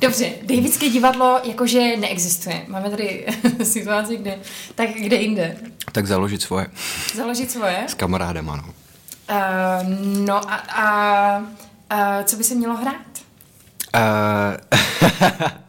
Dobře, 0.00 0.30
Davidské 0.42 0.88
divadlo 0.88 1.40
jakože 1.44 1.96
neexistuje. 1.96 2.64
Máme 2.68 2.90
tady 2.90 3.26
situaci, 3.62 4.16
kde, 4.16 4.38
tak 4.74 4.90
kde 4.90 5.16
jinde. 5.16 5.56
Tak 5.92 6.06
založit 6.06 6.42
svoje. 6.42 6.66
Založit 7.14 7.50
svoje? 7.50 7.84
S 7.86 7.94
kamarádem, 7.94 8.50
ano. 8.50 8.64
Uh, 8.64 9.88
no 10.26 10.50
a, 10.50 10.54
a 10.56 11.44
Uh, 11.92 12.24
co 12.24 12.36
by 12.36 12.44
se 12.44 12.54
mělo 12.54 12.76
hrát? 12.76 13.06
Uh... 13.94 14.78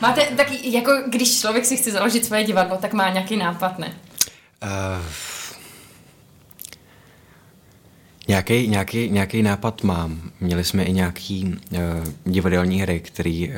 Máte 0.00 0.22
taky, 0.36 0.76
jako 0.76 0.92
když 1.10 1.40
člověk 1.40 1.64
si 1.64 1.76
chce 1.76 1.90
založit 1.90 2.24
svoje 2.24 2.44
divadlo, 2.44 2.76
tak 2.76 2.92
má 2.92 3.10
nějaký 3.10 3.36
nápad, 3.36 3.78
ne? 3.78 3.94
Uh... 4.62 5.04
Nějaký, 8.28 8.68
nějaký, 8.68 9.10
nějaký 9.10 9.42
nápad 9.42 9.82
mám. 9.82 10.30
Měli 10.40 10.64
jsme 10.64 10.82
i 10.84 10.92
nějaký 10.92 11.56
uh, 11.70 11.78
divadelní 12.24 12.80
hry, 12.80 13.00
který 13.00 13.48
uh, 13.48 13.54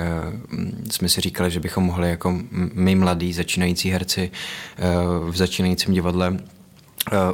jsme 0.91 1.09
si 1.09 1.21
říkali, 1.21 1.51
že 1.51 1.61
bychom 1.61 1.85
mohli 1.85 2.11
jako 2.11 2.41
my 2.73 2.95
mladí 2.95 3.33
začínající 3.33 3.91
herci 3.91 4.31
uh, 5.21 5.31
v 5.31 5.37
začínajícím 5.37 5.95
divadle 5.95 6.31
uh, 6.31 6.39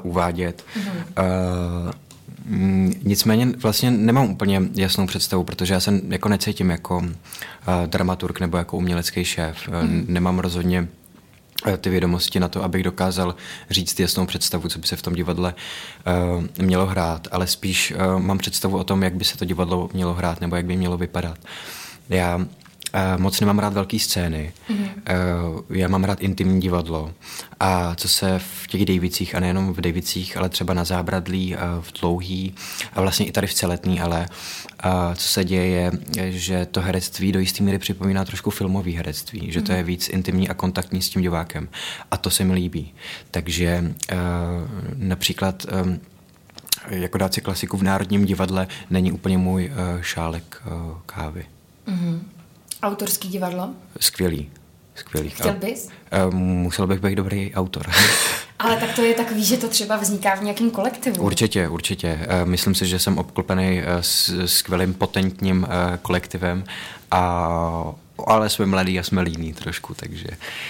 uvádět. 0.03 0.65
Mm-hmm. 0.77 1.25
Uh, 1.87 1.93
nicméně 3.03 3.47
vlastně 3.47 3.91
nemám 3.91 4.31
úplně 4.31 4.63
jasnou 4.75 5.07
představu, 5.07 5.45
protože 5.45 5.75
já 5.75 5.81
se 5.81 6.01
jako 6.09 6.29
necítím 6.29 6.71
jako 6.71 6.97
uh, 6.97 7.13
dramaturg 7.87 8.41
nebo 8.41 8.57
jako 8.57 8.77
umělecký 8.77 9.25
šéf. 9.25 9.69
Mm. 9.69 10.05
Nemám 10.09 10.39
rozhodně 10.39 10.89
Eh, 11.67 11.77
ty 11.77 11.91
vědomosti 11.91 12.41
na 12.41 12.49
to, 12.49 12.65
abych 12.65 12.83
dokázal 12.83 13.35
říct 13.71 14.01
jasnou 14.01 14.27
představu, 14.27 14.69
co 14.69 14.79
by 14.79 14.87
se 14.87 14.97
v 14.97 15.03
tom 15.03 15.15
divadle 15.15 15.55
uh, 16.37 16.45
mělo 16.65 16.87
hrát, 16.87 17.29
ale 17.31 17.47
spíš 17.47 17.95
uh, 17.97 18.23
mám 18.23 18.39
představu 18.39 18.79
o 18.79 18.85
tom, 18.85 19.03
jak 19.03 19.15
by 19.15 19.25
se 19.25 19.39
to 19.39 19.45
divadlo 19.45 19.91
mělo 19.93 20.15
hrát 20.15 20.41
nebo 20.41 20.57
jak 20.57 20.67
by 20.67 20.77
mělo 20.77 20.99
vypadat. 20.99 21.39
Já 22.09 22.47
moc 23.17 23.41
nemám 23.41 23.59
rád 23.59 23.73
velké 23.73 23.99
scény. 23.99 24.53
Mm-hmm. 24.71 25.65
Já 25.71 25.89
mám 25.89 26.05
rád 26.05 26.21
intimní 26.21 26.61
divadlo. 26.61 27.13
A 27.61 27.95
co 27.95 28.09
se 28.09 28.39
v 28.39 28.67
těch 28.67 28.85
Davicích, 28.85 29.35
a 29.35 29.41
nejenom 29.41 29.75
v 29.75 29.81
Davicích, 29.81 30.37
ale 30.37 30.49
třeba 30.49 30.75
na 30.75 30.85
Zábradlí, 30.85 31.55
uh, 31.55 31.61
v 31.81 31.93
Dlouhý 32.01 32.55
a 32.93 33.01
vlastně 33.01 33.27
i 33.27 33.33
tady 33.33 33.47
v 33.47 33.55
Celetný, 33.55 34.01
ale 34.01 34.29
co 35.15 35.29
se 35.29 35.45
děje, 35.45 35.93
je, 36.17 36.33
že 36.33 36.67
to 36.67 36.81
herectví 36.81 37.33
do 37.33 37.41
jisté 37.41 37.63
míry 37.63 37.79
připomíná 37.79 38.25
trošku 38.25 38.51
filmový 38.51 38.93
herectví, 38.93 39.41
mm-hmm. 39.41 39.53
že 39.53 39.63
to 39.63 39.73
je 39.73 39.79
mhm. 39.79 39.87
víc 39.87 40.09
intimní 40.09 40.49
a 40.49 40.55
kontaktní 40.55 41.03
s 41.03 41.09
tím 41.09 41.23
divákem. 41.23 41.69
A 42.11 42.17
to 42.17 42.31
se 42.31 42.45
mi 42.45 42.55
líbí. 42.55 42.95
Takže 43.31 43.95
například 44.97 45.67
um, 45.85 46.01
jako 46.89 47.19
dát 47.19 47.35
si 47.35 47.41
klasiku 47.41 47.77
v 47.77 47.83
Národním 47.83 48.25
divadle 48.25 48.67
není 48.91 49.13
úplně 49.13 49.39
můj 49.39 49.73
šálek 50.01 50.63
kávy. 51.07 51.47
Mm-hmm. 51.89 52.21
Autorský 52.83 53.29
divadlo? 53.29 53.71
Skvělý. 54.01 54.51
Skvělý. 54.95 55.31
Chtěl 55.31 55.53
bys? 55.53 55.89
Uh, 56.27 56.35
musel 56.35 56.87
bych 56.87 57.01
být 57.01 57.15
dobrý 57.15 57.55
autor. 57.55 57.91
Ale 58.59 58.77
tak 58.77 58.95
to 58.95 59.03
je 59.03 59.15
takový, 59.15 59.45
že 59.45 59.57
to 59.57 59.69
třeba 59.69 59.97
vzniká 59.97 60.35
v 60.35 60.43
nějakém 60.43 60.71
kolektivu. 60.71 61.23
Určitě, 61.23 61.69
určitě. 61.69 62.27
Myslím 62.45 62.75
si, 62.75 62.87
že 62.87 62.99
jsem 62.99 63.19
obklopený 63.19 63.79
uh, 63.79 63.87
s 64.01 64.47
skvělým 64.47 64.95
potentním 64.95 65.63
uh, 65.63 65.97
kolektivem, 66.03 66.65
a, 67.11 67.95
ale 68.27 68.49
jsme 68.49 68.67
mladí 68.67 68.99
a 68.99 69.03
jsme 69.03 69.23
líní 69.23 69.53
trošku, 69.53 69.95
takže... 69.95 70.27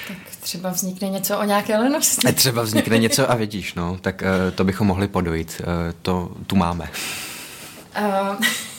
Tak 0.08 0.16
třeba 0.40 0.70
vznikne 0.70 1.08
něco 1.08 1.38
o 1.38 1.44
nějaké 1.44 1.78
lenosti. 1.78 2.32
Třeba 2.32 2.62
vznikne 2.62 2.98
něco 2.98 3.30
a 3.30 3.34
vidíš, 3.34 3.74
no, 3.74 3.98
tak 4.00 4.22
uh, 4.22 4.54
to 4.54 4.64
bychom 4.64 4.86
mohli 4.86 5.08
podojit. 5.08 5.60
To 6.02 6.32
tu 6.46 6.56
máme. 6.56 6.90
Uh... 7.98 8.36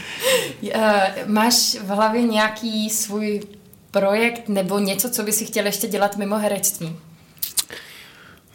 Eh, 0.72 1.14
máš 1.26 1.74
v 1.74 1.88
hlavě 1.88 2.22
nějaký 2.22 2.90
svůj 2.90 3.40
projekt 3.90 4.48
nebo 4.48 4.78
něco, 4.78 5.10
co 5.10 5.22
by 5.22 5.32
si 5.32 5.46
chtěl 5.46 5.66
ještě 5.66 5.88
dělat 5.88 6.16
mimo 6.16 6.38
herectví? 6.38 6.96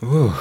Uh, 0.04 0.34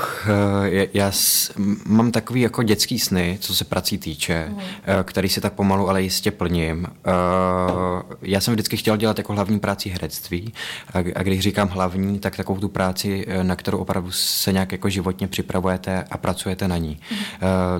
já, 0.64 0.86
já 0.94 1.12
s, 1.12 1.52
mám 1.84 2.12
takový 2.12 2.40
jako 2.40 2.62
dětský 2.62 2.98
sny, 2.98 3.38
co 3.40 3.54
se 3.54 3.64
prací 3.64 3.98
týče, 3.98 4.48
uh, 4.48 4.58
který 5.02 5.28
si 5.28 5.40
tak 5.40 5.52
pomalu, 5.52 5.88
ale 5.88 6.02
jistě 6.02 6.30
plním. 6.30 6.86
Uh, 6.86 8.02
já 8.22 8.40
jsem 8.40 8.54
vždycky 8.54 8.76
chtěl 8.76 8.96
dělat 8.96 9.18
jako 9.18 9.32
hlavní 9.32 9.61
práci 9.61 9.88
herectví 9.88 10.52
a, 10.94 10.98
a 10.98 11.22
když 11.22 11.40
říkám 11.40 11.68
hlavní, 11.68 12.18
tak 12.18 12.36
takovou 12.36 12.61
tu 12.61 12.68
práci, 12.68 13.26
na 13.42 13.56
kterou 13.56 13.78
opravdu 13.78 14.11
se 14.11 14.52
nějak 14.52 14.72
jako 14.72 14.88
životně 14.88 15.28
připravujete 15.28 16.04
a 16.11 16.18
pracujete 16.18 16.68
na 16.68 16.76
ní. 16.76 17.00
Uh, 17.11 17.18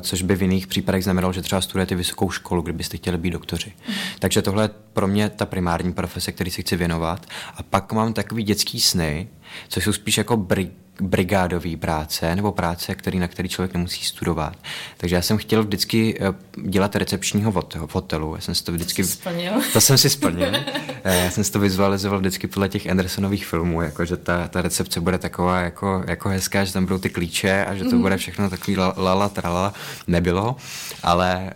což 0.01 0.23
by 0.23 0.37
v 0.37 0.43
jiných 0.43 0.67
případech 0.67 1.05
znamenalo, 1.05 1.33
že 1.33 1.43
třeba 1.43 1.61
studujete 1.61 1.95
vysokou 1.95 2.31
školu, 2.31 2.63
kdybyste 2.63 2.97
chtěli 2.97 3.19
být 3.19 3.31
doktoři. 3.31 3.73
Uh. 3.89 3.95
Takže 4.19 4.43
tohle 4.43 4.65
je 4.65 4.71
pro 4.93 5.07
mě 5.07 5.29
ta 5.29 5.47
primární 5.47 5.93
profese, 5.93 6.33
který 6.33 6.51
si 6.51 6.63
chci 6.63 6.77
věnovat. 6.77 7.27
A 7.57 7.63
pak 7.63 7.93
mám 7.93 8.13
takový 8.13 8.43
dětský 8.43 8.81
sny, 8.81 9.29
což 9.69 9.85
jsou 9.85 9.93
spíš 9.93 10.19
jako 10.19 10.37
brig 10.37 10.71
brigádové 11.03 11.77
práce 11.77 12.37
nebo 12.37 12.53
práce, 12.53 12.95
který, 12.95 13.19
na 13.19 13.29
který 13.29 13.49
člověk 13.49 13.75
nemusí 13.75 14.05
studovat. 14.05 14.57
Takže 14.97 15.17
já 15.17 15.23
jsem 15.23 15.39
chtěl 15.39 15.63
vždycky 15.63 16.19
eh, 16.21 16.35
dělat 16.69 16.97
recepčního 16.97 17.53
v 17.87 17.95
hotelu. 17.95 18.35
Já 18.35 18.41
jsem 18.41 18.55
si 18.55 18.65
to 18.65 18.73
vždycky... 18.73 19.03
To, 19.03 19.09
splnil. 19.09 19.53
to 19.73 19.81
jsem 19.81 19.99
si 19.99 20.11
splnil. 20.11 20.51
Eh, 21.05 21.25
já 21.25 21.31
jsem 21.31 21.45
si 21.45 21.53
to 21.53 21.61
vizualizoval 21.61 22.19
vždycky 22.19 22.47
podle 22.47 22.69
těch 22.69 22.91
Andersonových 22.91 23.47
filmů, 23.47 23.83
jako 23.83 24.05
že 24.05 24.17
ta, 24.17 24.49
ta 24.49 24.63
recepce 24.63 25.01
bude 25.01 25.19
taková 25.19 25.61
jako, 25.61 26.05
jako 26.07 26.29
hezká, 26.29 26.65
že 26.65 26.73
tam 26.73 26.85
budou 26.85 26.99
ty 26.99 27.11
klíče 27.11 27.65
a 27.65 27.75
že 27.75 27.85
to 27.85 27.97
mm. 27.97 28.03
bude 28.03 28.17
všechno 28.17 28.51
takový 28.51 28.77
lala, 28.77 29.29
trala. 29.29 29.75
Nebylo, 30.07 30.57
ale 31.03 31.53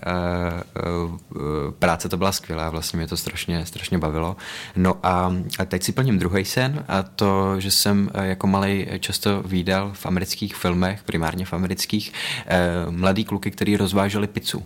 uh, 0.87 1.13
uh, 1.13 1.41
práce 1.79 2.09
to 2.09 2.17
byla 2.17 2.33
skvělá, 2.33 2.71
vlastně 2.71 2.97
mě 2.97 3.07
to 3.07 3.17
strašně, 3.17 3.67
strašně 3.67 3.99
bavilo. 3.99 4.37
No 4.77 4.97
a, 5.03 5.33
a 5.59 5.65
teď 5.65 5.83
si 5.83 5.93
plním 5.93 6.19
druhý 6.19 6.45
sen 6.45 6.85
a 6.89 7.03
to, 7.03 7.61
že 7.61 7.71
jsem 7.71 8.11
jako 8.23 8.47
malý 8.47 8.87
často 9.01 9.34
výdal 9.43 9.93
v 9.95 10.07
amerických 10.07 10.57
filmech, 10.57 11.03
primárně 11.03 11.45
v 11.45 11.53
amerických, 11.53 12.13
eh, 12.47 12.71
mladý 12.91 13.25
kluky, 13.25 13.51
který 13.51 13.77
rozváželi 13.77 14.27
pizzu. 14.27 14.63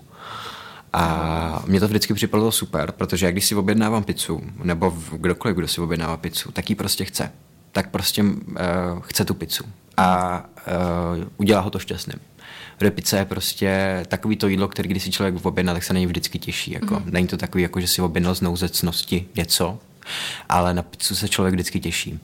A 0.92 1.62
mě 1.66 1.80
to 1.80 1.88
vždycky 1.88 2.14
připadalo 2.14 2.52
super, 2.52 2.92
protože 2.92 3.26
jak 3.26 3.34
když 3.34 3.44
si 3.44 3.54
objednávám 3.54 4.04
pizzu, 4.04 4.42
nebo 4.62 4.98
kdokoliv, 5.12 5.56
kdo 5.56 5.68
si 5.68 5.80
objednává 5.80 6.16
pizzu, 6.16 6.52
tak 6.52 6.70
ji 6.70 6.76
prostě 6.76 7.04
chce. 7.04 7.32
Tak 7.72 7.90
prostě 7.90 8.22
uh, 8.22 8.30
chce 9.00 9.24
tu 9.24 9.34
pizzu. 9.34 9.64
A 9.96 10.38
uh, 11.18 11.24
udělá 11.36 11.60
ho 11.60 11.70
to 11.70 11.78
šťastným. 11.78 12.18
Protože 12.78 12.90
pizza 12.90 13.18
je 13.18 13.24
prostě 13.24 14.02
takový 14.08 14.36
to 14.36 14.48
jídlo, 14.48 14.68
který 14.68 14.88
když 14.88 15.02
si 15.02 15.10
člověk 15.10 15.46
objedná, 15.46 15.74
tak 15.74 15.84
se 15.84 15.92
na 15.92 15.98
něj 15.98 16.06
vždycky 16.06 16.38
těší. 16.38 16.72
Jako. 16.72 16.94
Mm-hmm. 16.94 17.12
Není 17.12 17.26
to 17.26 17.36
takový, 17.36 17.62
jako 17.62 17.80
že 17.80 17.86
si 17.86 18.02
objednal 18.02 18.34
z 18.34 18.40
nouzecnosti 18.40 19.26
něco, 19.34 19.78
ale 20.48 20.74
na 20.74 20.82
pizzu 20.82 21.14
se 21.14 21.28
člověk 21.28 21.54
vždycky 21.54 21.80
těší. 21.80 22.20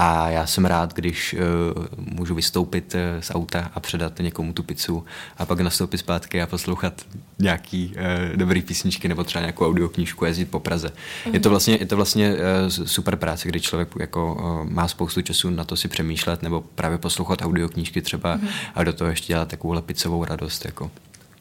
A 0.00 0.30
já 0.30 0.46
jsem 0.46 0.64
rád, 0.64 0.94
když 0.94 1.34
uh, 1.34 1.84
můžu 1.96 2.34
vystoupit 2.34 2.94
uh, 2.94 3.00
z 3.20 3.30
auta 3.30 3.70
a 3.74 3.80
předat 3.80 4.18
někomu 4.18 4.52
tu 4.52 4.62
pizzu 4.62 5.04
a 5.38 5.46
pak 5.46 5.60
nastoupit 5.60 5.98
zpátky 5.98 6.42
a 6.42 6.46
poslouchat 6.46 7.02
nějaký 7.38 7.94
uh, 7.96 8.36
dobrý 8.36 8.62
písničky 8.62 9.08
nebo 9.08 9.24
třeba 9.24 9.42
nějakou 9.42 9.66
audioknížku 9.66 10.24
a 10.24 10.28
jezdit 10.28 10.44
po 10.44 10.60
Praze. 10.60 10.92
Mm. 11.26 11.34
Je 11.34 11.40
to 11.40 11.50
vlastně, 11.50 11.76
je 11.80 11.86
to 11.86 11.96
vlastně 11.96 12.32
uh, 12.32 12.38
super 12.68 13.16
práce, 13.16 13.48
kdy 13.48 13.60
člověk 13.60 13.88
jako 14.00 14.34
uh, 14.34 14.70
má 14.70 14.88
spoustu 14.88 15.22
času 15.22 15.50
na 15.50 15.64
to 15.64 15.76
si 15.76 15.88
přemýšlet 15.88 16.42
nebo 16.42 16.60
právě 16.60 16.98
poslouchat 16.98 17.42
audioknížky 17.42 18.02
třeba 18.02 18.36
mm. 18.36 18.48
a 18.74 18.84
do 18.84 18.92
toho 18.92 19.10
ještě 19.10 19.26
dělat 19.26 19.48
takovou 19.48 19.80
pizzovou 19.80 20.24
radost. 20.24 20.64
Jako. 20.64 20.90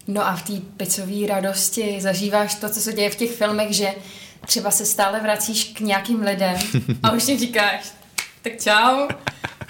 No 0.08 0.28
a 0.28 0.36
v 0.36 0.44
té 0.44 0.54
pizzové 0.78 1.28
radosti 1.28 1.98
zažíváš 2.02 2.56
to, 2.56 2.70
co 2.70 2.80
se 2.80 2.94
děje 2.94 3.10
v 3.10 3.16
těch 3.16 3.32
filmech, 3.32 3.74
že 3.74 3.88
třeba 4.46 4.72
se 4.72 4.86
stále 4.86 5.20
vracíš 5.20 5.64
k 5.64 5.80
nějakým 5.80 6.22
lidem 6.22 6.58
a 7.04 7.12
už 7.12 7.28
jim 7.28 7.40
říkáš, 7.40 7.97
tak 8.50 8.62
čau. 8.62 9.08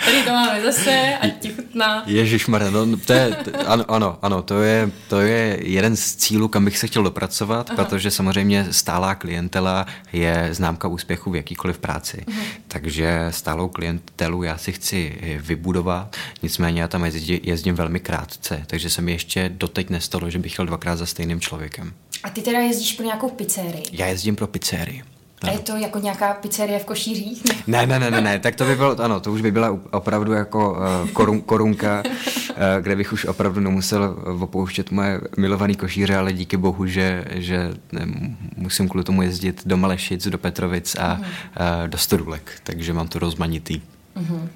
Tady 0.06 0.24
to 0.24 0.32
máme 0.32 0.62
zase, 0.62 1.18
ať 1.22 1.40
ti 1.40 1.50
chutná. 1.50 2.04
Ježišmarja, 2.06 2.70
no, 2.70 2.98
to 2.98 3.14
je, 3.14 3.36
to, 3.44 3.70
ano, 3.70 3.86
ano, 3.88 4.18
ano, 4.22 4.42
to 4.42 4.62
je, 4.62 4.92
to 5.10 5.20
je 5.20 5.60
jeden 5.62 5.96
z 5.96 6.16
cílů, 6.16 6.48
kam 6.48 6.66
bych 6.66 6.78
se 6.78 6.88
chtěl 6.88 7.04
dopracovat, 7.04 7.70
Aha. 7.70 7.86
protože 7.86 8.12
samozřejmě 8.12 8.68
stálá 8.72 9.16
klientela 9.16 9.86
je 10.14 10.50
známka 10.52 10.88
úspěchu 10.88 11.32
v 11.32 11.36
jakýkoliv 11.36 11.78
práci. 11.78 12.24
Aha. 12.28 12.42
Takže 12.68 13.28
stálou 13.30 13.68
klientelu 13.68 14.44
já 14.44 14.58
si 14.58 14.72
chci 14.72 15.18
vybudovat, 15.38 16.16
nicméně 16.44 16.82
já 16.82 16.88
tam 16.88 17.06
jezdím, 17.06 17.40
jezdím 17.44 17.76
velmi 17.76 18.00
krátce, 18.00 18.64
takže 18.68 18.90
se 18.90 19.02
mi 19.02 19.12
ještě 19.12 19.50
doteď 19.54 19.90
nestalo, 19.90 20.30
že 20.30 20.40
bych 20.40 20.54
chtěl 20.54 20.66
dvakrát 20.66 20.96
za 20.96 21.06
stejným 21.06 21.42
člověkem. 21.42 21.94
A 22.24 22.30
ty 22.30 22.42
teda 22.42 22.60
jezdíš 22.60 22.94
pro 22.94 23.06
nějakou 23.06 23.30
pizzerii? 23.30 23.84
Já 23.92 24.06
jezdím 24.06 24.36
pro 24.36 24.48
pizzerii. 24.48 25.04
A 25.42 25.52
je 25.52 25.60
to 25.60 25.76
jako 25.78 26.00
nějaká 26.00 26.34
pizzerie 26.34 26.80
v 26.80 26.86
Košířích? 26.86 27.44
Ne, 27.68 27.88
ne, 27.88 28.00
ne, 28.00 28.12
ne, 28.12 28.22
ne, 28.22 28.40
tak 28.40 28.56
to 28.56 28.66
by 28.66 28.76
bylo, 28.76 29.02
ano, 29.02 29.20
to 29.20 29.32
už 29.32 29.42
by 29.42 29.52
byla 29.52 29.80
opravdu 29.92 30.34
jako 30.34 30.72
uh, 30.72 31.10
korun, 31.10 31.42
korunka, 31.42 32.04
uh, 32.06 32.56
kde 32.82 32.96
bych 32.96 33.14
už 33.14 33.26
opravdu 33.26 33.60
nemusel 33.60 34.18
opouštět 34.40 34.92
moje 34.92 35.22
milovaný 35.38 35.76
Košíře, 35.76 36.18
ale 36.18 36.34
díky 36.34 36.58
bohu, 36.58 36.86
že, 36.86 37.26
že 37.32 37.72
ne, 37.92 38.08
musím 38.56 38.90
kvůli 38.90 39.04
tomu 39.04 39.22
jezdit 39.22 39.62
do 39.66 39.78
Malešic, 39.78 40.28
do 40.28 40.38
Petrovic 40.38 40.96
a 40.96 41.20
uh, 41.20 41.88
do 41.88 41.98
Stodulek, 41.98 42.52
takže 42.64 42.94
mám 42.94 43.08
to 43.08 43.20
rozmanitý. 43.20 43.82
Uh-huh. 44.16 44.50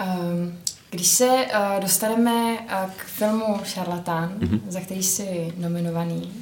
Um, 0.00 0.63
když 0.94 1.06
se 1.06 1.26
uh, 1.26 1.80
dostaneme 1.80 2.52
uh, 2.52 2.90
k 2.96 3.04
filmu 3.04 3.60
Šarlatán, 3.64 4.34
mm-hmm. 4.38 4.60
za 4.68 4.80
který 4.80 5.02
jsi 5.02 5.52
nominovaný 5.58 6.32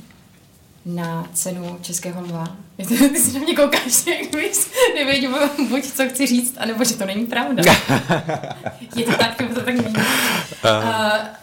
na 0.86 1.26
cenu 1.32 1.78
Českého 1.82 2.20
lva, 2.20 2.56
ty 2.76 3.18
se 3.18 3.38
na 3.38 3.44
mě 3.44 3.54
koukáš, 3.56 4.06
jak 4.06 4.30
bys 4.32 4.70
nevěděl 4.94 5.50
buď 5.68 5.84
co 5.84 6.08
chci 6.08 6.26
říct, 6.26 6.54
anebo 6.58 6.84
že 6.84 6.94
to 6.94 7.06
není 7.06 7.26
pravda. 7.26 7.62
Je 8.96 9.04
to 9.04 9.12
tak, 9.16 9.40
nebo 9.40 9.54
to 9.54 9.60
tak 9.60 9.74
není. 9.74 9.94
Uh, 9.94 10.02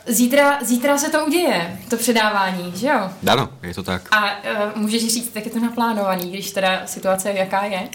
zítra, 0.08 0.64
zítra 0.64 0.98
se 0.98 1.10
to 1.10 1.26
uděje, 1.26 1.80
to 1.90 1.98
předávání, 1.98 2.74
že 2.76 2.88
jo? 2.88 3.10
Ano, 3.28 3.50
je 3.64 3.74
to 3.74 3.84
tak. 3.84 4.08
A 4.12 4.26
uh, 4.26 4.82
můžeš 4.82 5.08
říct, 5.14 5.36
jak 5.36 5.46
je 5.46 5.52
to 5.52 5.60
naplánovaný, 5.60 6.32
když 6.32 6.52
teda 6.52 6.82
situace 6.86 7.32
jaká 7.32 7.66
je? 7.66 7.90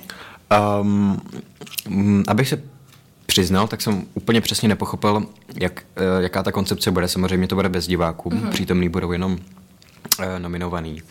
Um, 0.80 1.22
abych 2.28 2.48
se 2.48 2.73
přiznal, 3.26 3.66
tak 3.68 3.82
jsem 3.82 4.02
úplně 4.14 4.40
přesně 4.40 4.68
nepochopil, 4.68 5.26
jak, 5.60 5.82
eh, 5.96 6.22
jaká 6.22 6.42
ta 6.42 6.52
koncepce 6.52 6.90
bude. 6.90 7.08
Samozřejmě 7.08 7.46
to 7.46 7.54
bude 7.54 7.68
bez 7.68 7.86
diváků, 7.86 8.30
mm-hmm. 8.30 8.50
přítomný 8.50 8.88
budou 8.88 9.12
jenom 9.12 9.32
uh, 9.32 9.38
nominovaný. 10.38 11.02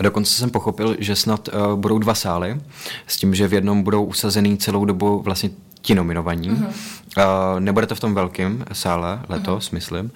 A 0.00 0.02
dokonce 0.02 0.32
jsem 0.34 0.50
pochopil, 0.50 0.96
že 0.98 1.16
snad 1.16 1.48
uh, 1.48 1.76
budou 1.76 1.98
dva 1.98 2.14
sály, 2.14 2.60
s 3.06 3.16
tím, 3.16 3.34
že 3.34 3.48
v 3.48 3.54
jednom 3.54 3.82
budou 3.82 4.04
usazený 4.04 4.58
celou 4.58 4.84
dobu 4.84 5.22
vlastně 5.22 5.50
ti 5.80 5.94
nominovaní 5.94 6.50
mm-hmm. 6.50 6.96
Uh, 7.16 7.60
nebude 7.60 7.86
to 7.86 7.94
v 7.94 8.00
tom 8.00 8.14
velkém 8.14 8.64
sále 8.72 9.20
letos, 9.28 9.68
uh-huh. 9.68 9.74
myslím, 9.74 10.04
uh, 10.04 10.10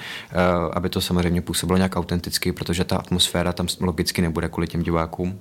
aby 0.72 0.88
to 0.88 1.00
samozřejmě 1.00 1.42
působilo 1.42 1.76
nějak 1.76 1.96
autenticky, 1.96 2.52
protože 2.52 2.84
ta 2.84 2.96
atmosféra 2.96 3.52
tam 3.52 3.66
logicky 3.80 4.22
nebude 4.22 4.48
kvůli 4.48 4.66
těm 4.66 4.82
divákům. 4.82 5.40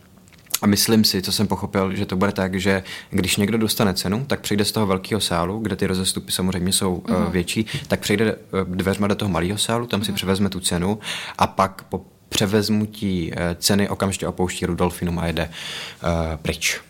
A 0.62 0.68
myslím 0.68 1.04
si, 1.04 1.22
co 1.22 1.32
jsem 1.32 1.48
pochopil, 1.48 1.96
že 1.96 2.06
to 2.06 2.16
bude 2.16 2.32
tak, 2.32 2.56
že 2.56 2.84
když 3.10 3.38
někdo 3.38 3.58
dostane 3.58 3.94
cenu, 3.94 4.26
tak 4.28 4.42
přijde 4.42 4.66
z 4.66 4.72
toho 4.72 4.88
velkého 4.88 5.22
sálu, 5.22 5.60
kde 5.60 5.76
ty 5.76 5.88
rozestupy 5.88 6.32
samozřejmě 6.32 6.74
jsou 6.74 6.96
uh, 6.96 7.02
uh-huh. 7.04 7.32
větší, 7.32 7.66
tak 7.88 8.00
přijde 8.00 8.36
dveřma 8.64 9.08
do 9.08 9.16
toho 9.16 9.30
malého 9.30 9.58
sálu, 9.58 9.88
tam 9.88 10.04
si 10.04 10.12
převezme 10.12 10.50
tu 10.50 10.60
cenu 10.60 11.00
a 11.38 11.48
pak 11.48 11.84
po 11.84 12.06
převezmutí 12.30 13.32
ceny 13.56 13.90
okamžitě 13.90 14.28
opouští 14.28 14.66
Rudolfinum 14.66 15.20
a 15.20 15.28
jede 15.28 15.50
uh, 16.04 16.10
pryč. 16.42 16.82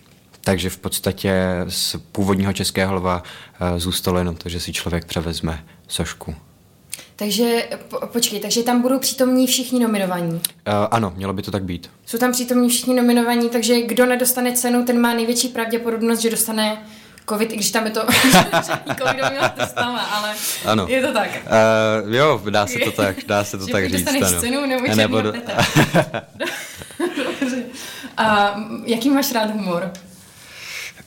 Takže 0.42 0.70
v 0.70 0.78
podstatě 0.78 1.34
z 1.68 1.96
původního 2.12 2.54
českého 2.54 2.94
lva 2.94 3.24
eh, 3.60 3.80
zůstalo 3.80 4.18
jenom 4.18 4.36
to, 4.36 4.50
že 4.50 4.60
si 4.60 4.74
člověk 4.74 5.06
převezme 5.06 5.66
sošku. 5.88 6.36
Takže 7.20 7.64
po, 7.88 8.08
počkej, 8.08 8.40
takže 8.40 8.64
tam 8.64 8.82
budou 8.82 9.00
přítomní 9.00 9.48
všichni 9.48 9.80
nominovaní? 9.80 10.34
Uh, 10.34 10.40
ano, 10.92 11.14
mělo 11.16 11.34
by 11.34 11.42
to 11.42 11.52
tak 11.52 11.64
být. 11.64 11.90
Jsou 12.06 12.18
tam 12.18 12.32
přítomní 12.32 12.70
všichni 12.70 12.94
nominovaní, 12.94 13.50
takže 13.50 13.82
kdo 13.82 14.06
nedostane 14.06 14.52
cenu, 14.52 14.86
ten 14.86 15.02
má 15.02 15.14
největší 15.14 15.48
pravděpodobnost, 15.48 16.20
že 16.20 16.30
dostane 16.30 16.84
covid, 17.30 17.52
i 17.52 17.56
když 17.56 17.72
tam 17.72 17.86
je 17.86 17.92
to 17.92 18.02
covidový 19.02 19.38
testama, 19.56 20.02
ale 20.02 20.34
ano. 20.66 20.88
je 20.90 21.02
to 21.02 21.14
tak. 21.14 21.30
Uh, 22.06 22.14
jo, 22.14 22.42
dá 22.50 22.68
se 22.68 22.80
to 22.80 22.92
tak, 22.92 23.16
dá 23.28 23.44
se 23.44 23.58
to 23.58 23.68
tak 23.72 23.90
říct. 23.90 24.04
Dostaneš 24.04 24.40
cenu 24.40 24.66
nebo, 24.66 24.96
nebo 24.96 25.22
do... 25.22 25.34
A 28.18 28.56
jaký 28.86 29.10
máš 29.10 29.32
rád 29.32 29.52
humor? 29.52 29.92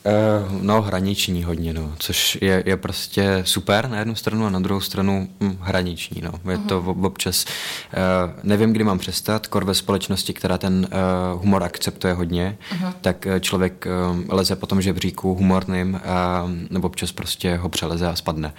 Uh, 0.04 0.62
no, 0.62 0.82
hraniční 0.82 1.44
hodně, 1.44 1.74
no, 1.74 1.92
což 1.98 2.38
je, 2.40 2.62
je 2.66 2.76
prostě 2.76 3.42
super 3.46 3.88
na 3.88 3.98
jednu 3.98 4.14
stranu 4.14 4.46
a 4.46 4.50
na 4.50 4.60
druhou 4.60 4.80
stranu 4.80 5.28
hm, 5.40 5.58
hraniční, 5.60 6.22
no. 6.22 6.32
Je 6.50 6.58
to 6.58 6.82
mhm. 6.82 7.04
občas, 7.04 7.44
uh, 7.44 8.40
nevím, 8.42 8.72
kdy 8.72 8.84
mám 8.84 8.98
přestat, 8.98 9.46
kor 9.46 9.64
ve 9.64 9.74
společnosti, 9.74 10.34
která 10.34 10.58
ten 10.58 10.88
uh, 11.34 11.40
humor 11.40 11.62
akceptuje 11.62 12.14
hodně, 12.14 12.58
uh-huh. 12.72 12.92
tak 13.00 13.26
člověk 13.40 13.86
uh, 14.10 14.20
leze 14.28 14.56
po 14.56 14.66
tom 14.66 14.82
žebříku 14.82 15.34
humorným 15.34 16.00
a 16.04 16.50
nebo 16.70 16.86
občas 16.86 17.12
prostě 17.12 17.56
ho 17.56 17.68
přeleze 17.68 18.08
a 18.08 18.16
spadne. 18.16 18.54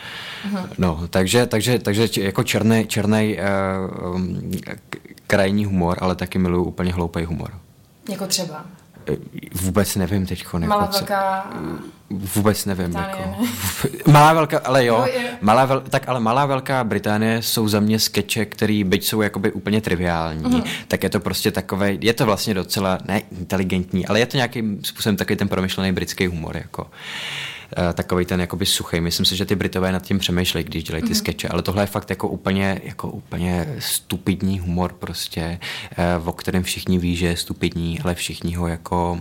Uh-huh. 0.50 0.68
No, 0.78 1.08
takže, 1.10 1.46
takže, 1.46 1.80
takže 1.80 2.08
jako 2.22 2.44
černý, 2.44 2.86
černý 2.88 3.38
uh, 4.04 4.16
um, 4.16 4.52
krajní 5.28 5.66
humor, 5.66 5.98
ale 6.02 6.16
taky 6.16 6.40
miluju 6.40 6.64
úplně 6.64 6.94
hloupý 6.94 7.24
humor. 7.24 7.52
Jako 8.10 8.28
třeba? 8.28 8.66
Vůbec 9.54 9.96
nevím 9.96 10.26
teď. 10.26 10.40
Jako, 10.40 10.60
malá 10.60 10.86
velká... 10.86 11.52
Vůbec 12.10 12.66
nevím. 12.66 12.86
Británie, 12.86 13.22
jako. 13.22 13.42
Ne? 13.42 13.48
Malá 14.14 14.34
velká, 14.34 14.60
ale 14.60 14.86
jo. 14.86 15.06
jo 15.14 15.22
malá 15.42 15.66
vel, 15.66 15.82
tak 15.90 16.10
ale 16.10 16.20
malá 16.20 16.46
velká 16.46 16.84
Británie 16.84 17.42
jsou 17.42 17.68
za 17.68 17.80
mě 17.80 18.00
skeče, 18.00 18.46
který 18.46 18.84
byť 18.84 19.06
jsou 19.06 19.22
jakoby 19.22 19.52
úplně 19.52 19.82
triviální, 19.82 20.44
uh-huh. 20.44 20.64
tak 20.88 21.04
je 21.04 21.10
to 21.10 21.20
prostě 21.20 21.52
takové, 21.52 21.98
je 22.02 22.14
to 22.14 22.26
vlastně 22.26 22.54
docela, 22.54 22.98
ne 23.08 23.22
inteligentní, 23.40 24.06
ale 24.06 24.20
je 24.20 24.26
to 24.26 24.38
nějakým 24.38 24.84
způsobem 24.84 25.18
takový 25.18 25.38
ten 25.38 25.48
promyšlený 25.48 25.92
britský 25.92 26.28
humor. 26.28 26.58
Jako. 26.58 26.84
Uh, 26.84 26.90
Eh, 26.90 27.53
takový 27.94 28.26
ten 28.26 28.42
jakoby 28.42 28.66
suchý. 28.66 29.02
Myslím 29.02 29.26
si, 29.26 29.36
že 29.36 29.46
ty 29.46 29.56
Britové 29.56 29.92
nad 29.92 30.02
tím 30.04 30.20
přemýšlejí, 30.20 30.64
když 30.64 30.84
dělají 30.84 31.04
ty 31.04 31.10
mm-hmm. 31.10 31.18
skeče, 31.18 31.48
ale 31.48 31.62
tohle 31.62 31.84
je 31.84 31.88
fakt 31.88 32.10
jako 32.10 32.28
úplně, 32.28 32.82
jako 32.84 33.10
úplně 33.10 33.76
stupidní 33.80 34.60
humor 34.60 34.94
prostě, 34.94 35.60
eh, 35.98 36.18
o 36.26 36.34
kterém 36.34 36.64
všichni 36.64 37.00
ví, 37.00 37.16
že 37.16 37.28
je 37.28 37.38
stupidní, 37.38 38.00
ale 38.00 38.16
všichni 38.16 38.56
ho 38.56 38.68
jako 38.68 39.20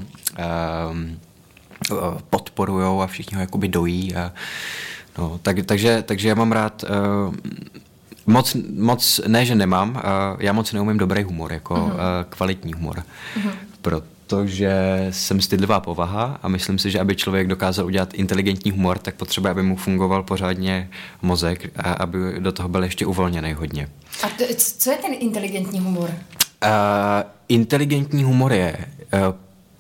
um, 0.91 1.19
podporujou 2.31 3.01
a 3.01 3.07
všichni 3.07 3.35
ho 3.35 3.41
jakoby 3.41 3.69
dojí 3.69 4.15
a 4.15 4.33
no, 5.19 5.41
tak, 5.43 5.57
takže, 5.67 6.03
takže 6.03 6.29
já 6.29 6.35
mám 6.35 6.53
rád 6.53 6.85
uh, 6.85 7.35
Moc, 8.27 8.57
moc, 8.77 9.21
ne, 9.27 9.45
že 9.47 9.55
nemám, 9.55 9.91
uh, 9.91 10.01
já 10.39 10.53
moc 10.53 10.73
neumím 10.73 10.99
dobrý 10.99 11.23
humor, 11.23 11.53
jako 11.53 11.75
uh-huh. 11.75 11.93
uh, 11.93 11.99
kvalitní 12.29 12.73
humor. 12.73 13.03
Uh-huh. 13.37 13.53
Proto 13.81 14.07
protože 14.33 15.07
jsem 15.11 15.41
stydlivá 15.41 15.81
povaha 15.81 16.39
a 16.43 16.49
myslím 16.49 16.79
si, 16.79 16.91
že 16.91 17.01
aby 17.01 17.17
člověk 17.17 17.47
dokázal 17.47 17.87
udělat 17.87 18.15
inteligentní 18.15 18.71
humor, 18.71 18.99
tak 18.99 19.15
potřebuje, 19.15 19.51
aby 19.51 19.63
mu 19.63 19.77
fungoval 19.77 20.23
pořádně 20.23 20.91
mozek 21.23 21.71
a 21.77 21.93
aby 21.93 22.19
do 22.39 22.53
toho 22.53 22.69
byl 22.69 22.85
ještě 22.85 23.07
uvolněný 23.07 23.53
hodně. 23.53 23.89
A 24.23 24.29
to, 24.29 24.45
co 24.57 24.91
je 24.91 24.97
ten 24.97 25.15
inteligentní 25.21 25.81
humor? 25.81 26.11
Uh, 26.11 26.71
inteligentní 27.49 28.25
humor 28.25 28.53
je 28.53 28.77
uh, 29.13 29.21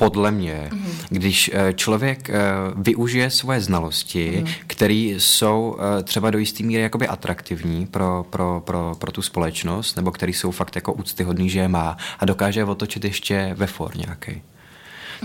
podle 0.02 0.30
mě, 0.30 0.70
mm-hmm. 0.72 1.06
když 1.08 1.50
eh, 1.54 1.72
člověk 1.72 2.30
eh, 2.30 2.34
využije 2.76 3.30
svoje 3.30 3.60
znalosti, 3.60 4.30
mm-hmm. 4.30 4.54
které 4.66 4.94
jsou 4.94 5.76
eh, 5.78 6.02
třeba 6.02 6.30
do 6.30 6.38
jisté 6.38 6.62
míry 6.62 6.82
jakoby 6.82 7.08
atraktivní 7.08 7.86
pro, 7.86 8.26
pro, 8.30 8.62
pro, 8.64 8.94
pro 8.98 9.12
tu 9.12 9.22
společnost, 9.22 9.96
nebo 9.96 10.10
které 10.10 10.32
jsou 10.32 10.50
fakt 10.50 10.76
jako 10.76 10.92
úctyhodný, 10.92 11.50
že 11.50 11.60
je 11.60 11.68
má 11.68 11.96
a 12.18 12.24
dokáže 12.24 12.60
je 12.60 12.64
otočit 12.64 13.04
ještě 13.04 13.54
ve 13.56 13.66
for 13.66 13.96
nějaký. 13.96 14.42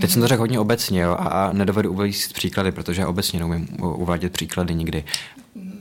Teď 0.01 0.11
jsem 0.11 0.21
to 0.21 0.27
řekl 0.27 0.41
hodně 0.41 0.59
obecně 0.59 1.01
jo, 1.01 1.11
a, 1.11 1.27
a 1.27 1.53
nedovedu 1.53 1.91
uvést 1.91 2.33
příklady, 2.33 2.71
protože 2.71 3.01
já 3.01 3.07
obecně 3.07 3.39
neumím 3.39 3.67
uvádět 3.79 4.31
příklady 4.31 4.75
nikdy. 4.75 5.03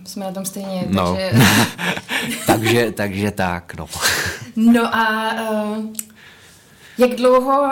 Jsme 0.04 0.24
na 0.24 0.32
tom 0.32 0.44
stejně, 0.44 0.84
no. 0.88 1.16
takže... 1.16 1.30
takže, 2.46 2.92
takže 2.92 3.30
tak, 3.30 3.74
no. 3.74 3.86
no 4.56 4.94
a 4.94 5.34
uh, 5.50 5.86
jak 6.98 7.10
dlouho 7.10 7.70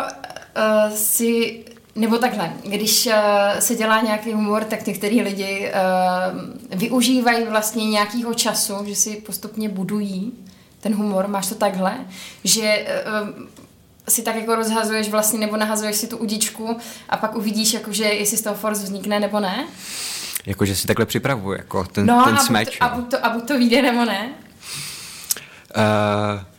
uh, 0.56 0.94
si 0.94 1.64
nebo 1.96 2.18
takhle, 2.18 2.52
když 2.62 3.06
uh, 3.06 3.12
se 3.58 3.74
dělá 3.74 4.00
nějaký 4.00 4.32
humor, 4.32 4.64
tak 4.64 4.86
některý 4.86 5.22
lidi 5.22 5.72
uh, 5.72 6.78
využívají 6.78 7.44
vlastně 7.44 7.86
nějakého 7.86 8.34
času, 8.34 8.74
že 8.86 8.94
si 8.94 9.16
postupně 9.16 9.68
budují 9.68 10.32
ten 10.80 10.94
humor. 10.94 11.28
Máš 11.28 11.48
to 11.48 11.54
takhle, 11.54 11.94
že 12.44 12.86
uh, 13.22 13.28
si 14.08 14.22
tak 14.22 14.36
jako 14.36 14.54
rozhazuješ 14.54 15.08
vlastně, 15.08 15.38
nebo 15.38 15.56
nahazuješ 15.56 15.96
si 15.96 16.06
tu 16.06 16.16
udičku 16.16 16.76
a 17.08 17.16
pak 17.16 17.36
uvidíš, 17.36 17.72
jakože 17.72 18.04
jestli 18.04 18.36
z 18.36 18.42
toho 18.42 18.56
force 18.56 18.82
vznikne 18.82 19.20
nebo 19.20 19.40
ne? 19.40 19.66
Jakože 20.46 20.76
si 20.76 20.86
takhle 20.86 21.06
připravuji, 21.06 21.58
jako 21.58 21.84
ten, 21.84 22.06
no, 22.06 22.24
ten 22.24 22.34
a 22.34 22.38
smeč. 22.38 22.68
Buď 22.68 22.78
to, 22.78 22.84
a, 22.84 22.88
buď 22.88 23.10
to, 23.10 23.26
a 23.26 23.30
buď 23.30 23.48
to 23.48 23.58
vyjde 23.58 23.82
nebo 23.82 24.04
ne? 24.04 24.32
Uh, 25.76 26.53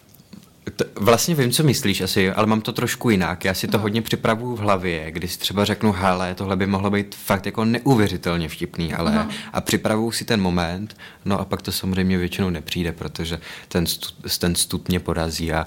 to, 0.76 0.86
vlastně 0.95 1.36
vím, 1.36 1.51
co 1.51 1.63
myslíš 1.63 2.01
asi, 2.01 2.32
ale 2.32 2.47
mám 2.47 2.61
to 2.61 2.71
trošku 2.71 3.09
jinak. 3.09 3.45
Já 3.45 3.53
si 3.53 3.67
to 3.67 3.78
no. 3.78 3.82
hodně 3.82 4.01
připravuju 4.01 4.55
v 4.55 4.59
hlavě, 4.59 5.11
když 5.11 5.38
třeba 5.38 5.65
řeknu, 5.65 5.91
hele, 5.91 6.36
tohle 6.36 6.55
by 6.55 6.67
mohlo 6.67 6.91
být 6.91 7.15
fakt 7.15 7.45
jako 7.45 7.65
neuvěřitelně 7.65 8.49
vtipný, 8.49 8.93
ale 8.93 9.15
no. 9.15 9.28
a 9.53 9.61
připravuju 9.61 10.11
si 10.11 10.26
ten 10.26 10.41
moment, 10.41 10.97
no 11.26 11.39
a 11.39 11.45
pak 11.45 11.61
to 11.61 11.71
samozřejmě 11.71 12.17
většinou 12.17 12.49
nepřijde, 12.49 12.91
protože 12.91 13.39
ten, 13.67 13.86
stu, 13.86 14.07
ten 14.39 14.55
stud 14.55 14.89
mě 14.89 14.99
porazí 14.99 15.53
a 15.53 15.65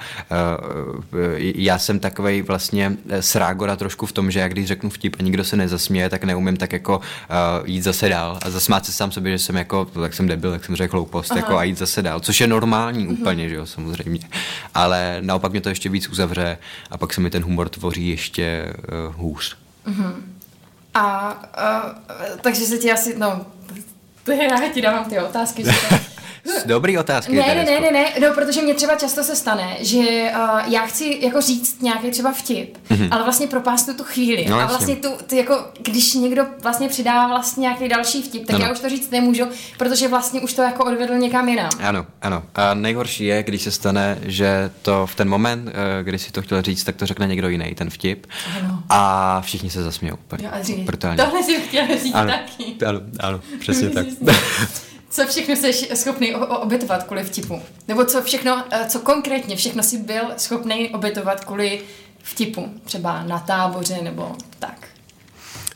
uh, 0.54 1.02
já 1.38 1.78
jsem 1.78 2.00
takovej 2.00 2.42
vlastně 2.42 2.96
srágora 3.20 3.76
trošku 3.76 4.06
v 4.06 4.12
tom, 4.12 4.30
že 4.30 4.40
já 4.40 4.48
když 4.48 4.66
řeknu 4.66 4.90
vtip 4.90 5.16
a 5.18 5.22
nikdo 5.22 5.44
se 5.44 5.56
nezasměje, 5.56 6.10
tak 6.10 6.24
neumím 6.24 6.56
tak 6.56 6.72
jako 6.72 6.98
uh, 6.98 7.04
jít 7.64 7.82
zase 7.82 8.08
dál 8.08 8.38
a 8.42 8.50
zasmát 8.50 8.86
se 8.86 8.92
sám 8.92 9.12
sobě, 9.12 9.32
že 9.32 9.38
jsem 9.38 9.56
jako, 9.56 9.84
tak 9.84 10.14
jsem 10.14 10.26
debil, 10.26 10.50
tak 10.50 10.64
jsem 10.64 10.76
řekl 10.76 10.96
hloupost, 10.96 11.36
jako 11.36 11.58
a 11.58 11.64
jít 11.64 11.78
zase 11.78 12.02
dál, 12.02 12.20
což 12.20 12.40
je 12.40 12.46
normální 12.46 13.06
uh-huh. 13.06 13.12
úplně, 13.12 13.48
že 13.48 13.54
jo, 13.54 13.66
samozřejmě. 13.66 14.28
Ale 14.74 14.97
ale 14.98 15.18
naopak 15.20 15.52
mě 15.52 15.60
to 15.60 15.68
ještě 15.68 15.88
víc 15.88 16.08
uzavře 16.08 16.58
a 16.90 16.98
pak 16.98 17.14
se 17.14 17.20
mi 17.20 17.30
ten 17.30 17.42
humor 17.42 17.68
tvoří 17.68 18.08
ještě 18.08 18.72
uh, 19.08 19.14
hůř. 19.14 19.56
Uh-huh. 19.86 20.14
A 20.94 21.34
uh, 21.34 22.38
takže 22.40 22.60
se 22.60 22.78
ti 22.78 22.92
asi, 22.92 23.18
no, 23.18 23.46
to 24.24 24.32
já 24.32 24.68
ti 24.74 24.82
dávám 24.82 25.04
ty 25.04 25.18
otázky, 25.18 25.64
že 25.64 25.70
Dobrý 26.68 26.98
otázky. 26.98 27.36
Ne, 27.36 27.54
ne, 27.54 27.64
ne, 27.64 27.80
ne, 27.80 27.90
ne, 27.90 28.04
no, 28.20 28.34
protože 28.34 28.62
mě 28.62 28.74
třeba 28.74 28.94
často 28.94 29.24
se 29.24 29.36
stane, 29.36 29.76
že 29.80 29.98
uh, 29.98 30.72
já 30.72 30.86
chci 30.86 31.18
jako 31.22 31.40
říct 31.40 31.82
nějaký 31.82 32.10
třeba 32.10 32.32
vtip, 32.32 32.76
mm-hmm. 32.90 33.08
ale 33.10 33.22
vlastně 33.22 33.46
propásnu 33.46 33.94
tu 33.94 34.04
chvíli. 34.04 34.46
No, 34.48 34.60
a 34.60 34.66
vlastně 34.66 34.96
tu, 34.96 35.08
tu, 35.26 35.34
jako, 35.34 35.66
když 35.82 36.14
někdo 36.14 36.46
vlastně 36.62 36.88
přidá 36.88 37.26
vlastně 37.26 37.60
nějaký 37.60 37.88
další 37.88 38.22
vtip, 38.22 38.46
tak 38.46 38.56
ano. 38.56 38.64
já 38.64 38.72
už 38.72 38.80
to 38.80 38.88
říct 38.88 39.10
nemůžu, 39.10 39.44
protože 39.78 40.08
vlastně 40.08 40.40
už 40.40 40.52
to 40.52 40.62
jako 40.62 40.84
odvedl 40.84 41.14
někam 41.14 41.48
jinam. 41.48 41.70
Ano, 41.80 42.06
ano. 42.22 42.42
A 42.54 42.74
nejhorší 42.74 43.24
je, 43.24 43.42
když 43.42 43.62
se 43.62 43.70
stane, 43.70 44.18
že 44.22 44.70
to 44.82 45.06
v 45.06 45.14
ten 45.14 45.28
moment, 45.28 45.68
eh, 45.68 46.04
kdy 46.04 46.18
si 46.18 46.32
to 46.32 46.42
chtěl 46.42 46.62
říct, 46.62 46.84
tak 46.84 46.96
to 46.96 47.06
řekne 47.06 47.26
někdo 47.26 47.48
jiný, 47.48 47.74
ten 47.74 47.90
vtip. 47.90 48.26
Ano. 48.58 48.82
A 48.88 49.40
všichni 49.40 49.70
se 49.70 49.82
zasmějou. 49.82 50.18
Jo, 50.42 50.50
tohle 51.16 51.42
si 51.42 51.54
chtěl 51.54 51.86
říct 52.02 52.14
ano, 52.14 52.32
taky. 52.32 52.76
Ano, 52.86 53.00
ano, 53.20 53.40
přesně 53.58 53.90
tak. 53.90 54.06
Co 55.10 55.26
všechno 55.26 55.56
jsi 55.56 55.72
schopný 55.72 56.34
obětovat 56.34 57.02
kvůli 57.02 57.24
vtipu? 57.24 57.62
Nebo 57.88 58.04
co 58.04 58.22
všechno, 58.22 58.64
eh, 58.70 58.86
co 58.88 58.98
konkrétně 59.00 59.56
všechno 59.56 59.82
si 59.82 59.98
byl 59.98 60.22
schopný 60.36 60.88
obětovat 60.88 61.44
kvůli 61.44 61.80
vtipu? 62.22 62.68
Třeba 62.84 63.22
na 63.22 63.38
táboře 63.38 64.02
nebo 64.02 64.36
tak. 64.58 64.88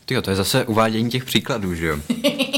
Tyjo, 0.04 0.22
to 0.22 0.30
je 0.30 0.36
zase 0.36 0.64
uvádění 0.64 1.10
těch 1.10 1.24
příkladů, 1.24 1.74
že 1.74 1.86
jo? 1.86 1.96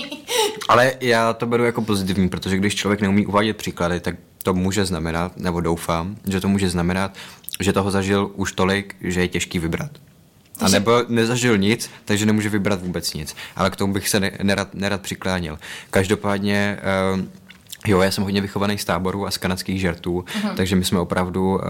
Ale 0.69 0.93
já 1.01 1.33
to 1.33 1.47
beru 1.47 1.65
jako 1.65 1.83
pozitivní, 1.83 2.29
protože 2.29 2.57
když 2.57 2.75
člověk 2.75 3.01
neumí 3.01 3.27
uvádět 3.27 3.57
příklady, 3.57 4.01
tak 4.01 4.15
to 4.43 4.55
může 4.55 4.85
znamenat, 4.85 5.37
nebo 5.37 5.61
doufám, 5.61 6.17
že 6.29 6.41
to 6.41 6.49
může 6.49 6.71
znamenat, 6.71 7.15
že 7.61 7.73
toho 7.73 7.91
zažil 7.91 8.31
už 8.35 8.53
tolik, 8.53 8.97
že 9.01 9.21
je 9.21 9.29
těžký 9.29 9.59
vybrat. 9.59 9.91
A 10.61 10.69
nebo 10.69 11.03
nezažil 11.09 11.59
nic, 11.59 11.91
takže 12.05 12.27
nemůže 12.27 12.49
vybrat 12.49 12.83
vůbec 12.83 13.15
nic. 13.15 13.37
Ale 13.57 13.71
k 13.71 13.77
tomu 13.77 13.93
bych 13.93 14.09
se 14.09 14.21
nerad, 14.43 14.75
nerad 14.75 15.01
přiklánil. 15.01 15.59
Každopádně 15.91 16.79
uh, 17.15 17.21
Jo, 17.87 18.01
já 18.01 18.11
jsem 18.11 18.25
hodně 18.25 18.41
vychovaný 18.41 18.79
z 18.79 18.85
táborů 18.85 19.27
a 19.27 19.31
z 19.31 19.39
kanadských 19.39 19.81
žertů, 19.81 20.21
uh-huh. 20.21 20.55
takže 20.55 20.77
my 20.77 20.85
jsme 20.85 21.01
opravdu 21.01 21.55
uh, 21.55 21.61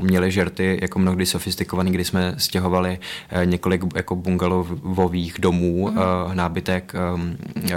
měli 0.00 0.30
žerty 0.30 0.78
jako 0.82 0.98
mnohdy 0.98 1.26
sofistikovaný, 1.26 1.92
kdy 1.92 2.04
jsme 2.04 2.34
stěhovali 2.38 2.98
uh, 3.32 3.46
několik 3.46 3.82
jako 3.94 4.16
bungalovových 4.16 5.36
domů, 5.38 5.88
uh-huh. 5.88 6.26
uh, 6.26 6.34
nábytek 6.34 6.92
um, 7.14 7.36
uh, 7.56 7.70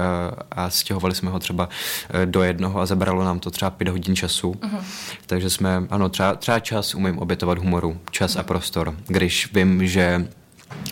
a 0.52 0.70
stěhovali 0.70 1.16
jsme 1.16 1.32
ho 1.32 1.40
třeba 1.40 1.70
uh, 2.14 2.26
do 2.26 2.44
jednoho 2.44 2.80
a 2.80 2.86
zabralo 2.86 3.24
nám 3.24 3.40
to 3.40 3.52
třeba 3.52 3.72
pět 3.72 3.90
hodin 3.90 4.16
času. 4.16 4.52
Uh-huh. 4.52 4.84
Takže 5.26 5.50
jsme, 5.50 5.84
ano, 5.90 6.10
třeba, 6.10 6.36
třeba 6.36 6.60
čas 6.60 6.96
umím 6.96 7.18
obětovat 7.18 7.58
humoru, 7.58 7.98
čas 8.12 8.36
uh-huh. 8.36 8.40
a 8.40 8.44
prostor, 8.44 8.96
když 9.08 9.54
vím, 9.54 9.88
že 9.88 10.28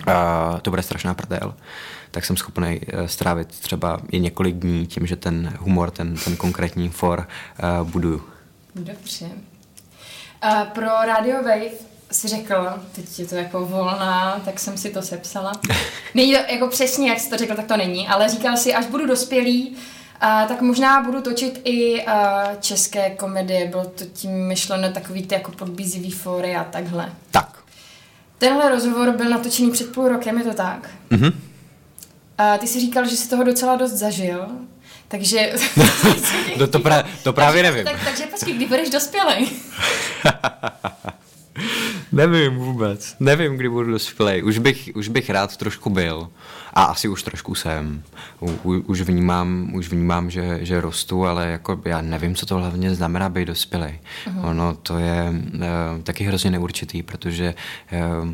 uh, 0.07 0.59
to 0.61 0.69
bude 0.69 0.83
strašná 0.83 1.13
prdel 1.13 1.53
tak 2.11 2.25
jsem 2.25 2.37
schopný 2.37 2.81
eh, 2.87 3.07
strávit 3.07 3.47
třeba 3.47 3.99
i 4.11 4.19
několik 4.19 4.55
dní 4.55 4.87
tím, 4.87 5.07
že 5.07 5.15
ten 5.15 5.57
humor, 5.59 5.91
ten, 5.91 6.15
ten 6.15 6.35
konkrétní 6.35 6.89
for 6.89 7.27
uh, 7.81 7.89
buduju. 7.89 8.23
Dobře. 8.75 9.25
Uh, 9.25 10.63
pro 10.63 10.87
Radio 10.87 11.35
Wave 11.43 11.91
si 12.11 12.27
řekl, 12.27 12.67
teď 12.91 13.19
je 13.19 13.25
to 13.25 13.35
jako 13.35 13.65
volná, 13.65 14.41
tak 14.45 14.59
jsem 14.59 14.77
si 14.77 14.89
to 14.89 15.01
sepsala. 15.01 15.51
Není 16.13 16.33
to 16.33 16.39
jako 16.53 16.67
přesně, 16.67 17.09
jak 17.09 17.19
jsi 17.19 17.29
to 17.29 17.37
řekl, 17.37 17.55
tak 17.55 17.65
to 17.65 17.77
není, 17.77 18.07
ale 18.07 18.29
říkal 18.29 18.57
si, 18.57 18.73
až 18.73 18.85
budu 18.85 19.07
dospělý, 19.07 19.69
uh, 19.69 20.47
tak 20.47 20.61
možná 20.61 21.03
budu 21.03 21.21
točit 21.21 21.61
i 21.63 22.05
uh, 22.05 22.11
české 22.59 23.09
komedie. 23.09 23.67
Bylo 23.67 23.85
to 23.85 24.05
tím 24.05 24.47
myšleno 24.47 24.91
takový 24.91 25.27
ty 25.27 25.35
jako 25.35 25.51
podbízivý 25.51 26.11
fóry 26.11 26.55
a 26.55 26.63
takhle. 26.63 27.13
Tak. 27.31 27.60
Tenhle 28.41 28.69
rozhovor 28.69 29.11
byl 29.11 29.29
natočený 29.29 29.71
před 29.71 29.93
půl 29.93 30.07
rokem, 30.07 30.37
je 30.37 30.43
to 30.43 30.53
tak? 30.53 30.89
Mhm. 31.09 31.41
A 32.37 32.57
ty 32.57 32.67
si 32.67 32.79
říkal, 32.79 33.07
že 33.07 33.17
jsi 33.17 33.29
toho 33.29 33.43
docela 33.43 33.75
dost 33.75 33.91
zažil, 33.91 34.47
takže... 35.07 35.53
no 36.57 36.67
to, 36.67 36.79
pra, 36.79 37.03
to 37.23 37.33
právě 37.33 37.63
nevím. 37.63 37.85
Tak, 37.85 38.03
takže 38.05 38.25
počkej, 38.25 38.53
kdy 38.53 38.65
budeš 38.65 38.89
dospělej? 38.89 39.47
nevím 42.11 42.55
vůbec. 42.55 43.15
Nevím, 43.19 43.57
kdy 43.57 43.69
budu 43.69 43.91
dospělej. 43.91 44.43
Už 44.43 44.57
bych, 44.57 44.89
už 44.95 45.07
bych 45.07 45.29
rád 45.29 45.57
trošku 45.57 45.89
byl. 45.89 46.29
A 46.73 46.83
asi 46.83 47.07
už 47.07 47.23
trošku 47.23 47.55
jsem. 47.55 48.03
U, 48.39 48.51
u, 48.63 48.79
už 48.79 49.01
vnímám, 49.01 49.71
už 49.73 49.89
vnímám 49.89 50.29
že, 50.29 50.59
že 50.61 50.81
rostu, 50.81 51.25
ale 51.25 51.47
jako 51.47 51.81
já 51.85 52.01
nevím, 52.01 52.35
co 52.35 52.45
to 52.45 52.55
hlavně 52.55 52.95
znamená 52.95 53.29
být 53.29 53.45
dospělej. 53.45 53.99
Uh-huh. 54.27 54.49
Ono 54.49 54.75
to 54.75 54.97
je 54.97 55.33
uh, 55.53 55.61
taky 56.03 56.23
hrozně 56.23 56.51
neurčitý, 56.51 57.03
protože 57.03 57.55
uh, 58.21 58.33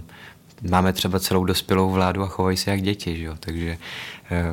máme 0.62 0.94
třeba 0.94 1.20
celou 1.20 1.46
dospělou 1.46 1.92
vládu 1.92 2.24
a 2.24 2.28
chovají 2.28 2.58
se 2.58 2.72
jak 2.72 2.82
děti, 2.82 3.18
že 3.18 3.24
jo? 3.24 3.36
takže 3.40 3.78
eh, 4.32 4.44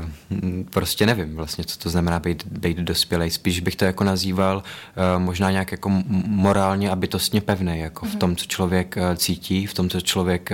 prostě 0.71 1.07
nevím 1.07 1.37
vlastně, 1.37 1.65
co 1.65 1.79
to 1.79 1.91
znamená 1.91 2.19
být, 2.19 2.47
být 2.47 2.77
dospělej. 2.79 3.31
Spíš 3.31 3.61
bych 3.61 3.77
to 3.77 3.85
jako 3.85 4.05
nazýval 4.05 4.63
eh, 4.97 5.19
možná 5.19 5.51
nějak 5.51 5.73
jako 5.73 6.03
morálně 6.27 6.91
a 6.91 6.97
bytostně 6.97 7.41
pevný, 7.41 7.79
jako 7.79 8.07
v 8.07 8.09
mhm. 8.09 8.19
tom, 8.19 8.37
co 8.37 8.47
člověk 8.47 8.97
eh, 8.97 9.17
cítí, 9.17 9.67
v 9.67 9.75
tom, 9.75 9.89
co 9.89 10.01
člověk 10.01 10.51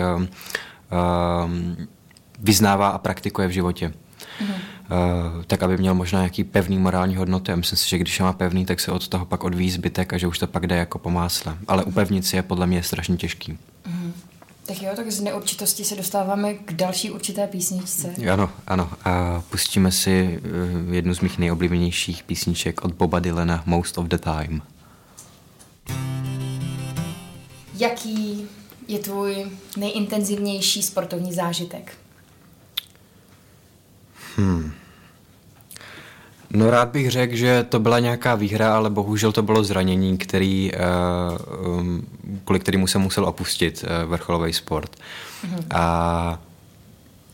vyznává 2.39 2.89
a 2.89 2.99
praktikuje 2.99 3.49
v 3.49 3.51
životě. 3.51 3.93
Uh, 4.41 5.43
tak 5.47 5.63
aby 5.63 5.77
měl 5.77 5.95
možná 5.95 6.19
nějaký 6.19 6.45
pevný 6.45 6.79
morální 6.79 7.17
hodnoty. 7.17 7.53
A 7.53 7.57
myslím 7.57 7.77
si, 7.77 7.89
že 7.89 7.99
když 7.99 8.19
je 8.19 8.25
má 8.25 8.33
pevný, 8.33 8.67
tak 8.67 8.81
se 8.81 8.93
od 8.93 9.09
toho 9.09 9.27
pak 9.27 9.45
odvíjí 9.45 9.71
zbytek 9.71 10.13
a 10.13 10.19
že 10.19 10.27
už 10.27 10.39
to 10.39 10.47
pak 10.47 10.67
jde 10.67 10.77
jako 10.77 10.99
po 10.99 11.11
másle. 11.11 11.57
Ale 11.69 11.85
upevnit 11.85 12.27
si 12.27 12.37
je 12.37 12.43
podle 12.43 12.67
mě 12.67 12.83
strašně 12.83 13.17
těžký. 13.17 13.59
Mm. 13.87 14.13
Tak 14.71 14.83
jo, 14.83 14.93
tak 14.97 15.11
z 15.11 15.21
neurčitosti 15.21 15.85
se 15.85 15.97
dostáváme 15.97 16.55
k 16.55 16.73
další 16.73 17.11
určité 17.11 17.47
písničce. 17.47 18.15
Ano, 18.33 18.51
ano. 18.67 18.91
A 19.05 19.43
pustíme 19.51 19.93
si 19.93 20.41
uh, 20.87 20.95
jednu 20.95 21.15
z 21.15 21.21
mých 21.21 21.39
nejoblíbenějších 21.39 22.23
písniček 22.23 22.85
od 22.85 22.93
Boba 22.93 23.19
Dylana 23.19 23.63
Most 23.67 23.99
of 23.99 24.07
the 24.07 24.19
Time. 24.19 24.63
Jaký 27.75 28.49
je 28.89 28.99
tvůj 28.99 29.51
nejintenzivnější 29.77 30.83
sportovní 30.83 31.33
zážitek? 31.33 31.99
Hmm. 34.37 34.73
No 36.53 36.71
rád 36.71 36.89
bych 36.89 37.11
řekl, 37.11 37.37
že 37.37 37.67
to 37.69 37.81
byla 37.81 37.99
nějaká 37.99 38.35
výhra, 38.35 38.77
ale 38.77 38.91
bohužel 38.91 39.33
to 39.33 39.43
bylo 39.43 39.65
zranění, 39.65 40.19
který, 40.19 40.73
uh, 41.63 41.79
um, 41.79 42.07
kvůli 42.45 42.61
kterému 42.61 42.87
jsem 42.87 43.01
musel 43.01 43.25
opustit 43.25 43.85
uh, 43.85 44.11
vrcholový 44.11 44.53
sport. 44.53 44.91
Mm-hmm. 44.97 45.65
A, 45.71 46.39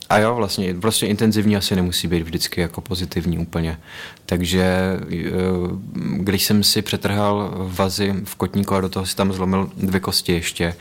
a 0.08 0.18
jo, 0.18 0.34
vlastně 0.34 0.74
prostě 0.74 1.06
intenzivní 1.06 1.56
asi 1.56 1.76
nemusí 1.76 2.08
být 2.08 2.22
vždycky 2.22 2.60
jako 2.60 2.80
pozitivní 2.80 3.38
úplně. 3.38 3.78
Takže 4.26 4.96
uh, 5.00 5.78
když 6.16 6.44
jsem 6.44 6.62
si 6.62 6.82
přetrhal 6.82 7.50
vazy 7.56 8.14
v 8.24 8.34
kotníku 8.34 8.74
a 8.74 8.80
do 8.80 8.88
toho 8.88 9.06
si 9.06 9.16
tam 9.16 9.32
zlomil 9.32 9.70
dvě 9.76 10.00
kosti 10.00 10.32
ještě, 10.32 10.74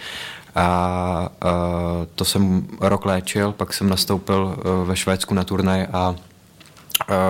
a 0.56 1.30
uh, 1.44 1.50
to 2.16 2.26
jsem 2.26 2.68
rok 2.82 3.06
léčil, 3.06 3.52
pak 3.52 3.74
jsem 3.74 3.90
nastoupil 3.90 4.58
ve 4.86 4.96
Švédsku 4.96 5.34
na 5.34 5.44
turnaj 5.44 5.88
a 5.94 6.16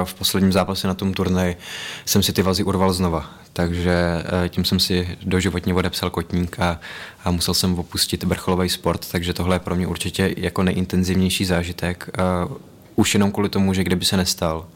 v 0.04 0.14
posledním 0.14 0.52
zápase 0.52 0.88
na 0.88 0.94
tom 0.94 1.14
turnaji 1.14 1.58
jsem 2.06 2.24
si 2.24 2.34
ty 2.34 2.42
vazy 2.42 2.64
urval 2.64 2.94
znova. 2.94 3.30
Takže 3.54 4.24
eh, 4.46 4.50
tím 4.50 4.66
jsem 4.66 4.80
si 4.80 5.18
doživotně 5.22 5.74
odepsal 5.74 6.10
kotník 6.10 6.60
a, 6.60 6.80
a 7.24 7.32
musel 7.32 7.54
jsem 7.54 7.80
opustit 7.80 8.24
vrcholový 8.24 8.70
sport, 8.70 9.12
takže 9.12 9.34
tohle 9.34 9.56
je 9.56 9.60
pro 9.60 9.76
mě 9.76 9.88
určitě 9.88 10.34
jako 10.38 10.64
nejintenzivnější 10.64 11.46
zážitek. 11.46 12.10
Uh, 12.48 12.58
už 12.96 13.14
jenom 13.14 13.32
kvůli 13.32 13.50
tomu, 13.50 13.74
že 13.74 13.84
kdyby 13.84 14.06
se 14.06 14.18
nestal, 14.18 14.68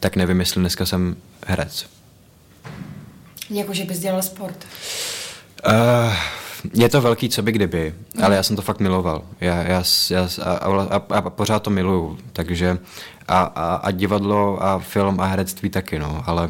tak 0.00 0.16
nevím, 0.16 0.40
jestli 0.40 0.60
dneska 0.60 0.86
jsem 0.86 1.16
herec. 1.46 1.86
Jako, 3.50 3.74
že 3.74 3.84
bys 3.84 3.98
dělal 3.98 4.22
sport? 4.22 4.66
Uh, 5.66 6.14
je 6.74 6.88
to 6.88 7.00
velký, 7.00 7.28
co 7.28 7.42
by 7.42 7.52
kdyby, 7.52 7.94
mm. 8.14 8.24
ale 8.24 8.36
já 8.36 8.42
jsem 8.42 8.56
to 8.56 8.62
fakt 8.62 8.80
miloval. 8.80 9.22
Já, 9.40 9.62
já, 9.62 9.82
já, 10.10 10.28
a, 10.42 10.54
a, 10.90 10.96
a 11.14 11.30
pořád 11.30 11.62
to 11.62 11.70
miluju, 11.70 12.18
takže 12.32 12.78
a, 13.30 13.40
a, 13.42 13.74
a 13.74 13.90
divadlo 13.90 14.62
a 14.62 14.78
film 14.78 15.20
a 15.20 15.26
herectví 15.26 15.70
taky, 15.70 15.98
no, 15.98 16.22
ale 16.26 16.48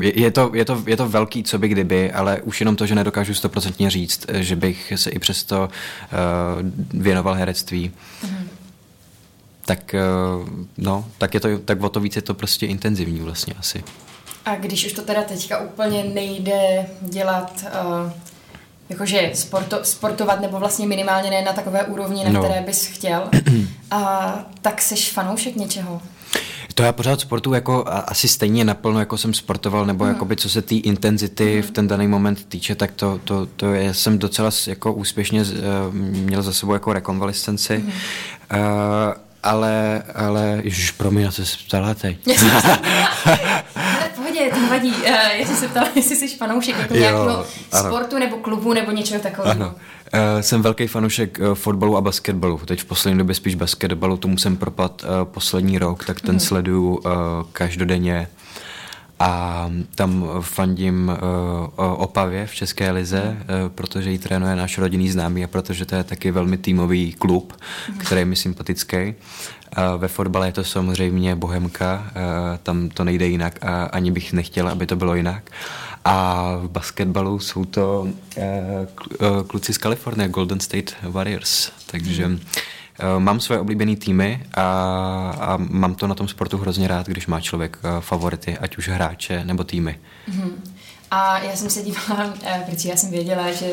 je 0.00 0.30
to, 0.30 0.50
je, 0.54 0.64
to, 0.64 0.82
je 0.86 0.96
to 0.96 1.08
velký, 1.08 1.42
co 1.42 1.58
by 1.58 1.68
kdyby, 1.68 2.12
ale 2.12 2.42
už 2.42 2.60
jenom 2.60 2.76
to, 2.76 2.86
že 2.86 2.94
nedokážu 2.94 3.34
stoprocentně 3.34 3.90
říct, 3.90 4.26
že 4.32 4.56
bych 4.56 4.92
se 4.96 5.10
i 5.10 5.18
přesto 5.18 5.68
uh, 5.68 7.00
věnoval 7.02 7.34
herectví. 7.34 7.92
Mm. 8.22 8.48
Tak, 9.64 9.94
uh, 9.94 10.48
no, 10.78 11.04
tak, 11.18 11.34
je 11.34 11.40
to, 11.40 11.58
tak 11.58 11.82
o 11.82 11.88
to 11.88 12.00
víc 12.00 12.16
je 12.16 12.22
to 12.22 12.34
prostě 12.34 12.66
intenzivní 12.66 13.20
vlastně 13.20 13.54
asi. 13.58 13.84
A 14.44 14.56
když 14.56 14.86
už 14.86 14.92
to 14.92 15.02
teda 15.02 15.22
teďka 15.22 15.58
úplně 15.58 16.04
nejde 16.04 16.86
dělat, 17.00 17.64
uh, 17.64 18.12
jakože 18.88 19.30
sporto, 19.34 19.78
sportovat, 19.82 20.40
nebo 20.40 20.58
vlastně 20.58 20.86
minimálně 20.86 21.30
ne 21.30 21.42
na 21.42 21.52
takové 21.52 21.84
úrovni, 21.84 22.24
na 22.24 22.30
no. 22.30 22.42
které 22.42 22.60
bys 22.60 22.86
chtěl, 22.86 23.30
a, 23.90 24.38
tak 24.62 24.82
seš 24.82 25.12
fanoušek 25.12 25.56
něčeho? 25.56 26.02
To 26.74 26.82
já 26.82 26.92
pořád 26.92 27.20
sportu 27.20 27.54
jako 27.54 27.84
asi 27.86 28.28
stejně 28.28 28.64
naplno, 28.64 28.98
jako 28.98 29.18
jsem 29.18 29.34
sportoval, 29.34 29.86
nebo 29.86 30.04
mm. 30.04 30.10
jakoby 30.10 30.36
co 30.36 30.48
se 30.48 30.62
té 30.62 30.74
intenzity 30.74 31.56
mm. 31.56 31.62
v 31.62 31.70
ten 31.70 31.88
daný 31.88 32.06
moment 32.08 32.44
týče, 32.44 32.74
tak 32.74 32.92
to, 32.92 33.20
to, 33.24 33.46
to 33.46 33.72
je, 33.72 33.94
jsem 33.94 34.18
docela 34.18 34.50
jako 34.66 34.92
úspěšně 34.92 35.42
uh, 35.42 35.94
měl 35.94 36.42
za 36.42 36.52
sebou 36.52 36.72
jako 36.72 36.92
rekonvalescenci. 36.92 37.78
Mm. 37.78 37.86
Uh, 37.86 37.92
ale, 39.42 40.02
ale, 40.14 40.60
ježiš, 40.62 40.90
promiň, 40.90 41.22
já 41.22 41.30
se 41.30 41.42
ptala 41.66 41.94
teď. 41.94 42.18
pohodě, 44.34 44.50
to 44.54 44.60
nevadí. 44.60 44.90
Uh, 44.90 45.30
jestli 45.34 45.56
se 45.56 45.68
ptala, 45.68 45.88
jestli 45.94 46.16
jsi 46.16 46.28
fanoušek 46.28 46.78
jako 46.78 46.94
nějakého 46.94 47.44
sportu 47.70 48.18
nebo 48.18 48.36
klubu 48.36 48.72
nebo 48.72 48.90
něčeho 48.90 49.22
takového. 49.22 49.54
Ano. 49.54 49.74
Uh, 50.14 50.40
jsem 50.40 50.62
velký 50.62 50.86
fanoušek 50.86 51.38
uh, 51.38 51.54
fotbalu 51.54 51.96
a 51.96 52.00
basketbalu. 52.00 52.58
Teď 52.64 52.80
v 52.80 52.84
poslední 52.84 53.18
době 53.18 53.34
spíš 53.34 53.54
basketbalu, 53.54 54.16
tomu 54.16 54.38
jsem 54.38 54.56
propad 54.56 55.04
poslední 55.24 55.78
rok, 55.78 56.04
tak 56.04 56.20
ten 56.20 56.34
mm. 56.34 56.40
sleduju 56.40 57.00
každodenně 57.52 58.28
a 59.18 59.70
tam 59.94 60.28
fandím 60.40 61.08
uh, 61.08 62.02
Opavě 62.02 62.46
v 62.46 62.54
České 62.54 62.90
lize, 62.90 63.22
uh, 63.22 63.68
protože 63.74 64.10
ji 64.10 64.18
trénuje 64.18 64.56
náš 64.56 64.78
rodinný 64.78 65.10
známý 65.10 65.44
a 65.44 65.46
protože 65.46 65.84
to 65.84 65.94
je 65.94 66.04
taky 66.04 66.30
velmi 66.30 66.56
týmový 66.56 67.12
klub, 67.12 67.52
mm. 67.88 67.98
který 67.98 68.20
je 68.20 68.24
mi 68.24 68.36
sympatický. 68.36 68.96
Uh, 68.96 70.00
ve 70.00 70.08
fotbale 70.08 70.48
je 70.48 70.52
to 70.52 70.64
samozřejmě 70.64 71.36
Bohemka, 71.36 72.06
uh, 72.06 72.12
tam 72.62 72.88
to 72.88 73.04
nejde 73.04 73.26
jinak 73.26 73.64
a 73.64 73.84
ani 73.84 74.10
bych 74.10 74.32
nechtěl, 74.32 74.68
aby 74.68 74.86
to 74.86 74.96
bylo 74.96 75.14
jinak. 75.14 75.50
A 76.04 76.46
v 76.62 76.68
basketbalu 76.68 77.38
jsou 77.38 77.64
to 77.64 78.08
uh, 78.36 79.42
kluci 79.46 79.72
z 79.72 79.78
Kalifornie, 79.78 80.28
Golden 80.28 80.60
State 80.60 80.94
Warriors, 81.02 81.72
takže 81.86 82.28
mm. 82.28 82.40
Eh, 82.98 83.20
mám 83.20 83.40
své 83.40 83.60
oblíbené 83.60 83.96
týmy 83.96 84.42
a, 84.54 84.62
a 85.40 85.56
mám 85.56 85.94
to 85.94 86.06
na 86.06 86.14
tom 86.14 86.28
sportu 86.28 86.58
hrozně 86.58 86.88
rád, 86.88 87.06
když 87.06 87.26
má 87.26 87.40
člověk 87.40 87.78
eh, 87.82 88.00
favority, 88.00 88.58
ať 88.58 88.76
už 88.76 88.88
hráče 88.88 89.44
nebo 89.44 89.64
týmy. 89.64 89.98
Mm-hmm. 90.28 90.73
A 91.16 91.38
já 91.38 91.56
jsem 91.56 91.70
se 91.70 91.82
dívala, 91.82 92.34
eh, 92.42 92.62
protože 92.66 92.88
já 92.88 92.96
jsem 92.96 93.10
věděla, 93.10 93.52
že 93.52 93.66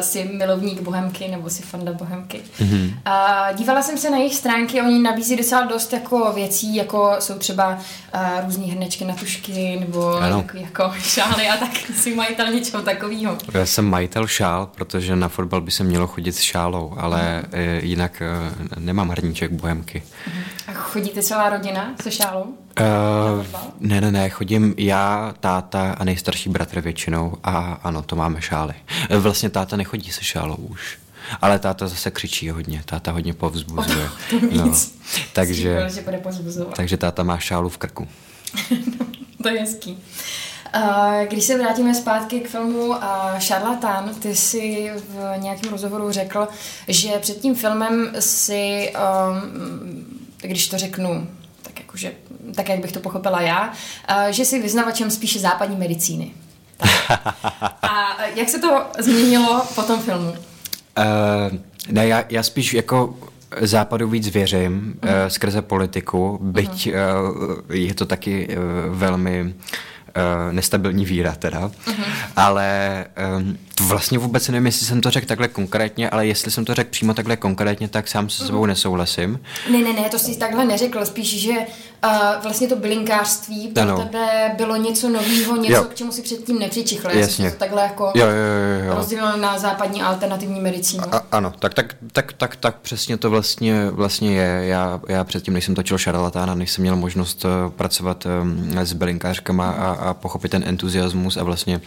jsi 0.00 0.24
milovník 0.24 0.80
bohemky 0.80 1.28
nebo 1.28 1.50
si 1.50 1.62
fanda 1.62 1.92
bohemky. 1.92 2.40
Mm-hmm. 2.60 2.94
A 3.04 3.48
dívala 3.52 3.82
jsem 3.82 3.98
se 3.98 4.10
na 4.10 4.16
jejich 4.16 4.34
stránky, 4.34 4.80
oni 4.80 4.98
nabízí 4.98 5.36
docela 5.36 5.64
dost 5.64 5.92
jako 5.92 6.32
věcí, 6.32 6.74
jako 6.74 7.16
jsou 7.18 7.38
třeba 7.38 7.68
uh, 8.14 8.44
různé 8.44 8.66
hrnečky 8.66 9.04
na 9.04 9.14
tušky 9.14 9.76
nebo 9.80 10.20
jako, 10.22 10.56
jako 10.56 10.92
šály 10.98 11.48
a 11.48 11.56
tak 11.56 11.70
si 11.96 12.14
majitel 12.14 12.52
něčeho 12.52 12.82
takového. 12.82 13.38
Já 13.54 13.66
jsem 13.66 13.84
majitel 13.84 14.26
šál, 14.26 14.66
protože 14.66 15.16
na 15.16 15.28
fotbal 15.28 15.60
by 15.60 15.70
se 15.70 15.84
mělo 15.84 16.06
chodit 16.06 16.32
s 16.32 16.40
šálou, 16.40 16.94
ale 16.96 17.42
mm. 17.42 17.60
jinak 17.82 18.22
nemám 18.78 19.08
hrníček 19.08 19.52
bohemky. 19.52 20.02
Mm. 20.26 20.42
A 20.66 20.72
chodíte 20.72 21.22
celá 21.22 21.48
rodina 21.48 21.94
se 22.02 22.10
šálou? 22.10 22.54
Uh, 22.80 23.46
ne, 23.80 24.00
ne, 24.00 24.12
ne, 24.12 24.30
chodím 24.30 24.74
já, 24.76 25.34
táta 25.40 25.92
a 25.98 26.04
nejstarší 26.04 26.50
bratr 26.50 26.80
většinou 26.80 27.36
a 27.44 27.80
ano, 27.82 28.02
to 28.02 28.16
máme 28.16 28.42
šály. 28.42 28.74
Vlastně 29.18 29.50
táta 29.50 29.76
nechodí 29.76 30.12
se 30.12 30.24
šálou 30.24 30.56
už. 30.56 30.98
Ale 31.40 31.58
táta 31.58 31.88
zase 31.88 32.10
křičí 32.10 32.50
hodně, 32.50 32.82
táta 32.84 33.12
hodně 33.12 33.34
povzbuzuje. 33.34 34.08
Oh, 34.34 34.40
to 34.40 34.56
no. 34.56 34.72
takže, 35.32 35.88
takže 36.76 36.96
táta 36.96 37.22
má 37.22 37.38
šálu 37.38 37.68
v 37.68 37.78
krku. 37.78 38.08
to 39.42 39.48
je 39.48 39.60
hezký. 39.60 39.98
Když 41.28 41.44
se 41.44 41.58
vrátíme 41.58 41.94
zpátky 41.94 42.40
k 42.40 42.48
filmu 42.48 42.94
Šarlatán, 43.38 44.14
ty 44.14 44.36
si 44.36 44.90
v 44.96 45.38
nějakém 45.38 45.70
rozhovoru 45.70 46.10
řekl, 46.10 46.48
že 46.88 47.10
před 47.20 47.40
tím 47.40 47.54
filmem 47.54 48.12
si, 48.18 48.92
um, 48.92 50.04
když 50.40 50.68
to 50.68 50.78
řeknu 50.78 51.28
tak, 51.62 51.80
jakože, 51.80 52.12
tak 52.54 52.68
jak 52.68 52.80
bych 52.80 52.92
to 52.92 53.00
pochopila 53.00 53.40
já, 53.40 53.72
že 54.30 54.44
si 54.44 54.62
vyznavačem 54.62 55.10
spíše 55.10 55.38
západní 55.38 55.76
medicíny. 55.76 56.30
A 57.82 58.24
jak 58.34 58.48
se 58.48 58.58
to 58.58 58.82
změnilo 58.98 59.62
po 59.74 59.82
tom 59.82 60.02
filmu? 60.02 60.30
Uh, 60.30 60.36
ne, 61.90 62.06
já, 62.06 62.24
já 62.28 62.42
spíš 62.42 62.74
jako 62.74 63.14
západu 63.60 64.08
víc 64.08 64.28
věřím 64.28 64.94
uh, 65.02 65.10
skrze 65.28 65.62
politiku, 65.62 66.38
byť 66.42 66.88
uh, 66.88 67.76
je 67.76 67.94
to 67.94 68.06
taky 68.06 68.48
uh, 68.48 68.54
velmi 68.96 69.42
uh, 69.44 69.52
nestabilní 70.52 71.04
víra 71.04 71.34
teda, 71.34 71.68
uh-huh. 71.68 72.04
ale 72.36 73.04
um, 73.38 73.58
vlastně 73.80 74.18
vůbec 74.18 74.48
nevím, 74.48 74.66
jestli 74.66 74.86
jsem 74.86 75.00
to 75.00 75.10
řekl 75.10 75.26
takhle 75.26 75.48
konkrétně, 75.48 76.10
ale 76.10 76.26
jestli 76.26 76.50
jsem 76.50 76.64
to 76.64 76.74
řekl 76.74 76.90
přímo 76.90 77.14
takhle 77.14 77.36
konkrétně, 77.36 77.88
tak 77.88 78.08
sám 78.08 78.30
se 78.30 78.46
sebou 78.46 78.62
uh-huh. 78.62 78.66
nesouhlasím. 78.66 79.40
Ne, 79.70 79.78
ne, 79.78 79.92
ne, 79.92 80.08
to 80.10 80.18
jsi 80.18 80.38
takhle 80.38 80.64
neřekl, 80.64 81.06
spíš, 81.06 81.40
že 81.40 81.52
uh, 82.04 82.42
vlastně 82.42 82.68
to 82.68 82.76
bylinkářství 82.76 83.68
pro 83.68 83.82
ano. 83.82 83.96
tebe 83.98 84.54
bylo 84.56 84.76
něco 84.76 85.08
nového, 85.08 85.56
něco, 85.56 85.74
jo. 85.74 85.84
k 85.84 85.94
čemu 85.94 86.12
si 86.12 86.22
předtím 86.22 86.58
nepřičichl. 86.58 87.10
Jasně. 87.10 87.50
To 87.50 87.56
takhle 87.56 87.82
jako 87.82 88.12
jo, 88.14 88.26
jo, 88.26 88.32
jo, 88.32 88.84
jo. 88.86 88.94
rozdělil 88.94 89.36
na 89.36 89.58
západní 89.58 90.02
alternativní 90.02 90.60
medicínu. 90.60 91.14
A, 91.14 91.22
ano, 91.32 91.52
tak, 91.58 91.74
tak, 91.74 91.94
tak, 92.12 92.32
tak, 92.32 92.56
tak 92.56 92.76
přesně 92.78 93.16
to 93.16 93.30
vlastně, 93.30 93.90
vlastně 93.90 94.34
je. 94.34 94.66
Já, 94.66 95.00
já 95.08 95.24
předtím, 95.24 95.54
než 95.54 95.64
jsem 95.64 95.74
točil 95.74 95.98
šarlatána, 95.98 96.54
než 96.54 96.70
jsem 96.70 96.82
měl 96.82 96.96
možnost 96.96 97.44
uh, 97.44 97.72
pracovat 97.72 98.26
um, 98.26 98.78
s 98.78 98.92
bylinkářkama 98.92 99.70
a, 99.70 99.90
a 99.92 100.14
pochopit 100.14 100.48
ten 100.48 100.64
entuziasmus 100.66 101.36
a 101.36 101.42
vlastně 101.42 101.80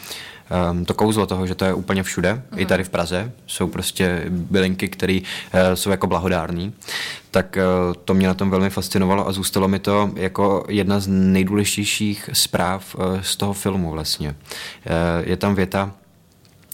um, 0.72 0.86
to 0.86 0.94
kouzlo 0.94 1.26
toho, 1.26 1.48
že 1.48 1.56
to 1.56 1.66
je 1.66 1.74
úplně 1.74 2.04
všude, 2.04 2.34
mm. 2.34 2.60
i 2.60 2.66
tady 2.66 2.84
v 2.84 2.90
Praze, 2.90 3.32
jsou 3.48 3.68
prostě 3.68 4.26
bylinky, 4.30 4.90
které 4.90 5.20
uh, 5.20 5.60
jsou 5.74 5.90
jako 5.90 6.08
blahodární, 6.08 6.74
tak 7.32 7.58
uh, 7.58 7.94
to 8.06 8.14
mě 8.14 8.28
na 8.28 8.34
tom 8.34 8.50
velmi 8.50 8.70
fascinovalo 8.70 9.28
a 9.28 9.32
zůstalo 9.32 9.68
mi 9.68 9.80
to 9.80 10.12
jako 10.16 10.66
jedna 10.70 11.00
z 11.00 11.08
nejdůležitějších 11.08 12.30
zpráv 12.34 12.96
uh, 12.96 13.22
z 13.22 13.36
toho 13.36 13.54
filmu 13.54 13.92
vlastně. 13.92 14.30
Uh, 14.30 15.30
je 15.30 15.38
tam 15.38 15.56
věta, 15.56 15.92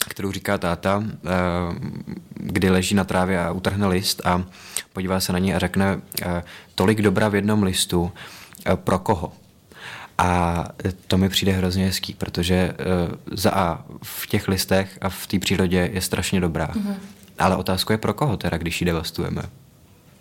kterou 0.10 0.32
říká 0.32 0.58
táta, 0.58 1.04
kdy 2.34 2.70
leží 2.70 2.96
na 2.96 3.04
trávě 3.04 3.40
a 3.40 3.52
utrhne 3.52 3.88
list 3.88 4.22
a 4.26 4.44
podívá 4.94 5.20
se 5.20 5.34
na 5.34 5.40
ní 5.40 5.54
a 5.54 5.60
řekne 5.60 6.02
tolik 6.76 7.02
dobra 7.02 7.30
v 7.30 7.36
jednom 7.36 7.64
listu, 7.64 8.12
pro 8.76 9.00
koho? 9.00 9.32
A 10.18 10.66
to 11.08 11.18
mi 11.18 11.30
přijde 11.30 11.52
hrozně 11.52 11.86
hezký, 11.86 12.14
protože 12.14 12.74
uh, 12.74 13.38
za 13.38 13.52
A 13.52 13.86
v 14.04 14.28
těch 14.28 14.48
listech 14.48 14.98
a 15.02 15.10
v 15.10 15.28
té 15.28 15.40
přírodě 15.40 15.90
je 15.94 16.02
strašně 16.02 16.40
dobrá. 16.40 16.68
Mm-hmm. 16.68 16.96
Ale 17.40 17.56
otázka 17.56 17.94
je 17.94 17.98
pro 17.98 18.14
koho 18.14 18.38
teda, 18.38 18.58
když 18.58 18.82
ji 18.82 18.86
devastujeme. 18.86 19.42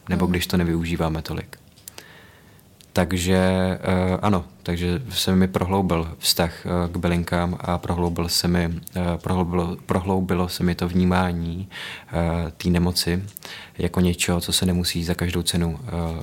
Nebo 0.09 0.26
mm. 0.26 0.30
když 0.30 0.47
to 0.47 0.57
nevyužíváme 0.57 1.22
tolik. 1.22 1.59
Takže 2.92 3.38
uh, 3.78 4.18
ano, 4.22 4.44
takže 4.62 5.03
se 5.09 5.36
mi 5.36 5.49
prohloubil 5.49 6.14
vztah 6.18 6.53
uh, 6.66 6.92
k 6.92 6.97
bylinkám 6.97 7.59
a 7.61 7.78
prohloubil 7.78 8.28
se 8.28 8.49
mi, 8.49 8.68
uh, 8.68 8.80
prohloubilo, 9.16 9.76
prohloubilo 9.86 10.49
se 10.49 10.64
mi 10.64 10.74
to 10.74 10.88
vnímání 10.88 11.68
uh, 12.12 12.51
té 12.51 12.68
nemoci 12.68 13.24
jako 13.78 14.01
něčeho, 14.01 14.40
co 14.40 14.53
se 14.53 14.66
nemusí 14.66 15.05
za 15.05 15.14
každou 15.14 15.42
cenu 15.42 15.70
uh, 15.70 15.78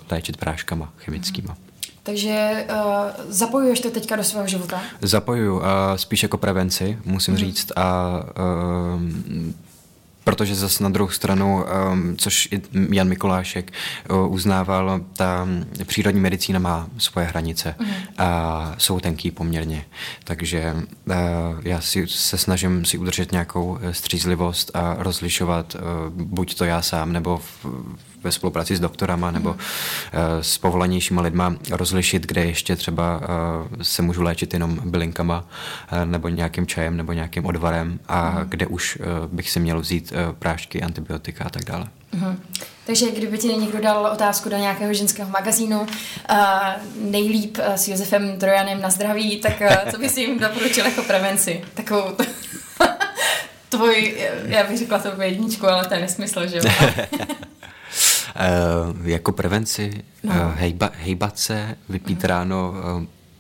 léčit 0.10 0.38
práškama 0.38 0.94
chemickýma. 0.98 1.54
Mm. 1.60 1.73
Takže 2.04 2.66
uh, 2.70 2.86
zapojuješ 3.30 3.80
to 3.80 3.92
teďka 3.92 4.16
do 4.16 4.24
svého 4.24 4.48
života? 4.48 4.82
Zapojuju, 5.02 5.56
uh, 5.56 5.64
spíš 5.96 6.24
jako 6.24 6.38
prevenci, 6.38 7.00
musím 7.06 7.34
mm. 7.34 7.38
říct. 7.38 7.72
A 7.76 8.20
uh, 8.96 9.02
protože 10.24 10.56
zase 10.56 10.84
na 10.84 10.90
druhou 10.90 11.10
stranu, 11.10 11.66
um, 11.92 12.18
což 12.18 12.50
i 12.52 12.62
Jan 12.92 13.08
Mikulášek 13.08 13.72
uh, 14.10 14.34
uznával, 14.34 15.02
ta 15.14 15.48
přírodní 15.86 16.22
medicína 16.22 16.60
má 16.60 16.88
svoje 16.98 17.28
hranice 17.28 17.76
mm. 17.80 17.88
a 18.18 18.76
jsou 18.78 19.00
tenký 19.00 19.32
poměrně. 19.32 19.86
Takže 20.24 20.74
uh, 20.76 21.14
já 21.64 21.82
si 21.82 22.08
se 22.08 22.38
snažím 22.38 22.86
si 22.86 22.98
udržet 22.98 23.32
nějakou 23.32 23.80
střízlivost 23.92 24.72
a 24.74 24.96
rozlišovat 25.00 25.76
uh, 25.76 25.82
buď 26.10 26.56
to 26.56 26.66
já 26.66 26.82
sám, 26.82 27.14
nebo 27.14 27.38
v, 27.38 27.66
ve 28.24 28.32
spolupráci 28.32 28.76
s 28.76 28.80
doktorama 28.80 29.32
nebo 29.32 29.50
uh, 29.50 29.58
s 30.42 30.58
povolanějšíma 30.58 31.22
lidma 31.22 31.56
rozlišit, 31.72 32.26
kde 32.26 32.46
ještě 32.46 32.76
třeba 32.76 33.18
uh, 33.18 33.82
se 33.82 34.02
můžu 34.02 34.22
léčit 34.22 34.54
jenom 34.54 34.80
bylinkama 34.86 35.40
uh, 35.92 36.06
nebo 36.06 36.30
nějakým 36.30 36.68
čajem 36.68 36.98
nebo 36.98 37.14
nějakým 37.14 37.46
odvarem 37.46 38.00
a 38.08 38.30
mm. 38.30 38.50
kde 38.50 38.68
už 38.68 38.98
bych 39.28 39.50
si 39.52 39.60
měl 39.60 39.80
vzít 39.80 40.14
prášky, 40.40 40.82
antibiotika 40.82 41.44
a 41.44 41.50
tak 41.50 41.66
dále. 41.66 41.88
Mm. 42.14 42.38
Takže 42.86 43.12
kdyby 43.12 43.38
ti 43.38 43.48
někdo 43.48 43.82
dal 43.82 44.06
otázku 44.14 44.50
do 44.50 44.58
nějakého 44.58 44.94
ženského 44.94 45.30
magazínu, 45.30 45.82
uh, 45.82 45.88
nejlíp 46.96 47.58
uh, 47.58 47.74
s 47.74 47.88
Josefem 47.88 48.40
Trojanem 48.40 48.82
na 48.82 48.90
zdraví, 48.90 49.38
tak 49.38 49.62
uh, 49.62 49.92
co 49.92 49.98
bys 49.98 50.18
jim 50.18 50.40
doporučil 50.40 50.86
jako 50.86 51.04
prevenci? 51.04 51.62
Takovou 51.74 52.04
tvoj, 53.70 54.14
já 54.46 54.64
bych 54.64 54.78
řekla 54.78 55.00
to 55.00 55.22
jedničku, 55.22 55.68
ale 55.68 55.86
to 55.86 55.94
je 55.94 56.02
nesmysl, 56.02 56.48
že 56.48 56.58
jo? 56.58 56.64
Uh, 58.36 59.08
jako 59.08 59.32
prevenci 59.32 60.04
no. 60.24 60.34
uh, 60.34 60.56
hejba, 60.56 60.90
hejbat 60.94 61.40
se, 61.40 61.76
vypít 61.90 62.20
uh-huh. 62.20 62.28
ráno 62.28 62.74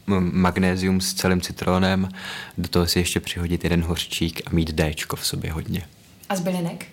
uh, 0.07 0.19
magnézium 0.19 1.01
s 1.01 1.13
celým 1.13 1.41
citronem, 1.41 2.09
do 2.57 2.67
toho 2.67 2.87
si 2.87 2.99
ještě 2.99 3.19
přihodit 3.19 3.63
jeden 3.63 3.83
hořčík 3.83 4.41
a 4.45 4.49
mít 4.51 4.69
Dčko 4.69 5.15
v 5.15 5.25
sobě 5.25 5.51
hodně. 5.51 5.81
A 6.29 6.35
z 6.35 6.39
bylinek? 6.39 6.85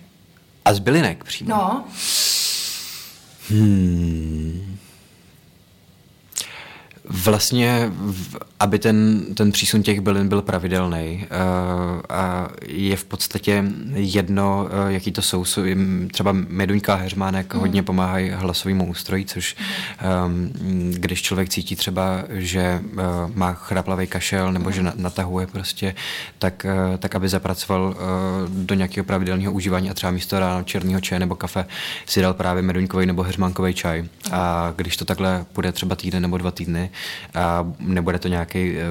A 0.65 0.73
z 0.73 0.79
bylinek 0.79 1.23
přímo? 1.23 1.49
No. 1.49 1.85
Hmm 3.49 4.77
vlastně, 7.11 7.91
aby 8.59 8.79
ten, 8.79 9.25
ten 9.35 9.51
přísun 9.51 9.83
těch 9.83 10.01
bylin 10.01 10.29
byl 10.29 10.41
pravidelný 10.41 11.25
uh, 11.31 12.01
a 12.09 12.47
je 12.67 12.95
v 12.97 13.03
podstatě 13.03 13.63
jedno, 13.93 14.69
uh, 14.85 14.91
jaký 14.91 15.11
to 15.11 15.21
jsou. 15.21 15.45
Třeba 16.11 16.31
meduňka 16.31 16.93
a 16.93 16.97
heřmánek 16.97 17.53
mm. 17.53 17.59
hodně 17.59 17.83
pomáhají 17.83 18.29
hlasovému 18.29 18.87
ústroji, 18.87 19.25
což 19.25 19.55
um, 20.25 20.51
když 20.91 21.21
člověk 21.21 21.49
cítí 21.49 21.75
třeba, 21.75 22.23
že 22.29 22.81
uh, 22.93 23.01
má 23.35 23.53
chraplavý 23.53 24.07
kašel 24.07 24.53
nebo 24.53 24.71
že 24.71 24.83
na, 24.83 24.93
natahuje 24.95 25.47
prostě, 25.47 25.95
tak, 26.39 26.65
tak 26.99 27.15
aby 27.15 27.29
zapracoval 27.29 27.95
do 28.47 28.75
nějakého 28.75 29.05
pravidelného 29.05 29.51
užívání 29.51 29.89
a 29.89 29.93
třeba 29.93 30.11
místo 30.11 30.39
ráno 30.39 30.63
černého 30.63 31.01
čaje 31.01 31.19
nebo 31.19 31.35
kafe 31.35 31.65
si 32.05 32.21
dal 32.21 32.33
právě 32.33 32.63
meduňkový 32.63 33.05
nebo 33.05 33.23
heřmánkový 33.23 33.73
čaj. 33.73 34.05
A 34.31 34.73
když 34.75 34.97
to 34.97 35.05
takhle 35.05 35.45
bude 35.55 35.71
třeba 35.71 35.95
týden 35.95 36.21
nebo 36.21 36.37
dva 36.37 36.51
týdny, 36.51 36.89
a 37.33 37.73
nebude 37.79 38.19
to 38.19 38.27
nějaký 38.27 38.77
eh, 38.77 38.81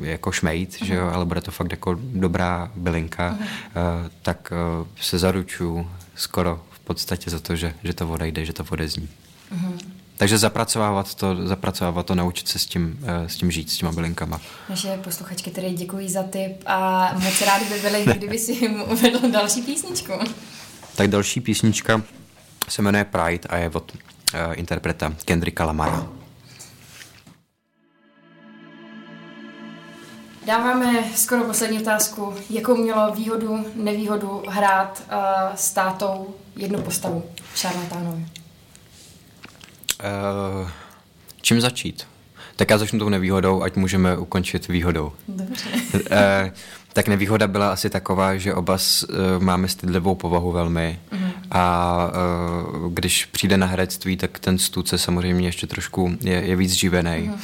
jako 0.00 0.32
šmejt, 0.32 0.70
uh-huh. 0.70 0.84
že 0.84 0.94
jo, 0.94 1.10
ale 1.12 1.24
bude 1.24 1.40
to 1.40 1.50
fakt 1.50 1.70
jako 1.70 1.96
dobrá 2.00 2.70
bylinka, 2.74 3.38
uh-huh. 3.40 4.10
tak 4.22 4.52
eh, 4.52 4.86
se 5.00 5.18
zaručuju 5.18 5.90
skoro 6.14 6.62
v 6.70 6.80
podstatě 6.80 7.30
za 7.30 7.38
to, 7.38 7.56
že, 7.56 7.74
že 7.84 7.94
to 7.94 8.08
odejde, 8.08 8.44
že 8.44 8.52
to 8.52 8.64
odezní. 8.70 9.08
Uh-huh. 9.54 9.78
Takže 10.16 10.38
zapracovávat 10.38 11.14
to, 11.14 11.46
zapracovávat 11.46 12.06
to, 12.06 12.14
naučit 12.14 12.48
se 12.48 12.58
s 12.58 12.66
tím, 12.66 12.98
s 13.26 13.36
tím 13.36 13.50
žít, 13.50 13.70
s 13.70 13.76
těma 13.76 13.92
bylinkama. 13.92 14.40
Naše 14.68 14.98
posluchačky 15.04 15.50
tedy 15.50 15.70
děkuji 15.70 16.08
za 16.08 16.22
tip 16.22 16.62
a 16.66 17.10
moc 17.14 17.42
rádi 17.42 17.64
by 17.64 17.78
byli, 17.78 18.04
kdyby 18.16 18.38
si 18.38 18.52
jim 18.52 18.82
uvedl 18.82 19.30
další 19.30 19.62
písničku. 19.62 20.12
Tak 20.96 21.08
další 21.08 21.40
písnička 21.40 22.02
se 22.68 22.82
jmenuje 22.82 23.04
Pride 23.04 23.48
a 23.48 23.56
je 23.56 23.70
od 23.70 23.92
uh, 23.94 23.98
interpreta 24.54 25.12
Kendricka 25.24 25.64
Lamara. 25.64 26.06
Dáváme 30.46 31.04
skoro 31.14 31.44
poslední 31.44 31.80
otázku. 31.80 32.34
Jakou 32.50 32.76
mělo 32.76 33.14
výhodu, 33.14 33.66
nevýhodu 33.74 34.42
hrát 34.48 35.02
uh, 35.12 35.18
s 35.54 35.72
tátou 35.72 36.34
jednu 36.56 36.82
postavu 36.82 37.24
Šarlatánovi? 37.54 38.26
Uh, 40.62 40.68
čím 41.42 41.60
začít? 41.60 42.06
Tak 42.56 42.70
já 42.70 42.78
začnu 42.78 42.98
tou 42.98 43.08
nevýhodou, 43.08 43.62
ať 43.62 43.76
můžeme 43.76 44.18
ukončit 44.18 44.68
výhodou. 44.68 45.12
Dobře. 45.28 45.68
uh, 45.94 46.00
tak 46.92 47.08
nevýhoda 47.08 47.46
byla 47.46 47.72
asi 47.72 47.90
taková, 47.90 48.36
že 48.36 48.54
oba 48.54 48.78
s, 48.78 49.02
uh, 49.02 49.42
máme 49.42 49.68
stydlivou 49.68 50.14
povahu 50.14 50.52
velmi 50.52 51.00
mm. 51.12 51.25
A 51.50 51.96
uh, 52.76 52.92
když 52.92 53.24
přijde 53.24 53.56
na 53.56 53.66
herectví, 53.66 54.16
tak 54.16 54.38
ten 54.38 54.58
stůce 54.58 54.98
samozřejmě 54.98 55.48
ještě 55.48 55.66
trošku 55.66 56.16
je, 56.20 56.34
je 56.34 56.56
víc 56.56 56.72
živený. 56.72 57.18
Mm. 57.28 57.34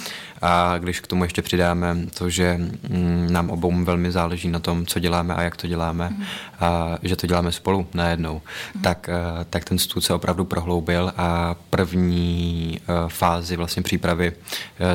A 0.44 0.78
když 0.78 1.00
k 1.00 1.06
tomu 1.06 1.24
ještě 1.24 1.42
přidáme 1.42 1.96
to, 2.18 2.30
že 2.30 2.58
mm, 2.88 3.28
nám 3.30 3.50
obou 3.50 3.84
velmi 3.84 4.12
záleží 4.12 4.48
na 4.48 4.58
tom, 4.58 4.86
co 4.86 4.98
děláme 4.98 5.34
a 5.34 5.42
jak 5.42 5.56
to 5.56 5.66
děláme, 5.66 6.08
mm. 6.08 6.24
a 6.60 6.98
že 7.02 7.16
to 7.16 7.26
děláme 7.26 7.52
spolu 7.52 7.86
najednou, 7.94 8.42
mm. 8.74 8.82
tak, 8.82 9.10
uh, 9.12 9.44
tak 9.50 9.64
ten 9.64 9.78
stůl 9.78 10.02
se 10.02 10.14
opravdu 10.14 10.44
prohloubil 10.44 11.12
a 11.16 11.54
první 11.70 12.78
uh, 12.80 13.08
fázi 13.08 13.56
vlastně 13.56 13.82
přípravy 13.82 14.32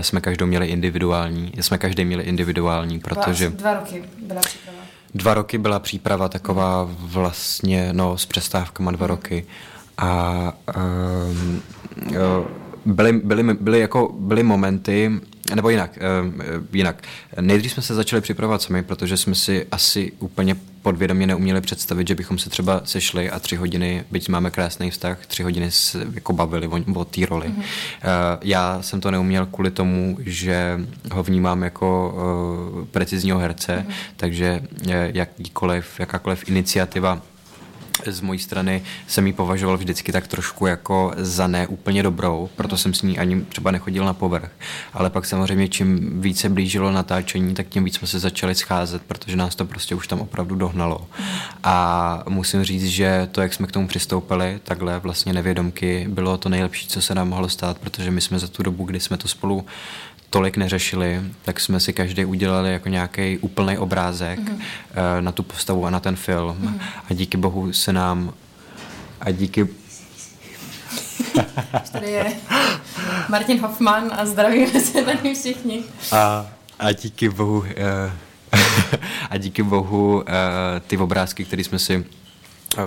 jsme 0.02 0.22
každou 0.22 0.46
měli 0.46 0.68
individuální. 0.68 1.52
Jsme 1.62 1.78
každý 1.78 2.06
měli 2.06 2.24
individuální, 2.24 3.00
protože... 3.00 3.50
Dva 3.50 3.74
roky 3.74 4.04
byla 4.28 4.42
příprava. 4.42 4.87
Dva 5.18 5.34
roky 5.34 5.58
byla 5.58 5.80
příprava 5.80 6.30
taková 6.30 6.90
vlastně, 6.92 7.90
no, 7.92 8.18
s 8.18 8.26
přestávkama 8.26 8.92
dva 8.92 9.08
roky. 9.08 9.46
A 9.98 10.54
um, 10.78 11.62
byly, 12.86 13.14
byly, 13.14 13.44
byly, 13.44 13.80
jako, 13.80 14.16
byly 14.20 14.44
momenty, 14.44 15.12
nebo 15.56 15.70
jinak, 15.70 16.00
jinak. 16.74 17.04
Nejdřív 17.42 17.72
jsme 17.72 17.84
se 17.84 17.96
začali 17.96 18.22
připravovat 18.22 18.62
sami, 18.62 18.84
protože 18.84 19.18
jsme 19.18 19.36
si 19.36 19.68
asi 19.72 20.12
úplně 20.20 20.56
podvědomě 20.88 21.28
neuměli 21.28 21.62
představit, 21.62 22.08
že 22.08 22.16
bychom 22.16 22.38
se 22.38 22.50
třeba 22.50 22.82
sešli 22.84 23.30
a 23.30 23.40
tři 23.40 23.56
hodiny, 23.56 24.04
byť 24.12 24.30
máme 24.30 24.52
krásný 24.52 24.92
vztah, 24.92 25.26
tři 25.26 25.44
hodiny 25.44 25.72
se 25.72 26.08
jako 26.14 26.34
bavili 26.34 26.68
o, 26.68 26.80
o 26.96 27.06
té 27.06 27.26
roli. 27.26 27.48
Mm-hmm. 27.48 28.38
Já 28.42 28.82
jsem 28.82 29.02
to 29.02 29.12
neuměl 29.12 29.46
kvůli 29.46 29.72
tomu, 29.72 30.18
že 30.20 30.80
ho 31.12 31.24
vnímám 31.24 31.64
jako 31.64 32.16
uh, 32.80 32.86
precizního 32.86 33.40
herce, 33.40 33.86
mm-hmm. 33.88 33.94
takže 34.16 34.62
jakýkoliv, 35.14 36.00
jakákoliv 36.00 36.50
iniciativa 36.50 37.22
z 38.06 38.22
mojí 38.22 38.40
strany 38.40 38.84
jsem 39.08 39.28
ji 39.28 39.34
považoval 39.34 39.78
vždycky 39.78 40.12
tak 40.12 40.28
trošku 40.28 40.66
jako 40.66 41.14
za 41.18 41.48
ne 41.48 41.68
úplně 41.68 42.04
dobrou, 42.04 42.50
proto 42.56 42.78
jsem 42.78 42.94
s 42.94 43.02
ní 43.02 43.20
ani 43.20 43.42
třeba 43.42 43.72
nechodil 43.72 44.06
na 44.06 44.14
povrch. 44.14 44.52
Ale 44.94 45.10
pak 45.10 45.26
samozřejmě 45.26 45.68
čím 45.68 46.22
více 46.22 46.50
blížilo 46.50 46.92
natáčení, 46.92 47.54
tak 47.54 47.68
tím 47.68 47.84
víc 47.84 47.96
jsme 47.96 48.08
se 48.08 48.20
začali 48.20 48.56
scházet, 48.56 49.02
protože 49.02 49.36
nás 49.36 49.56
to 49.56 49.66
prostě 49.66 49.96
už 49.96 50.08
tam 50.08 50.20
opravdu 50.20 50.56
dohnalo. 50.56 51.08
A 51.64 52.24
musím 52.30 52.64
říct, 52.64 52.86
že 52.86 53.30
to, 53.32 53.42
jak 53.42 53.54
jsme 53.54 53.68
k 53.68 53.72
tomu 53.72 53.88
přistoupili, 53.88 54.60
takhle 54.64 55.00
vlastně 55.00 55.34
nevědomky, 55.34 56.06
bylo 56.10 56.38
to 56.38 56.50
nejlepší, 56.50 56.88
co 56.88 57.02
se 57.02 57.16
nám 57.16 57.30
mohlo 57.30 57.50
stát, 57.50 57.78
protože 57.78 58.12
my 58.12 58.22
jsme 58.22 58.40
za 58.40 58.48
tu 58.48 58.64
dobu, 58.64 58.84
kdy 58.84 59.00
jsme 59.00 59.18
to 59.18 59.28
spolu 59.28 59.66
tolik 60.30 60.58
neřešili, 60.58 61.22
tak 61.42 61.60
jsme 61.60 61.80
si 61.80 61.94
každý 61.94 62.26
udělali 62.26 62.72
jako 62.72 62.90
nějaký 62.90 63.38
úplný 63.38 63.78
obrázek 63.78 64.40
mm-hmm. 64.40 65.22
na 65.22 65.32
tu 65.32 65.44
postavu 65.44 65.86
a 65.86 65.90
na 65.90 66.00
ten 66.00 66.16
film. 66.16 66.58
Mm-hmm. 66.62 66.80
A 67.10 67.14
díky 67.14 67.38
bohu 67.38 67.74
se 67.74 67.94
nám 67.94 68.34
a 69.22 69.32
díky 69.32 69.68
Tady 71.92 72.12
je 72.12 72.34
Martin 73.30 73.60
Hoffman 73.60 74.12
a 74.12 74.26
zdravíme 74.26 74.80
se 74.80 75.02
tady 75.02 75.36
všichni. 75.36 75.84
A, 76.12 76.48
a 76.80 76.92
díky 76.92 77.30
bohu 77.30 77.58
uh, 77.58 77.66
a 79.30 79.38
díky 79.38 79.64
bohu 79.64 80.16
uh, 80.16 80.24
ty 80.88 80.98
obrázky, 80.98 81.46
které 81.46 81.64
jsme 81.64 81.80
si 81.80 82.06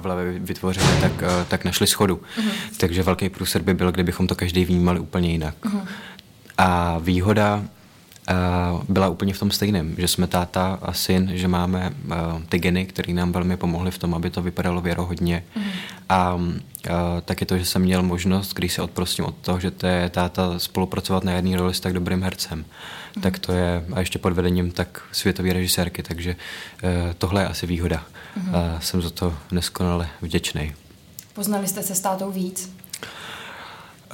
v 0.00 0.02
hlavě 0.02 0.38
vytvořili, 0.38 0.86
tak, 1.00 1.12
uh, 1.12 1.44
tak 1.48 1.64
našli 1.64 1.86
schodu. 1.86 2.16
Uh-huh. 2.16 2.50
Takže 2.76 3.02
velký 3.02 3.28
průser 3.28 3.62
by 3.62 3.74
byl, 3.74 3.92
kdybychom 3.92 4.26
to 4.26 4.34
každý 4.34 4.64
vnímali 4.64 5.00
úplně 5.00 5.30
jinak. 5.30 5.54
Uh-huh. 5.62 5.86
A 6.60 6.98
výhoda 6.98 7.56
uh, 7.56 8.84
byla 8.88 9.08
úplně 9.08 9.34
v 9.34 9.38
tom 9.38 9.50
stejném, 9.50 9.94
že 9.98 10.08
jsme 10.08 10.26
táta 10.26 10.78
a 10.82 10.92
syn, 10.92 11.30
že 11.34 11.48
máme 11.48 11.90
uh, 11.90 12.42
ty 12.48 12.58
geny, 12.58 12.86
které 12.86 13.12
nám 13.12 13.32
velmi 13.32 13.56
pomohly 13.56 13.90
v 13.90 13.98
tom, 13.98 14.14
aby 14.14 14.30
to 14.30 14.42
vypadalo 14.42 14.80
věrohodně. 14.80 15.44
Mm. 15.56 15.62
A 16.08 16.34
uh, 16.34 16.50
taky 17.24 17.46
to, 17.46 17.58
že 17.58 17.64
jsem 17.64 17.82
měl 17.82 18.02
možnost, 18.02 18.54
když 18.54 18.72
se 18.72 18.82
odprostím 18.82 19.24
od 19.24 19.34
toho, 19.40 19.60
že 19.60 19.70
to 19.70 19.86
je 19.86 20.10
táta 20.10 20.58
spolupracovat 20.58 21.24
na 21.24 21.32
jedné 21.32 21.56
roli 21.56 21.74
s 21.74 21.80
tak 21.80 21.92
dobrým 21.92 22.22
hercem, 22.22 22.58
mm. 22.58 23.22
tak 23.22 23.38
to 23.38 23.52
je, 23.52 23.84
a 23.92 24.00
ještě 24.00 24.18
pod 24.18 24.32
vedením 24.32 24.70
tak 24.70 25.02
světové 25.12 25.52
režisérky, 25.52 26.02
takže 26.02 26.36
tohle 27.18 27.42
je 27.42 27.48
asi 27.48 27.66
výhoda. 27.66 28.04
Mm. 28.36 28.54
A 28.54 28.80
jsem 28.80 29.02
za 29.02 29.10
to 29.10 29.34
neskonale 29.50 30.08
vděčný. 30.22 30.72
Poznali 31.34 31.68
jste 31.68 31.82
se 31.82 31.94
s 31.94 32.00
tátou 32.00 32.30
víc? 32.30 32.70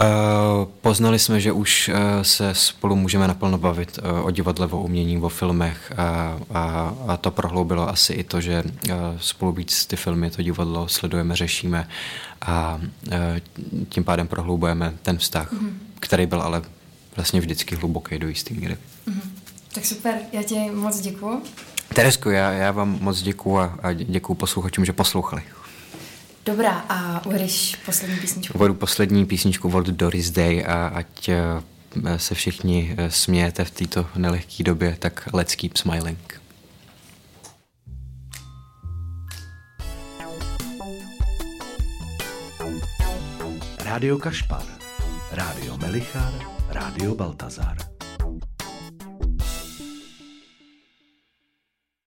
Uh, 0.01 0.69
poznali 0.81 1.19
jsme, 1.19 1.41
že 1.41 1.53
už 1.53 1.89
uh, 1.89 1.95
se 2.23 2.55
spolu 2.55 2.97
můžeme 2.97 3.29
naplno 3.29 3.59
bavit 3.59 3.99
uh, 3.99 4.27
o 4.27 4.31
divadle, 4.31 4.67
o 4.67 4.81
umění, 4.81 5.19
o 5.19 5.29
filmech 5.29 5.93
a, 5.97 6.39
a, 6.55 6.95
a 7.09 7.17
to 7.17 7.31
prohloubilo 7.31 7.89
asi 7.89 8.13
i 8.13 8.25
to, 8.25 8.41
že 8.41 8.65
spolu 9.19 9.53
víc 9.53 9.87
ty 9.87 9.97
filmy, 9.97 10.31
to 10.31 10.43
divadlo 10.43 10.89
sledujeme, 10.89 11.37
řešíme 11.37 11.89
a 12.43 12.81
tím 13.89 14.05
pádem 14.05 14.29
prohloubujeme 14.29 14.95
ten 15.03 15.19
vztah, 15.19 15.53
mm-hmm. 15.53 15.71
který 16.01 16.27
byl 16.27 16.43
ale 16.43 16.63
vlastně 17.17 17.41
vždycky 17.41 17.77
hluboký 17.77 18.19
do 18.19 18.29
jistý 18.29 18.55
míry. 18.55 18.77
Mm-hmm. 19.09 19.29
Tak 19.75 19.85
super, 19.85 20.15
já 20.33 20.43
ti 20.43 20.71
moc 20.71 21.01
děkuju. 21.01 21.43
Teresko, 21.95 22.31
já, 22.31 22.51
já 22.53 22.73
vám 22.73 22.99
moc 23.01 23.23
děkuju 23.23 23.59
a, 23.59 23.79
a 23.83 23.93
děkuju 23.93 24.37
posluchačům, 24.37 24.85
že 24.85 24.93
poslouchali. 24.93 25.43
Dobrá, 26.47 26.85
a 26.89 27.27
uvedeš 27.27 27.77
poslední 27.87 28.17
písničku? 28.17 28.59
Uvedu 28.59 28.75
poslední 28.75 29.27
písničku 29.27 29.77
od 29.77 29.87
Doris 29.87 30.31
Day 30.31 30.65
a 30.67 30.87
ať 30.87 31.29
eh, 31.29 32.19
se 32.19 32.35
všichni 32.35 32.95
eh, 32.99 33.11
smějete 33.11 33.65
v 33.65 33.71
této 33.71 34.07
nelehké 34.17 34.65
době, 34.65 34.97
tak 34.99 35.29
let's 35.33 35.55
keep 35.55 35.77
smiling. 35.77 36.41
Rádio 43.85 44.19
Kašpar, 44.19 44.67
Rádio 45.33 45.77
Melichar, 45.77 46.33
Rádio 46.69 47.15
Baltazar. 47.15 47.96